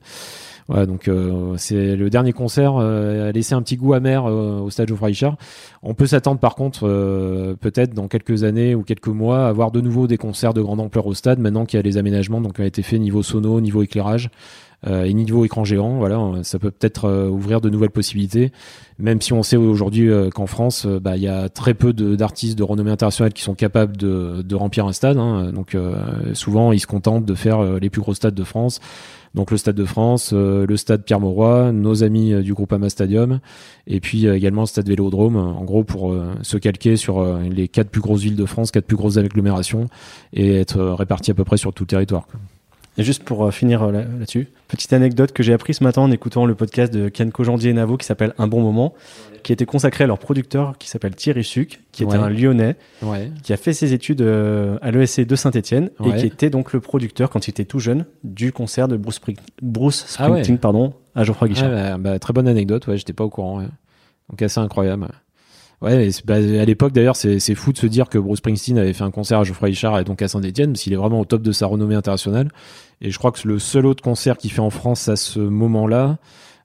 voilà, 0.67 0.85
donc 0.85 1.09
c'est 1.57 1.95
le 1.95 2.09
dernier 2.11 2.31
concert 2.31 2.77
a 2.77 3.31
laissé 3.31 3.55
un 3.55 3.61
petit 3.63 3.75
goût 3.75 3.93
amer 3.93 4.25
au 4.25 4.69
stade 4.69 4.87
Geoffroy 4.87 5.07
Richard. 5.07 5.35
On 5.81 5.95
peut 5.95 6.05
s'attendre 6.05 6.39
par 6.39 6.53
contre 6.53 6.81
peut-être 7.59 7.95
dans 7.95 8.07
quelques 8.07 8.43
années 8.43 8.75
ou 8.75 8.83
quelques 8.83 9.07
mois 9.07 9.45
à 9.45 9.49
avoir 9.49 9.71
de 9.71 9.81
nouveau 9.81 10.05
des 10.05 10.17
concerts 10.17 10.53
de 10.53 10.61
grande 10.61 10.79
ampleur 10.79 11.07
au 11.07 11.15
stade 11.15 11.39
maintenant 11.39 11.65
qu'il 11.65 11.77
y 11.77 11.79
a 11.79 11.83
les 11.83 11.97
aménagements 11.97 12.39
donc 12.39 12.53
qui 12.53 12.61
ont 12.61 12.65
été 12.65 12.83
faits 12.83 12.99
niveau 12.99 13.23
sono, 13.23 13.61
niveau 13.61 13.81
éclairage 13.81 14.29
et 14.87 15.13
niveau 15.13 15.43
écran 15.43 15.65
géant, 15.65 15.97
voilà, 15.97 16.19
ça 16.43 16.57
peut 16.57 16.71
peut-être 16.71 17.05
euh, 17.05 17.27
ouvrir 17.27 17.59
de 17.59 17.69
nouvelles 17.69 17.89
possibilités. 17.89 18.51
Même 18.97 19.21
si 19.21 19.33
on 19.33 19.43
sait 19.43 19.57
aujourd'hui 19.57 20.09
euh, 20.09 20.29
qu'en 20.29 20.47
France, 20.47 20.85
bah, 20.85 21.17
il 21.17 21.23
y 21.23 21.27
a 21.27 21.49
très 21.49 21.73
peu 21.73 21.91
d'artistes 21.93 22.57
de, 22.57 22.63
renommée 22.63 22.91
internationale 22.91 23.33
qui 23.33 23.41
sont 23.41 23.55
capables 23.55 23.97
de, 23.97 24.41
de 24.41 24.55
remplir 24.55 24.85
un 24.85 24.93
stade. 24.93 25.17
Hein. 25.17 25.51
Donc 25.53 25.75
souvent, 26.33 26.71
ils 26.71 26.79
se 26.79 26.87
contentent 26.87 27.25
de 27.25 27.35
faire 27.35 27.61
les 27.79 27.89
plus 27.89 28.01
gros 28.01 28.13
stades 28.13 28.35
de 28.35 28.43
France. 28.43 28.79
Donc 29.35 29.51
le 29.51 29.57
Stade 29.57 29.75
de 29.75 29.85
France, 29.85 30.33
le 30.33 30.75
Stade 30.75 31.03
Pierre 31.03 31.19
Mauroy, 31.19 31.71
nos 31.71 32.03
amis 32.03 32.33
du 32.41 32.55
groupe 32.55 32.73
Ama 32.73 32.89
Stadium, 32.89 33.39
et 33.85 33.99
puis 33.99 34.25
également 34.25 34.61
le 34.61 34.67
Stade 34.67 34.87
Vélodrome, 34.87 35.35
en 35.35 35.63
gros 35.63 35.83
pour 35.83 36.15
se 36.41 36.57
calquer 36.57 36.97
sur 36.97 37.23
les 37.37 37.67
quatre 37.67 37.89
plus 37.89 38.01
grosses 38.01 38.21
villes 38.21 38.35
de 38.35 38.45
France, 38.45 38.71
quatre 38.71 38.87
plus 38.87 38.97
grosses 38.97 39.17
agglomérations, 39.17 39.85
et 40.33 40.55
être 40.55 40.81
répartis 40.81 41.29
à 41.29 41.35
peu 41.35 41.43
près 41.43 41.57
sur 41.57 41.73
tout 41.73 41.83
le 41.83 41.89
territoire. 41.89 42.27
Et 42.99 43.03
juste 43.03 43.23
pour 43.23 43.45
euh, 43.45 43.51
finir 43.51 43.81
euh, 43.81 43.91
là-dessus, 43.93 44.49
petite 44.67 44.91
anecdote 44.91 45.31
que 45.31 45.41
j'ai 45.41 45.53
appris 45.53 45.73
ce 45.73 45.85
matin 45.85 46.01
en 46.01 46.11
écoutant 46.11 46.45
le 46.45 46.53
podcast 46.53 46.93
de 46.93 47.07
Ken 47.07 47.31
Jandier 47.39 47.69
et 47.69 47.73
Navo 47.73 47.95
qui 47.95 48.05
s'appelle 48.05 48.33
Un 48.37 48.47
bon 48.47 48.61
moment, 48.61 48.93
qui 49.41 49.53
était 49.53 49.65
consacré 49.65 50.03
à 50.03 50.07
leur 50.07 50.19
producteur 50.19 50.77
qui 50.77 50.89
s'appelle 50.89 51.15
Thierry 51.15 51.45
Suc, 51.45 51.79
qui 51.93 52.03
était 52.03 52.15
un 52.15 52.29
Lyonnais, 52.29 52.75
qui 53.41 53.53
a 53.53 53.57
fait 53.57 53.71
ses 53.71 53.93
études 53.93 54.21
euh, 54.21 54.77
à 54.81 54.91
l'ESC 54.91 55.21
de 55.21 55.35
Saint-Etienne 55.37 55.91
et 56.05 56.13
qui 56.17 56.25
était 56.25 56.49
donc 56.49 56.73
le 56.73 56.81
producteur 56.81 57.29
quand 57.29 57.47
il 57.47 57.51
était 57.51 57.63
tout 57.63 57.79
jeune 57.79 58.05
du 58.25 58.51
concert 58.51 58.89
de 58.89 58.97
Bruce, 58.97 59.21
Bruce 59.61 60.03
ah 60.19 60.25
Springsteen 60.25 60.57
pardon, 60.57 60.93
à 61.15 61.23
Geoffroy 61.23 61.47
Guichard. 61.47 61.71
Ah 61.73 61.97
bah, 61.97 62.19
très 62.19 62.33
bonne 62.33 62.49
anecdote, 62.49 62.85
ouais, 62.87 62.97
j'étais 62.97 63.13
pas 63.13 63.23
au 63.23 63.29
courant. 63.29 63.61
Donc 64.29 64.41
assez 64.41 64.59
incroyable. 64.59 65.07
Ouais, 65.81 66.09
bah, 66.25 66.35
à 66.35 66.65
l'époque 66.65 66.91
d'ailleurs, 66.91 67.15
c'est 67.15 67.55
fou 67.55 67.71
de 67.71 67.77
se 67.77 67.87
dire 67.87 68.09
que 68.09 68.17
Bruce 68.17 68.39
Springsteen 68.39 68.77
avait 68.77 68.93
fait 68.93 69.05
un 69.05 69.11
concert 69.11 69.39
à 69.39 69.43
Geoffroy 69.43 69.69
Richard 69.69 69.97
et 69.99 70.03
donc 70.03 70.21
à 70.21 70.27
Saint-Etienne, 70.27 70.73
parce 70.73 70.83
qu'il 70.83 70.91
est 70.91 70.97
vraiment 70.97 71.21
au 71.21 71.25
top 71.25 71.41
de 71.41 71.51
sa 71.53 71.67
renommée 71.67 71.95
internationale. 71.95 72.49
Et 73.01 73.11
je 73.11 73.17
crois 73.17 73.31
que 73.31 73.47
le 73.47 73.59
seul 73.59 73.85
autre 73.85 74.03
concert 74.03 74.37
qu'il 74.37 74.51
fait 74.51 74.59
en 74.59 74.71
France 74.71 75.07
à 75.07 75.15
ce 75.15 75.39
moment-là, 75.39 76.17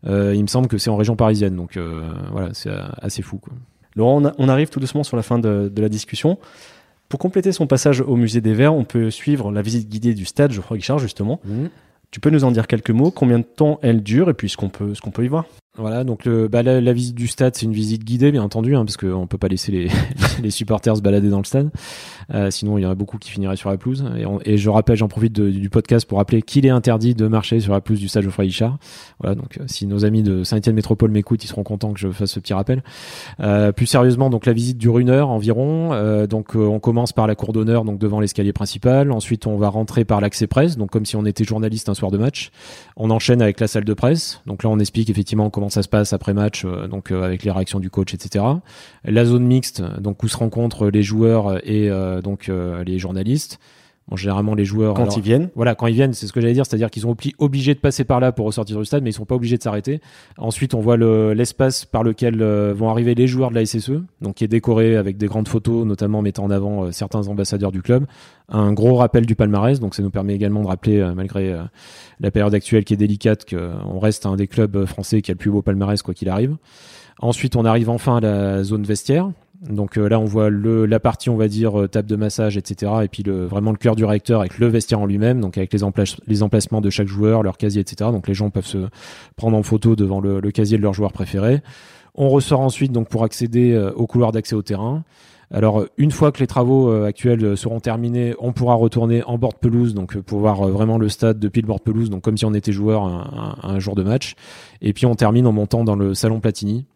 euh, 0.06 0.34
il 0.34 0.42
me 0.42 0.48
semble 0.48 0.66
que 0.66 0.78
c'est 0.78 0.90
en 0.90 0.96
région 0.96 1.14
parisienne. 1.14 1.54
Donc 1.54 1.76
euh, 1.76 2.02
voilà, 2.32 2.48
c'est 2.54 2.70
assez 3.00 3.22
fou. 3.22 3.38
Quoi. 3.38 3.52
Laurent, 3.94 4.22
on, 4.38 4.48
arrive 4.48 4.68
tout 4.68 4.80
doucement 4.80 5.04
sur 5.04 5.16
la 5.16 5.22
fin 5.22 5.38
de, 5.38 5.70
la 5.76 5.88
discussion. 5.88 6.38
Pour 7.08 7.20
compléter 7.20 7.52
son 7.52 7.68
passage 7.68 8.00
au 8.00 8.16
musée 8.16 8.40
des 8.40 8.54
Verts, 8.54 8.74
on 8.74 8.84
peut 8.84 9.10
suivre 9.10 9.52
la 9.52 9.62
visite 9.62 9.88
guidée 9.88 10.14
du 10.14 10.24
stade 10.24 10.50
Geoffroy 10.50 10.76
Richard 10.76 10.98
justement. 10.98 11.40
Mmh. 11.44 11.66
Tu 12.10 12.18
peux 12.18 12.30
nous 12.30 12.42
en 12.42 12.50
dire 12.50 12.66
quelques 12.66 12.90
mots 12.90 13.12
Combien 13.12 13.38
de 13.38 13.44
temps 13.44 13.78
elle 13.82 14.02
dure 14.02 14.28
et 14.28 14.34
puis 14.34 14.48
ce 14.48 14.56
qu'on 14.56 14.68
peut, 14.68 14.94
ce 14.94 15.00
qu'on 15.00 15.12
peut 15.12 15.24
y 15.24 15.28
voir 15.28 15.46
voilà, 15.76 16.04
donc 16.04 16.24
le, 16.24 16.46
bah, 16.46 16.62
la, 16.62 16.92
visite 16.92 17.16
du 17.16 17.26
stade, 17.26 17.56
c'est 17.56 17.66
une 17.66 17.72
visite 17.72 18.04
guidée, 18.04 18.30
bien 18.30 18.44
entendu, 18.44 18.76
hein, 18.76 18.84
parce 18.84 18.96
qu'on 18.96 19.26
peut 19.26 19.38
pas 19.38 19.48
laisser 19.48 19.72
les, 19.72 19.88
les, 20.42 20.50
supporters 20.50 20.96
se 20.96 21.02
balader 21.02 21.30
dans 21.30 21.38
le 21.38 21.44
stade. 21.44 21.70
Euh, 22.32 22.48
sinon, 22.52 22.78
il 22.78 22.82
y 22.82 22.86
en 22.86 22.90
a 22.90 22.94
beaucoup 22.94 23.18
qui 23.18 23.28
finiraient 23.28 23.56
sur 23.56 23.70
la 23.70 23.76
pelouse. 23.76 24.04
Et, 24.16 24.52
et 24.52 24.56
je 24.56 24.70
rappelle, 24.70 24.96
j'en 24.96 25.08
profite 25.08 25.32
du 25.32 25.70
podcast 25.70 26.06
pour 26.06 26.18
rappeler 26.18 26.42
qu'il 26.42 26.64
est 26.64 26.70
interdit 26.70 27.16
de 27.16 27.26
marcher 27.26 27.58
sur 27.58 27.72
la 27.72 27.80
pelouse 27.80 27.98
du 27.98 28.06
stade 28.06 28.22
Geoffroy 28.22 28.44
Guichard. 28.44 28.78
Voilà, 29.18 29.34
donc 29.34 29.58
euh, 29.58 29.64
si 29.66 29.86
nos 29.86 30.04
amis 30.04 30.22
de 30.22 30.44
Saint-Étienne 30.44 30.76
Métropole 30.76 31.10
m'écoutent, 31.10 31.42
ils 31.42 31.48
seront 31.48 31.64
contents 31.64 31.92
que 31.92 31.98
je 31.98 32.08
fasse 32.08 32.30
ce 32.30 32.38
petit 32.38 32.54
rappel. 32.54 32.84
Euh, 33.40 33.72
plus 33.72 33.86
sérieusement, 33.86 34.30
donc 34.30 34.46
la 34.46 34.52
visite 34.52 34.78
dure 34.78 35.00
une 35.00 35.10
heure 35.10 35.28
environ. 35.30 35.92
Euh, 35.92 36.28
donc 36.28 36.54
on 36.54 36.78
commence 36.78 37.12
par 37.12 37.26
la 37.26 37.34
cour 37.34 37.52
d'honneur, 37.52 37.84
donc 37.84 37.98
devant 37.98 38.20
l'escalier 38.20 38.52
principal. 38.52 39.10
Ensuite, 39.10 39.48
on 39.48 39.56
va 39.56 39.70
rentrer 39.70 40.04
par 40.04 40.20
l'accès 40.20 40.46
presse, 40.46 40.76
donc 40.76 40.90
comme 40.90 41.04
si 41.04 41.16
on 41.16 41.26
était 41.26 41.42
journaliste 41.42 41.88
un 41.88 41.94
soir 41.94 42.12
de 42.12 42.18
match. 42.18 42.52
On 42.96 43.10
enchaîne 43.10 43.42
avec 43.42 43.58
la 43.58 43.66
salle 43.66 43.84
de 43.84 43.94
presse. 43.94 44.40
Donc 44.46 44.62
là, 44.62 44.70
on 44.70 44.78
explique 44.78 45.10
effectivement 45.10 45.50
comment 45.50 45.63
ça 45.68 45.82
se 45.82 45.88
passe 45.88 46.12
après 46.12 46.34
match 46.34 46.64
euh, 46.64 46.88
donc 46.88 47.10
euh, 47.10 47.22
avec 47.22 47.42
les 47.44 47.50
réactions 47.50 47.80
du 47.80 47.90
coach, 47.90 48.14
etc. 48.14 48.44
La 49.04 49.24
zone 49.24 49.44
mixte, 49.44 49.82
donc 50.00 50.22
où 50.22 50.28
se 50.28 50.36
rencontrent 50.36 50.88
les 50.88 51.02
joueurs 51.02 51.58
et 51.66 51.90
euh, 51.90 52.20
donc 52.20 52.48
les 52.48 52.98
journalistes. 52.98 53.58
Bon, 54.08 54.16
généralement, 54.16 54.54
les 54.54 54.66
joueurs. 54.66 54.92
Quand 54.92 55.16
ils 55.16 55.22
viennent. 55.22 55.48
Voilà, 55.54 55.74
quand 55.74 55.86
ils 55.86 55.94
viennent, 55.94 56.12
c'est 56.12 56.26
ce 56.26 56.32
que 56.34 56.40
j'allais 56.40 56.52
dire, 56.52 56.66
c'est-à-dire 56.66 56.90
qu'ils 56.90 57.02
sont 57.02 57.16
obligés 57.38 57.74
de 57.74 57.78
passer 57.78 58.04
par 58.04 58.20
là 58.20 58.32
pour 58.32 58.44
ressortir 58.44 58.78
du 58.78 58.84
stade, 58.84 59.02
mais 59.02 59.10
ils 59.10 59.14
sont 59.14 59.24
pas 59.24 59.34
obligés 59.34 59.56
de 59.56 59.62
s'arrêter. 59.62 60.00
Ensuite, 60.36 60.74
on 60.74 60.80
voit 60.80 60.96
l'espace 60.96 61.86
par 61.86 62.02
lequel 62.02 62.42
vont 62.42 62.90
arriver 62.90 63.14
les 63.14 63.26
joueurs 63.26 63.48
de 63.48 63.54
la 63.54 63.64
SSE, 63.64 64.02
donc 64.20 64.34
qui 64.34 64.44
est 64.44 64.48
décoré 64.48 64.96
avec 64.96 65.16
des 65.16 65.26
grandes 65.26 65.48
photos, 65.48 65.86
notamment 65.86 66.20
mettant 66.20 66.44
en 66.44 66.50
avant 66.50 66.92
certains 66.92 67.28
ambassadeurs 67.28 67.72
du 67.72 67.80
club. 67.80 68.04
Un 68.50 68.74
gros 68.74 68.94
rappel 68.96 69.24
du 69.24 69.36
palmarès, 69.36 69.80
donc 69.80 69.94
ça 69.94 70.02
nous 70.02 70.10
permet 70.10 70.34
également 70.34 70.60
de 70.60 70.66
rappeler, 70.66 71.10
malgré 71.16 71.56
la 72.20 72.30
période 72.30 72.54
actuelle 72.54 72.84
qui 72.84 72.92
est 72.92 72.98
délicate, 72.98 73.48
qu'on 73.48 73.98
reste 73.98 74.26
un 74.26 74.36
des 74.36 74.48
clubs 74.48 74.84
français 74.84 75.22
qui 75.22 75.30
a 75.30 75.34
le 75.34 75.38
plus 75.38 75.50
beau 75.50 75.62
palmarès 75.62 76.02
quoi 76.02 76.12
qu'il 76.12 76.28
arrive. 76.28 76.56
Ensuite, 77.20 77.56
on 77.56 77.64
arrive 77.64 77.88
enfin 77.88 78.18
à 78.18 78.20
la 78.20 78.64
zone 78.64 78.82
vestiaire. 78.82 79.30
Donc 79.60 79.96
euh, 79.96 80.08
là, 80.08 80.18
on 80.18 80.24
voit 80.24 80.50
la 80.50 81.00
partie, 81.00 81.30
on 81.30 81.36
va 81.36 81.48
dire, 81.48 81.80
euh, 81.80 81.88
table 81.88 82.08
de 82.08 82.16
massage, 82.16 82.56
etc. 82.56 82.92
Et 83.04 83.08
puis 83.08 83.22
le, 83.22 83.46
vraiment 83.46 83.70
le 83.70 83.76
cœur 83.76 83.96
du 83.96 84.04
réacteur 84.04 84.40
avec 84.40 84.58
le 84.58 84.66
vestiaire 84.66 85.00
en 85.00 85.06
lui-même, 85.06 85.40
donc 85.40 85.56
avec 85.56 85.72
les, 85.72 85.84
emplacements 86.42 86.80
de 86.80 86.90
chaque 86.90 87.06
joueur, 87.06 87.42
leur 87.42 87.56
casier, 87.56 87.80
etc. 87.80 88.10
Donc 88.10 88.26
les 88.26 88.34
gens 88.34 88.50
peuvent 88.50 88.66
se 88.66 88.88
prendre 89.36 89.56
en 89.56 89.62
photo 89.62 89.96
devant 89.96 90.20
le, 90.20 90.40
casier 90.50 90.76
de 90.76 90.82
leur 90.82 90.92
joueur 90.92 91.12
préféré. 91.12 91.62
On 92.16 92.28
ressort 92.28 92.60
ensuite 92.60 92.92
donc 92.92 93.08
pour 93.08 93.24
accéder 93.24 93.72
euh, 93.72 93.92
au 93.92 94.06
couloir 94.06 94.32
d'accès 94.32 94.54
au 94.54 94.62
terrain. 94.62 95.04
Alors, 95.50 95.84
une 95.98 96.10
fois 96.10 96.32
que 96.32 96.40
les 96.40 96.46
travaux 96.46 96.90
actuels 96.90 97.56
seront 97.56 97.78
terminés, 97.78 98.34
on 98.40 98.52
pourra 98.52 98.74
retourner 98.74 99.22
en 99.24 99.38
bord 99.38 99.54
pelouse, 99.54 99.94
donc 99.94 100.18
pour 100.18 100.40
voir 100.40 100.66
vraiment 100.68 100.98
le 100.98 101.08
stade 101.08 101.38
depuis 101.38 101.60
le 101.60 101.68
bord 101.68 101.80
pelouse, 101.80 102.10
donc 102.10 102.22
comme 102.22 102.36
si 102.36 102.44
on 102.44 102.54
était 102.54 102.72
joueur 102.72 103.04
un, 103.04 103.78
jour 103.78 103.94
de 103.94 104.02
match. 104.02 104.34
Et 104.80 104.92
puis 104.94 105.06
on 105.06 105.14
termine 105.14 105.46
en 105.46 105.52
montant 105.52 105.84
dans 105.84 105.94
le 105.94 106.14
salon 106.14 106.40
Platini, 106.40 106.86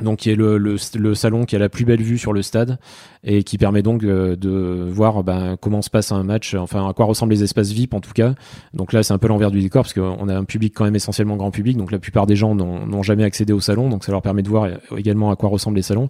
donc 0.00 0.18
qui 0.20 0.30
est 0.30 0.34
le, 0.34 0.58
le, 0.58 1.14
salon 1.14 1.44
qui 1.44 1.54
a 1.54 1.58
la 1.58 1.68
plus 1.68 1.84
belle 1.84 2.02
vue 2.02 2.18
sur 2.18 2.32
le 2.32 2.42
stade 2.42 2.78
et 3.22 3.44
qui 3.44 3.58
permet 3.58 3.82
donc 3.82 4.02
de 4.02 4.88
voir 4.90 5.22
ben, 5.22 5.56
comment 5.60 5.82
se 5.82 5.90
passe 5.90 6.10
un 6.10 6.24
match, 6.24 6.54
enfin 6.54 6.88
à 6.88 6.92
quoi 6.92 7.06
ressemblent 7.06 7.32
les 7.32 7.44
espaces 7.44 7.70
VIP 7.70 7.94
en 7.94 8.00
tout 8.00 8.12
cas. 8.12 8.34
Donc 8.74 8.92
là 8.92 9.02
c'est 9.02 9.14
un 9.14 9.18
peu 9.18 9.28
l'envers 9.28 9.52
du 9.52 9.60
décor 9.60 9.84
parce 9.84 9.94
qu'on 9.94 10.28
a 10.28 10.36
un 10.36 10.44
public 10.44 10.74
quand 10.74 10.84
même 10.84 10.96
essentiellement 10.96 11.36
grand 11.36 11.52
public, 11.52 11.76
donc 11.76 11.92
la 11.92 12.00
plupart 12.00 12.26
des 12.26 12.36
gens 12.36 12.54
n'ont 12.54 13.02
jamais 13.02 13.24
accédé 13.24 13.52
au 13.52 13.60
salon, 13.60 13.88
donc 13.88 14.04
ça 14.04 14.10
leur 14.10 14.22
permet 14.22 14.42
de 14.42 14.48
voir 14.48 14.68
également 14.96 15.30
à 15.30 15.36
quoi 15.36 15.48
ressemblent 15.48 15.76
les 15.76 15.82
salons. 15.82 16.08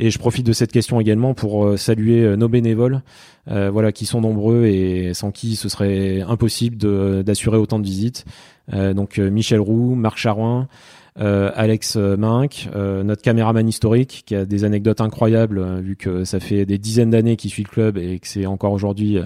Et 0.00 0.10
je 0.10 0.18
profite 0.18 0.46
de 0.46 0.52
cette 0.52 0.70
question 0.70 1.00
également 1.00 1.34
pour 1.34 1.66
euh, 1.66 1.76
saluer 1.76 2.22
euh, 2.22 2.36
nos 2.36 2.48
bénévoles, 2.48 3.02
euh, 3.50 3.68
voilà, 3.68 3.90
qui 3.90 4.06
sont 4.06 4.20
nombreux 4.20 4.66
et 4.66 5.12
sans 5.12 5.32
qui 5.32 5.56
ce 5.56 5.68
serait 5.68 6.20
impossible 6.20 6.76
d'assurer 7.24 7.56
autant 7.56 7.80
de 7.80 7.84
visites. 7.84 8.24
donc 8.72 9.18
Michel 9.18 9.60
Roux, 9.60 9.94
Marc 9.94 10.18
Charouin, 10.18 10.68
Alex 11.18 11.96
Minck, 11.96 12.68
notre 12.74 13.22
caméraman 13.22 13.68
historique 13.68 14.22
qui 14.26 14.34
a 14.34 14.44
des 14.44 14.64
anecdotes 14.64 15.00
incroyables 15.00 15.80
vu 15.80 15.96
que 15.96 16.24
ça 16.24 16.40
fait 16.40 16.64
des 16.64 16.78
dizaines 16.78 17.10
d'années 17.10 17.36
qu'il 17.36 17.50
suit 17.50 17.64
le 17.64 17.68
club 17.68 17.98
et 17.98 18.18
que 18.18 18.28
c'est 18.28 18.46
encore 18.46 18.72
aujourd'hui 18.72 19.18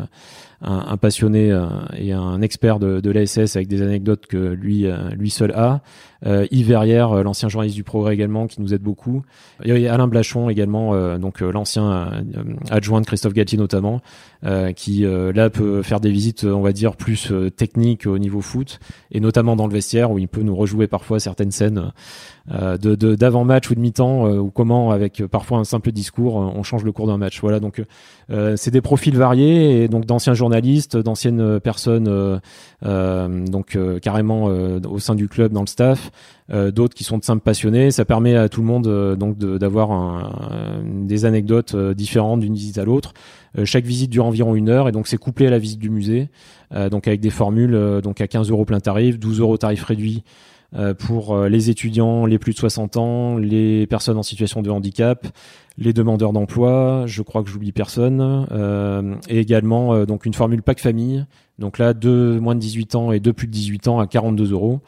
un, 0.62 0.96
passionné 0.96 1.50
euh, 1.50 1.66
et 1.96 2.12
un 2.12 2.40
expert 2.40 2.78
de, 2.78 3.00
de 3.00 3.10
l'ASS 3.10 3.56
avec 3.56 3.68
des 3.68 3.82
anecdotes 3.82 4.26
que 4.26 4.36
lui, 4.36 4.86
euh, 4.86 5.10
lui 5.10 5.30
seul 5.30 5.52
a. 5.52 5.80
Euh, 6.24 6.46
Yves 6.52 6.68
Verrière, 6.68 7.24
l'ancien 7.24 7.48
journaliste 7.48 7.74
du 7.74 7.82
Progrès 7.82 8.14
également, 8.14 8.46
qui 8.46 8.60
nous 8.60 8.72
aide 8.72 8.82
beaucoup. 8.82 9.22
A 9.66 9.72
Alain 9.72 10.06
Blachon 10.06 10.48
également, 10.50 11.18
donc 11.18 11.40
l'ancien 11.40 12.22
adjoint 12.70 13.00
de 13.00 13.06
Christophe 13.06 13.32
Galtier 13.32 13.58
notamment, 13.58 14.00
qui 14.76 15.04
là 15.04 15.50
peut 15.50 15.82
faire 15.82 15.98
des 15.98 16.12
visites, 16.12 16.44
on 16.44 16.60
va 16.60 16.72
dire, 16.72 16.94
plus 16.94 17.32
techniques 17.56 18.06
au 18.06 18.18
niveau 18.18 18.40
foot, 18.40 18.78
et 19.10 19.18
notamment 19.18 19.56
dans 19.56 19.66
le 19.66 19.72
vestiaire 19.72 20.12
où 20.12 20.18
il 20.18 20.28
peut 20.28 20.42
nous 20.42 20.54
rejouer 20.54 20.86
parfois 20.86 21.18
certaines 21.18 21.50
scènes 21.50 21.90
de 22.48 23.14
d'avant-match 23.16 23.70
ou 23.70 23.74
de 23.74 23.80
mi-temps, 23.80 24.30
ou 24.30 24.50
comment 24.50 24.92
avec 24.92 25.24
parfois 25.26 25.58
un 25.58 25.64
simple 25.64 25.90
discours, 25.90 26.36
on 26.36 26.62
change 26.62 26.84
le 26.84 26.92
cours 26.92 27.08
d'un 27.08 27.18
match. 27.18 27.40
Voilà, 27.40 27.58
donc 27.58 27.82
c'est 28.28 28.70
des 28.70 28.80
profils 28.80 29.16
variés 29.16 29.82
et 29.82 29.88
donc 29.88 30.06
d'anciens 30.06 30.34
journalistes 30.34 30.51
journalistes, 30.52 30.98
d'anciennes 30.98 31.60
personnes, 31.60 32.08
euh, 32.08 32.38
euh, 32.84 33.46
donc 33.46 33.74
euh, 33.74 33.98
carrément 33.98 34.44
au 34.44 34.98
sein 34.98 35.14
du 35.14 35.28
club, 35.28 35.52
dans 35.52 35.62
le 35.62 35.66
staff, 35.66 36.10
d'autres 36.50 36.94
qui 36.94 37.04
sont 37.04 37.16
de 37.16 37.24
simples 37.24 37.42
passionnés. 37.42 37.90
Ça 37.90 38.04
permet 38.04 38.36
à 38.36 38.50
tout 38.50 38.60
le 38.60 38.66
monde 38.66 39.16
donc 39.16 39.38
d'avoir 39.38 40.30
des 40.84 41.24
anecdotes 41.24 41.74
différentes 41.94 42.40
d'une 42.40 42.54
visite 42.54 42.76
à 42.76 42.84
l'autre. 42.84 43.14
chaque 43.64 43.84
visite 43.84 44.10
dure 44.10 44.26
environ 44.26 44.54
une 44.54 44.68
heure 44.68 44.88
et 44.88 44.92
donc 44.92 45.06
c'est 45.06 45.16
couplé 45.16 45.46
à 45.46 45.50
la 45.50 45.58
visite 45.58 45.78
du 45.78 45.88
musée, 45.88 46.28
donc 46.90 47.08
avec 47.08 47.20
des 47.20 47.30
formules 47.30 48.00
donc 48.02 48.20
à 48.20 48.28
15 48.28 48.50
euros 48.50 48.66
plein 48.66 48.80
tarif, 48.80 49.18
12 49.18 49.40
euros 49.40 49.56
tarif 49.56 49.84
réduit 49.84 50.24
pour 50.98 51.38
les 51.38 51.70
étudiants, 51.70 52.26
les 52.26 52.38
plus 52.38 52.52
de 52.52 52.58
60 52.58 52.96
ans, 52.98 53.38
les 53.38 53.86
personnes 53.86 54.18
en 54.18 54.22
situation 54.22 54.60
de 54.60 54.70
handicap, 54.70 55.26
les 55.78 55.92
demandeurs 55.92 56.32
d'emploi, 56.32 57.04
je 57.06 57.22
crois 57.22 57.42
que 57.42 57.48
j'oublie 57.48 57.72
personne, 57.72 58.46
euh, 58.50 59.14
et 59.28 59.38
également 59.38 59.94
euh, 59.94 60.06
donc 60.06 60.26
une 60.26 60.34
formule 60.34 60.62
pack 60.62 60.80
famille, 60.80 61.24
donc 61.58 61.78
là 61.78 61.94
deux 61.94 62.38
moins 62.40 62.54
de 62.54 62.60
18 62.60 62.94
ans 62.94 63.12
et 63.12 63.20
deux 63.20 63.32
plus 63.32 63.46
de 63.46 63.52
18 63.52 63.88
ans 63.88 63.98
à 63.98 64.06
42 64.06 64.52
euros. 64.52 64.80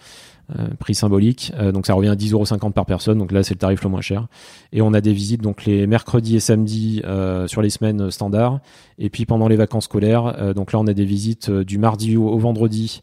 Euh, 0.59 0.69
prix 0.79 0.95
symbolique, 0.95 1.55
donc 1.73 1.87
ça 1.87 1.95
revient 1.95 2.11
à 2.11 2.17
10,50 2.17 2.33
euros 2.35 2.71
par 2.71 2.85
personne, 2.85 3.17
donc 3.17 3.33
là 3.33 3.43
c'est 3.43 3.55
le 3.55 3.59
tarif 3.59 3.83
le 3.83 3.89
moins 3.89 4.03
cher. 4.03 4.27
Et 4.73 4.83
on 4.83 4.93
a 4.93 5.01
des 5.01 5.15
visites 5.15 5.41
donc 5.41 5.65
les 5.65 5.87
mercredis 5.87 6.37
et 6.37 6.41
samedis 6.41 7.01
sur 7.47 7.63
les 7.63 7.71
semaines 7.71 8.11
standards, 8.11 8.61
et 8.99 9.09
puis 9.09 9.25
pendant 9.25 9.49
les 9.49 9.57
vacances 9.57 9.85
scolaires, 9.85 10.53
donc 10.55 10.75
là 10.75 10.81
on 10.81 10.87
a 10.87 10.93
des 10.93 11.07
visites 11.07 11.51
du 11.51 11.79
mardi 11.79 12.19
au 12.19 12.37
vendredi 12.37 13.01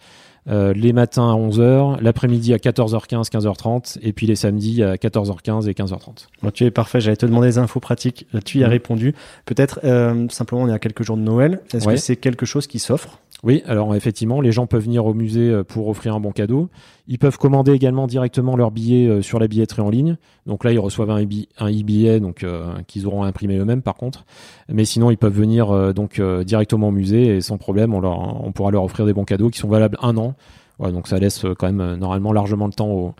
euh, 0.49 0.73
les 0.73 0.91
matins 0.91 1.29
à 1.29 1.35
11h, 1.35 2.01
l'après-midi 2.01 2.53
à 2.53 2.57
14h15, 2.57 3.29
15h30, 3.29 3.99
et 4.01 4.11
puis 4.11 4.25
les 4.25 4.35
samedis 4.35 4.81
à 4.81 4.95
14h15 4.95 5.69
et 5.69 5.73
15h30. 5.73 6.51
tu 6.53 6.65
es 6.65 6.71
parfait, 6.71 6.99
j'allais 6.99 7.17
te 7.17 7.25
demander 7.25 7.47
des 7.47 7.57
infos 7.59 7.79
pratiques, 7.79 8.25
tu 8.43 8.59
y 8.59 8.63
as 8.63 8.67
mhm. 8.67 8.71
répondu. 8.71 9.15
Peut-être 9.45 9.79
euh, 9.83 10.27
simplement, 10.29 10.63
on 10.63 10.67
est 10.67 10.73
à 10.73 10.79
quelques 10.79 11.03
jours 11.03 11.17
de 11.17 11.21
Noël, 11.21 11.61
est-ce 11.73 11.87
que 11.87 11.95
c'est 11.95 12.15
quelque 12.15 12.45
chose 12.45 12.65
qui 12.65 12.79
s'offre? 12.79 13.19
Oui, 13.43 13.63
alors 13.65 13.95
effectivement, 13.95 14.39
les 14.39 14.51
gens 14.51 14.67
peuvent 14.67 14.83
venir 14.83 15.05
au 15.05 15.15
musée 15.15 15.49
euh, 15.49 15.63
pour 15.63 15.87
offrir 15.87 16.13
un 16.13 16.19
bon 16.19 16.31
cadeau. 16.31 16.69
Ils 17.07 17.17
peuvent 17.17 17.39
commander 17.39 17.71
également 17.71 18.05
directement 18.05 18.55
leur 18.55 18.69
billet 18.69 19.07
euh, 19.07 19.21
sur 19.23 19.39
la 19.39 19.47
billetterie 19.47 19.81
en 19.81 19.89
ligne. 19.89 20.17
Donc 20.45 20.63
là, 20.63 20.71
ils 20.71 20.79
reçoivent 20.79 21.09
un 21.09 21.23
e-billet 21.23 22.19
donc 22.19 22.43
euh, 22.43 22.73
qu'ils 22.85 23.07
auront 23.07 23.23
imprimé 23.23 23.57
eux-mêmes 23.57 23.81
par 23.81 23.95
contre. 23.95 24.25
Mais 24.69 24.85
sinon, 24.85 25.09
ils 25.09 25.17
peuvent 25.17 25.33
venir 25.33 25.93
donc 25.93 26.21
directement 26.21 26.89
au 26.89 26.91
musée 26.91 27.37
et 27.37 27.41
sans 27.41 27.57
problème, 27.57 27.93
on, 27.93 27.99
leur, 27.99 28.45
on 28.45 28.51
pourra 28.51 28.71
leur 28.71 28.83
offrir 28.83 29.05
des 29.05 29.13
bons 29.13 29.25
cadeaux 29.25 29.49
qui 29.49 29.59
sont 29.59 29.67
valables 29.67 29.97
un 30.01 30.17
an. 30.17 30.35
donc 30.79 31.07
ça 31.07 31.17
laisse 31.17 31.45
quand 31.57 31.71
même 31.71 31.95
normalement 31.95 32.33
largement 32.33 32.67
le 32.67 32.73
temps 32.73 32.89
aux 32.89 33.13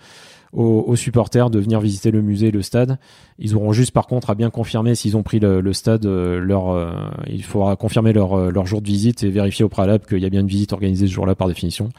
aux, 0.53 0.95
supporters 0.95 1.49
de 1.49 1.59
venir 1.59 1.79
visiter 1.79 2.11
le 2.11 2.21
musée 2.21 2.47
et 2.47 2.51
le 2.51 2.61
stade. 2.61 2.97
Ils 3.39 3.55
auront 3.55 3.71
juste 3.71 3.91
par 3.91 4.07
contre 4.07 4.29
à 4.29 4.35
bien 4.35 4.49
confirmer 4.49 4.95
s'ils 4.95 5.15
ont 5.15 5.23
pris 5.23 5.39
le, 5.39 5.73
stade, 5.73 6.05
euh, 6.05 6.39
leur, 6.39 6.69
euh, 6.69 6.91
il 7.27 7.43
faudra 7.43 7.75
confirmer 7.75 8.13
leur, 8.13 8.33
euh, 8.33 8.51
leur 8.51 8.65
jour 8.65 8.81
de 8.81 8.87
visite 8.87 9.23
et 9.23 9.29
vérifier 9.29 9.63
au 9.63 9.69
préalable 9.69 10.05
qu'il 10.05 10.19
y 10.19 10.25
a 10.25 10.29
bien 10.29 10.41
une 10.41 10.47
visite 10.47 10.73
organisée 10.73 11.07
ce 11.07 11.11
jour-là 11.13 11.35
par 11.35 11.47
définition. 11.47 11.89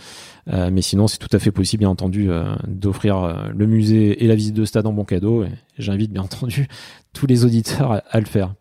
mais 0.47 0.83
sinon, 0.83 1.07
c'est 1.07 1.19
tout 1.19 1.29
à 1.33 1.39
fait 1.39 1.53
possible, 1.53 1.81
bien 1.81 1.89
entendu, 1.89 2.29
d'offrir 2.67 3.51
le 3.55 3.67
musée 3.67 4.25
et 4.25 4.27
la 4.27 4.35
visite 4.35 4.55
de 4.55 4.65
stade 4.65 4.87
en 4.87 4.93
bon 4.93 5.05
cadeau. 5.05 5.45
J'invite 5.79 6.13
bien 6.13 6.23
entendu 6.23 6.69
tous 7.13 7.27
les 7.27 7.45
auditeurs 7.45 8.03
à, 8.09 8.21
le 8.21 8.27
faire. 8.27 8.55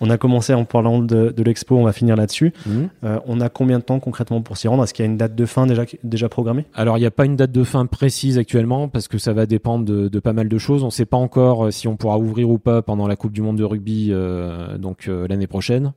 On 0.00 0.10
a 0.10 0.18
commencé 0.18 0.52
en 0.52 0.64
parlant 0.64 1.00
de, 1.00 1.30
de 1.30 1.42
l'expo, 1.42 1.76
on 1.76 1.84
va 1.84 1.92
finir 1.92 2.16
là-dessus. 2.16 2.52
Mhm. 2.66 2.88
Euh, 3.04 3.18
on 3.26 3.40
a 3.40 3.48
combien 3.48 3.78
de 3.78 3.84
temps 3.84 3.98
concrètement 3.98 4.42
pour 4.42 4.56
s'y 4.56 4.68
rendre? 4.68 4.84
Est-ce 4.84 4.92
qu'il 4.92 5.04
y 5.04 5.08
a 5.08 5.10
une 5.10 5.16
date 5.16 5.34
de 5.34 5.46
fin 5.46 5.66
déjà, 5.66 5.84
déjà 6.04 6.28
programmée? 6.28 6.66
Alors, 6.74 6.98
il 6.98 7.00
n'y 7.00 7.06
a 7.06 7.10
pas 7.10 7.24
une 7.24 7.36
date 7.36 7.52
de 7.52 7.64
fin 7.64 7.86
précise 7.86 8.38
actuellement 8.38 8.88
parce 8.88 9.08
que 9.08 9.18
ça 9.18 9.32
va 9.32 9.46
dépendre 9.46 9.84
de, 9.84 10.08
de 10.08 10.20
pas 10.20 10.32
mal 10.32 10.48
de 10.48 10.58
choses. 10.58 10.82
On 10.82 10.86
ne 10.86 10.90
sait 10.90 11.06
pas 11.06 11.16
encore 11.16 11.66
euh, 11.66 11.70
si 11.70 11.88
on 11.88 11.96
pourra 11.96 12.18
ouvrir 12.18 12.50
ou 12.50 12.58
pas 12.58 12.82
pendant 12.82 13.08
la 13.08 13.16
Coupe 13.16 13.32
du 13.32 13.42
Monde 13.42 13.56
de 13.56 13.64
rugby 13.64 14.08
euh, 14.10 14.76
donc 14.78 15.08
euh, 15.08 15.26
l'année 15.28 15.46
prochaine. 15.46 15.92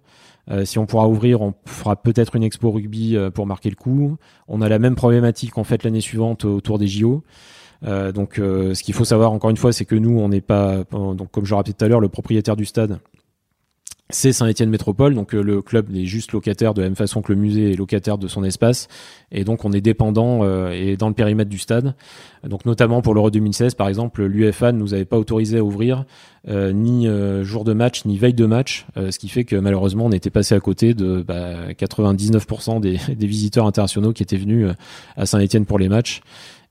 Euh, 0.52 0.66
si 0.66 0.80
on 0.80 0.86
pourra 0.86 1.08
ouvrir, 1.08 1.42
on 1.42 1.54
fera 1.66 1.96
peut-être 1.96 2.36
une 2.36 2.44
expo 2.44 2.72
rugby 2.72 3.16
euh, 3.16 3.30
pour 3.30 3.46
marquer 3.46 3.70
le 3.70 3.76
coup. 3.76 4.18
On 4.48 4.62
a 4.62 4.70
la 4.70 4.80
même 4.80 4.96
problématique 4.96 5.58
en 5.58 5.64
fait 5.64 5.84
l'année 5.84 6.02
suivante 6.02 6.46
autour 6.46 6.80
des 6.80 6.88
JO. 6.88 7.24
Euh, 7.86 8.12
donc, 8.12 8.34
ce 8.36 8.84
qu'il 8.84 8.94
faut 8.94 9.06
savoir 9.06 9.32
encore 9.32 9.50
une 9.50 9.58
fois, 9.58 9.72
c'est 9.72 9.86
que 9.86 9.96
nous, 9.96 10.20
on 10.20 10.30
n'est 10.30 10.42
pas, 10.42 10.84
donc 10.92 11.32
comme 11.32 11.46
je 11.46 11.52
le 11.52 11.56
rappelais 11.56 11.74
tout 11.74 11.86
à 11.86 11.88
l'heure, 11.88 12.02
le 12.02 12.10
propriétaire 12.10 12.56
du 12.58 12.66
stade, 12.66 13.00
c'est 14.12 14.34
Saint-Étienne 14.34 14.72
Métropole. 14.72 15.13
Donc, 15.13 15.36
euh, 15.36 15.43
le 15.43 15.62
club 15.62 15.95
est 15.95 16.06
juste 16.06 16.32
locataire 16.32 16.74
de 16.74 16.82
la 16.82 16.88
même 16.88 16.95
façon 16.95 17.22
que 17.22 17.32
le 17.32 17.39
musée 17.39 17.74
est 17.74 17.76
locataire 17.76 18.17
de 18.17 18.28
son 18.28 18.43
espace, 18.43 18.88
et 19.32 19.43
donc 19.43 19.65
on 19.65 19.72
est 19.72 19.82
dépendant 19.82 20.39
euh, 20.41 20.72
et 20.72 20.98
dans 20.98 21.08
le 21.08 21.13
périmètre 21.13 21.50
du 21.50 21.60
stade. 21.60 21.93
Donc, 22.43 22.65
notamment 22.65 23.02
pour 23.02 23.13
l'Euro 23.13 23.30
2016, 23.30 23.76
par 23.76 23.88
exemple, 23.88 24.24
l'UEFA 24.24 24.72
ne 24.72 24.80
nous 24.80 24.93
avait 24.95 25.06
pas 25.06 25.17
autorisé 25.17 25.60
à 25.60 25.63
ouvrir 25.63 26.06
euh, 26.48 26.72
ni 26.72 27.08
jour 27.43 27.65
de 27.65 27.74
match 27.74 28.06
ni 28.06 28.17
veille 28.17 28.34
de 28.34 28.45
match, 28.45 28.88
ce 28.95 29.19
qui 29.19 29.28
fait 29.28 29.43
que 29.43 29.56
malheureusement 29.58 30.06
on 30.06 30.12
était 30.12 30.30
passé 30.30 30.56
à 30.56 30.60
côté 30.60 30.93
de 30.93 31.22
bah, 31.22 31.72
99% 31.74 32.80
des, 32.80 32.98
des 33.15 33.28
visiteurs 33.28 33.65
internationaux 33.65 34.13
qui 34.13 34.24
étaient 34.24 34.38
venus 34.38 34.69
à 35.17 35.26
Saint-Étienne 35.26 35.65
pour 35.65 35.78
les 35.78 35.89
matchs 35.89 36.22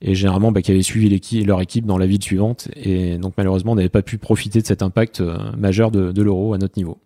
et 0.00 0.14
généralement 0.14 0.52
bah, 0.52 0.62
qui 0.62 0.70
avaient 0.70 0.82
suivi 0.82 1.08
l'équipe, 1.08 1.46
leur 1.46 1.60
équipe 1.60 1.84
dans 1.84 1.98
la 1.98 2.06
ville 2.06 2.22
suivante 2.22 2.68
et 2.74 3.18
donc 3.18 3.34
malheureusement 3.36 3.72
on 3.72 3.76
n'avait 3.76 3.88
pas 3.88 4.02
pu 4.02 4.16
profiter 4.16 4.62
de 4.62 4.66
cet 4.66 4.82
impact 4.82 5.22
majeur 5.56 5.90
de 5.90 6.22
l'euro 6.22 6.54
à 6.54 6.58
notre 6.58 6.78
niveau. 6.78 6.98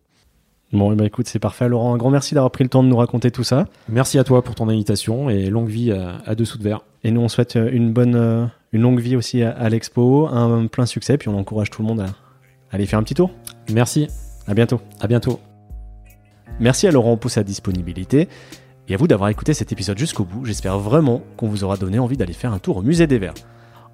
Bon, 0.72 0.90
eh 0.92 0.94
ben, 0.96 1.04
écoute, 1.04 1.26
c'est 1.28 1.38
parfait. 1.38 1.68
Laurent, 1.68 1.94
un 1.94 1.98
grand 1.98 2.10
merci 2.10 2.34
d'avoir 2.34 2.50
pris 2.50 2.64
le 2.64 2.70
temps 2.70 2.82
de 2.82 2.88
nous 2.88 2.96
raconter 2.96 3.30
tout 3.30 3.44
ça. 3.44 3.66
Merci 3.90 4.18
à 4.18 4.24
toi 4.24 4.42
pour 4.42 4.54
ton 4.54 4.68
invitation 4.70 5.28
et 5.28 5.50
longue 5.50 5.68
vie 5.68 5.92
à, 5.92 6.18
à 6.24 6.34
Dessous 6.34 6.56
de 6.56 6.62
Verre. 6.62 6.84
Et 7.04 7.10
nous, 7.10 7.20
on 7.20 7.28
souhaite 7.28 7.56
euh, 7.56 7.68
une 7.72 7.92
bonne, 7.92 8.14
euh, 8.14 8.46
une 8.72 8.80
longue 8.82 8.98
vie 9.00 9.14
aussi 9.16 9.42
à, 9.42 9.50
à 9.50 9.68
l'expo, 9.68 10.28
un 10.28 10.66
plein 10.68 10.86
succès, 10.86 11.18
puis 11.18 11.28
on 11.28 11.36
encourage 11.38 11.68
tout 11.70 11.82
le 11.82 11.88
monde 11.88 12.00
à, 12.00 12.04
à 12.04 12.10
aller 12.70 12.86
faire 12.86 12.98
un 12.98 13.02
petit 13.02 13.14
tour. 13.14 13.30
Merci, 13.70 14.08
À 14.46 14.54
bientôt. 14.54 14.80
à 15.00 15.06
bientôt. 15.08 15.40
Merci 16.58 16.86
à 16.86 16.90
Laurent 16.90 17.16
pour 17.16 17.30
sa 17.30 17.42
disponibilité 17.42 18.28
et 18.88 18.94
à 18.94 18.96
vous 18.96 19.08
d'avoir 19.08 19.28
écouté 19.28 19.52
cet 19.54 19.72
épisode 19.72 19.98
jusqu'au 19.98 20.24
bout. 20.24 20.44
J'espère 20.46 20.78
vraiment 20.78 21.22
qu'on 21.36 21.48
vous 21.48 21.64
aura 21.64 21.76
donné 21.76 21.98
envie 21.98 22.16
d'aller 22.16 22.32
faire 22.32 22.52
un 22.52 22.58
tour 22.58 22.78
au 22.78 22.82
musée 22.82 23.06
des 23.06 23.18
Verts. 23.18 23.34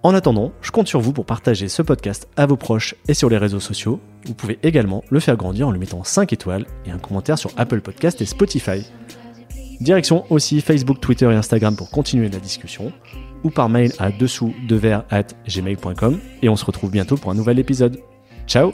En 0.02 0.14
attendant, 0.14 0.52
je 0.62 0.70
compte 0.70 0.86
sur 0.86 1.00
vous 1.00 1.12
pour 1.12 1.26
partager 1.26 1.68
ce 1.68 1.82
podcast 1.82 2.28
à 2.36 2.46
vos 2.46 2.56
proches 2.56 2.94
et 3.08 3.14
sur 3.14 3.28
les 3.28 3.36
réseaux 3.36 3.60
sociaux. 3.60 4.00
Vous 4.26 4.34
pouvez 4.34 4.58
également 4.62 5.02
le 5.10 5.18
faire 5.18 5.36
grandir 5.36 5.66
en 5.66 5.72
lui 5.72 5.80
mettant 5.80 6.04
5 6.04 6.32
étoiles 6.32 6.66
et 6.86 6.90
un 6.90 6.98
commentaire 6.98 7.38
sur 7.38 7.50
Apple 7.56 7.80
Podcast 7.80 8.20
et 8.20 8.26
Spotify. 8.26 8.86
Direction 9.80 10.24
aussi 10.30 10.60
Facebook, 10.60 11.00
Twitter 11.00 11.26
et 11.26 11.34
Instagram 11.34 11.76
pour 11.76 11.90
continuer 11.90 12.28
la 12.28 12.38
discussion 12.38 12.92
ou 13.44 13.50
par 13.50 13.68
mail 13.68 13.92
à 13.98 14.10
dessous 14.10 14.54
de 14.68 14.80
at 15.10 15.26
gmail.com 15.46 16.18
et 16.42 16.48
on 16.48 16.56
se 16.56 16.64
retrouve 16.64 16.90
bientôt 16.90 17.16
pour 17.16 17.30
un 17.30 17.34
nouvel 17.34 17.58
épisode. 17.58 18.00
Ciao 18.46 18.72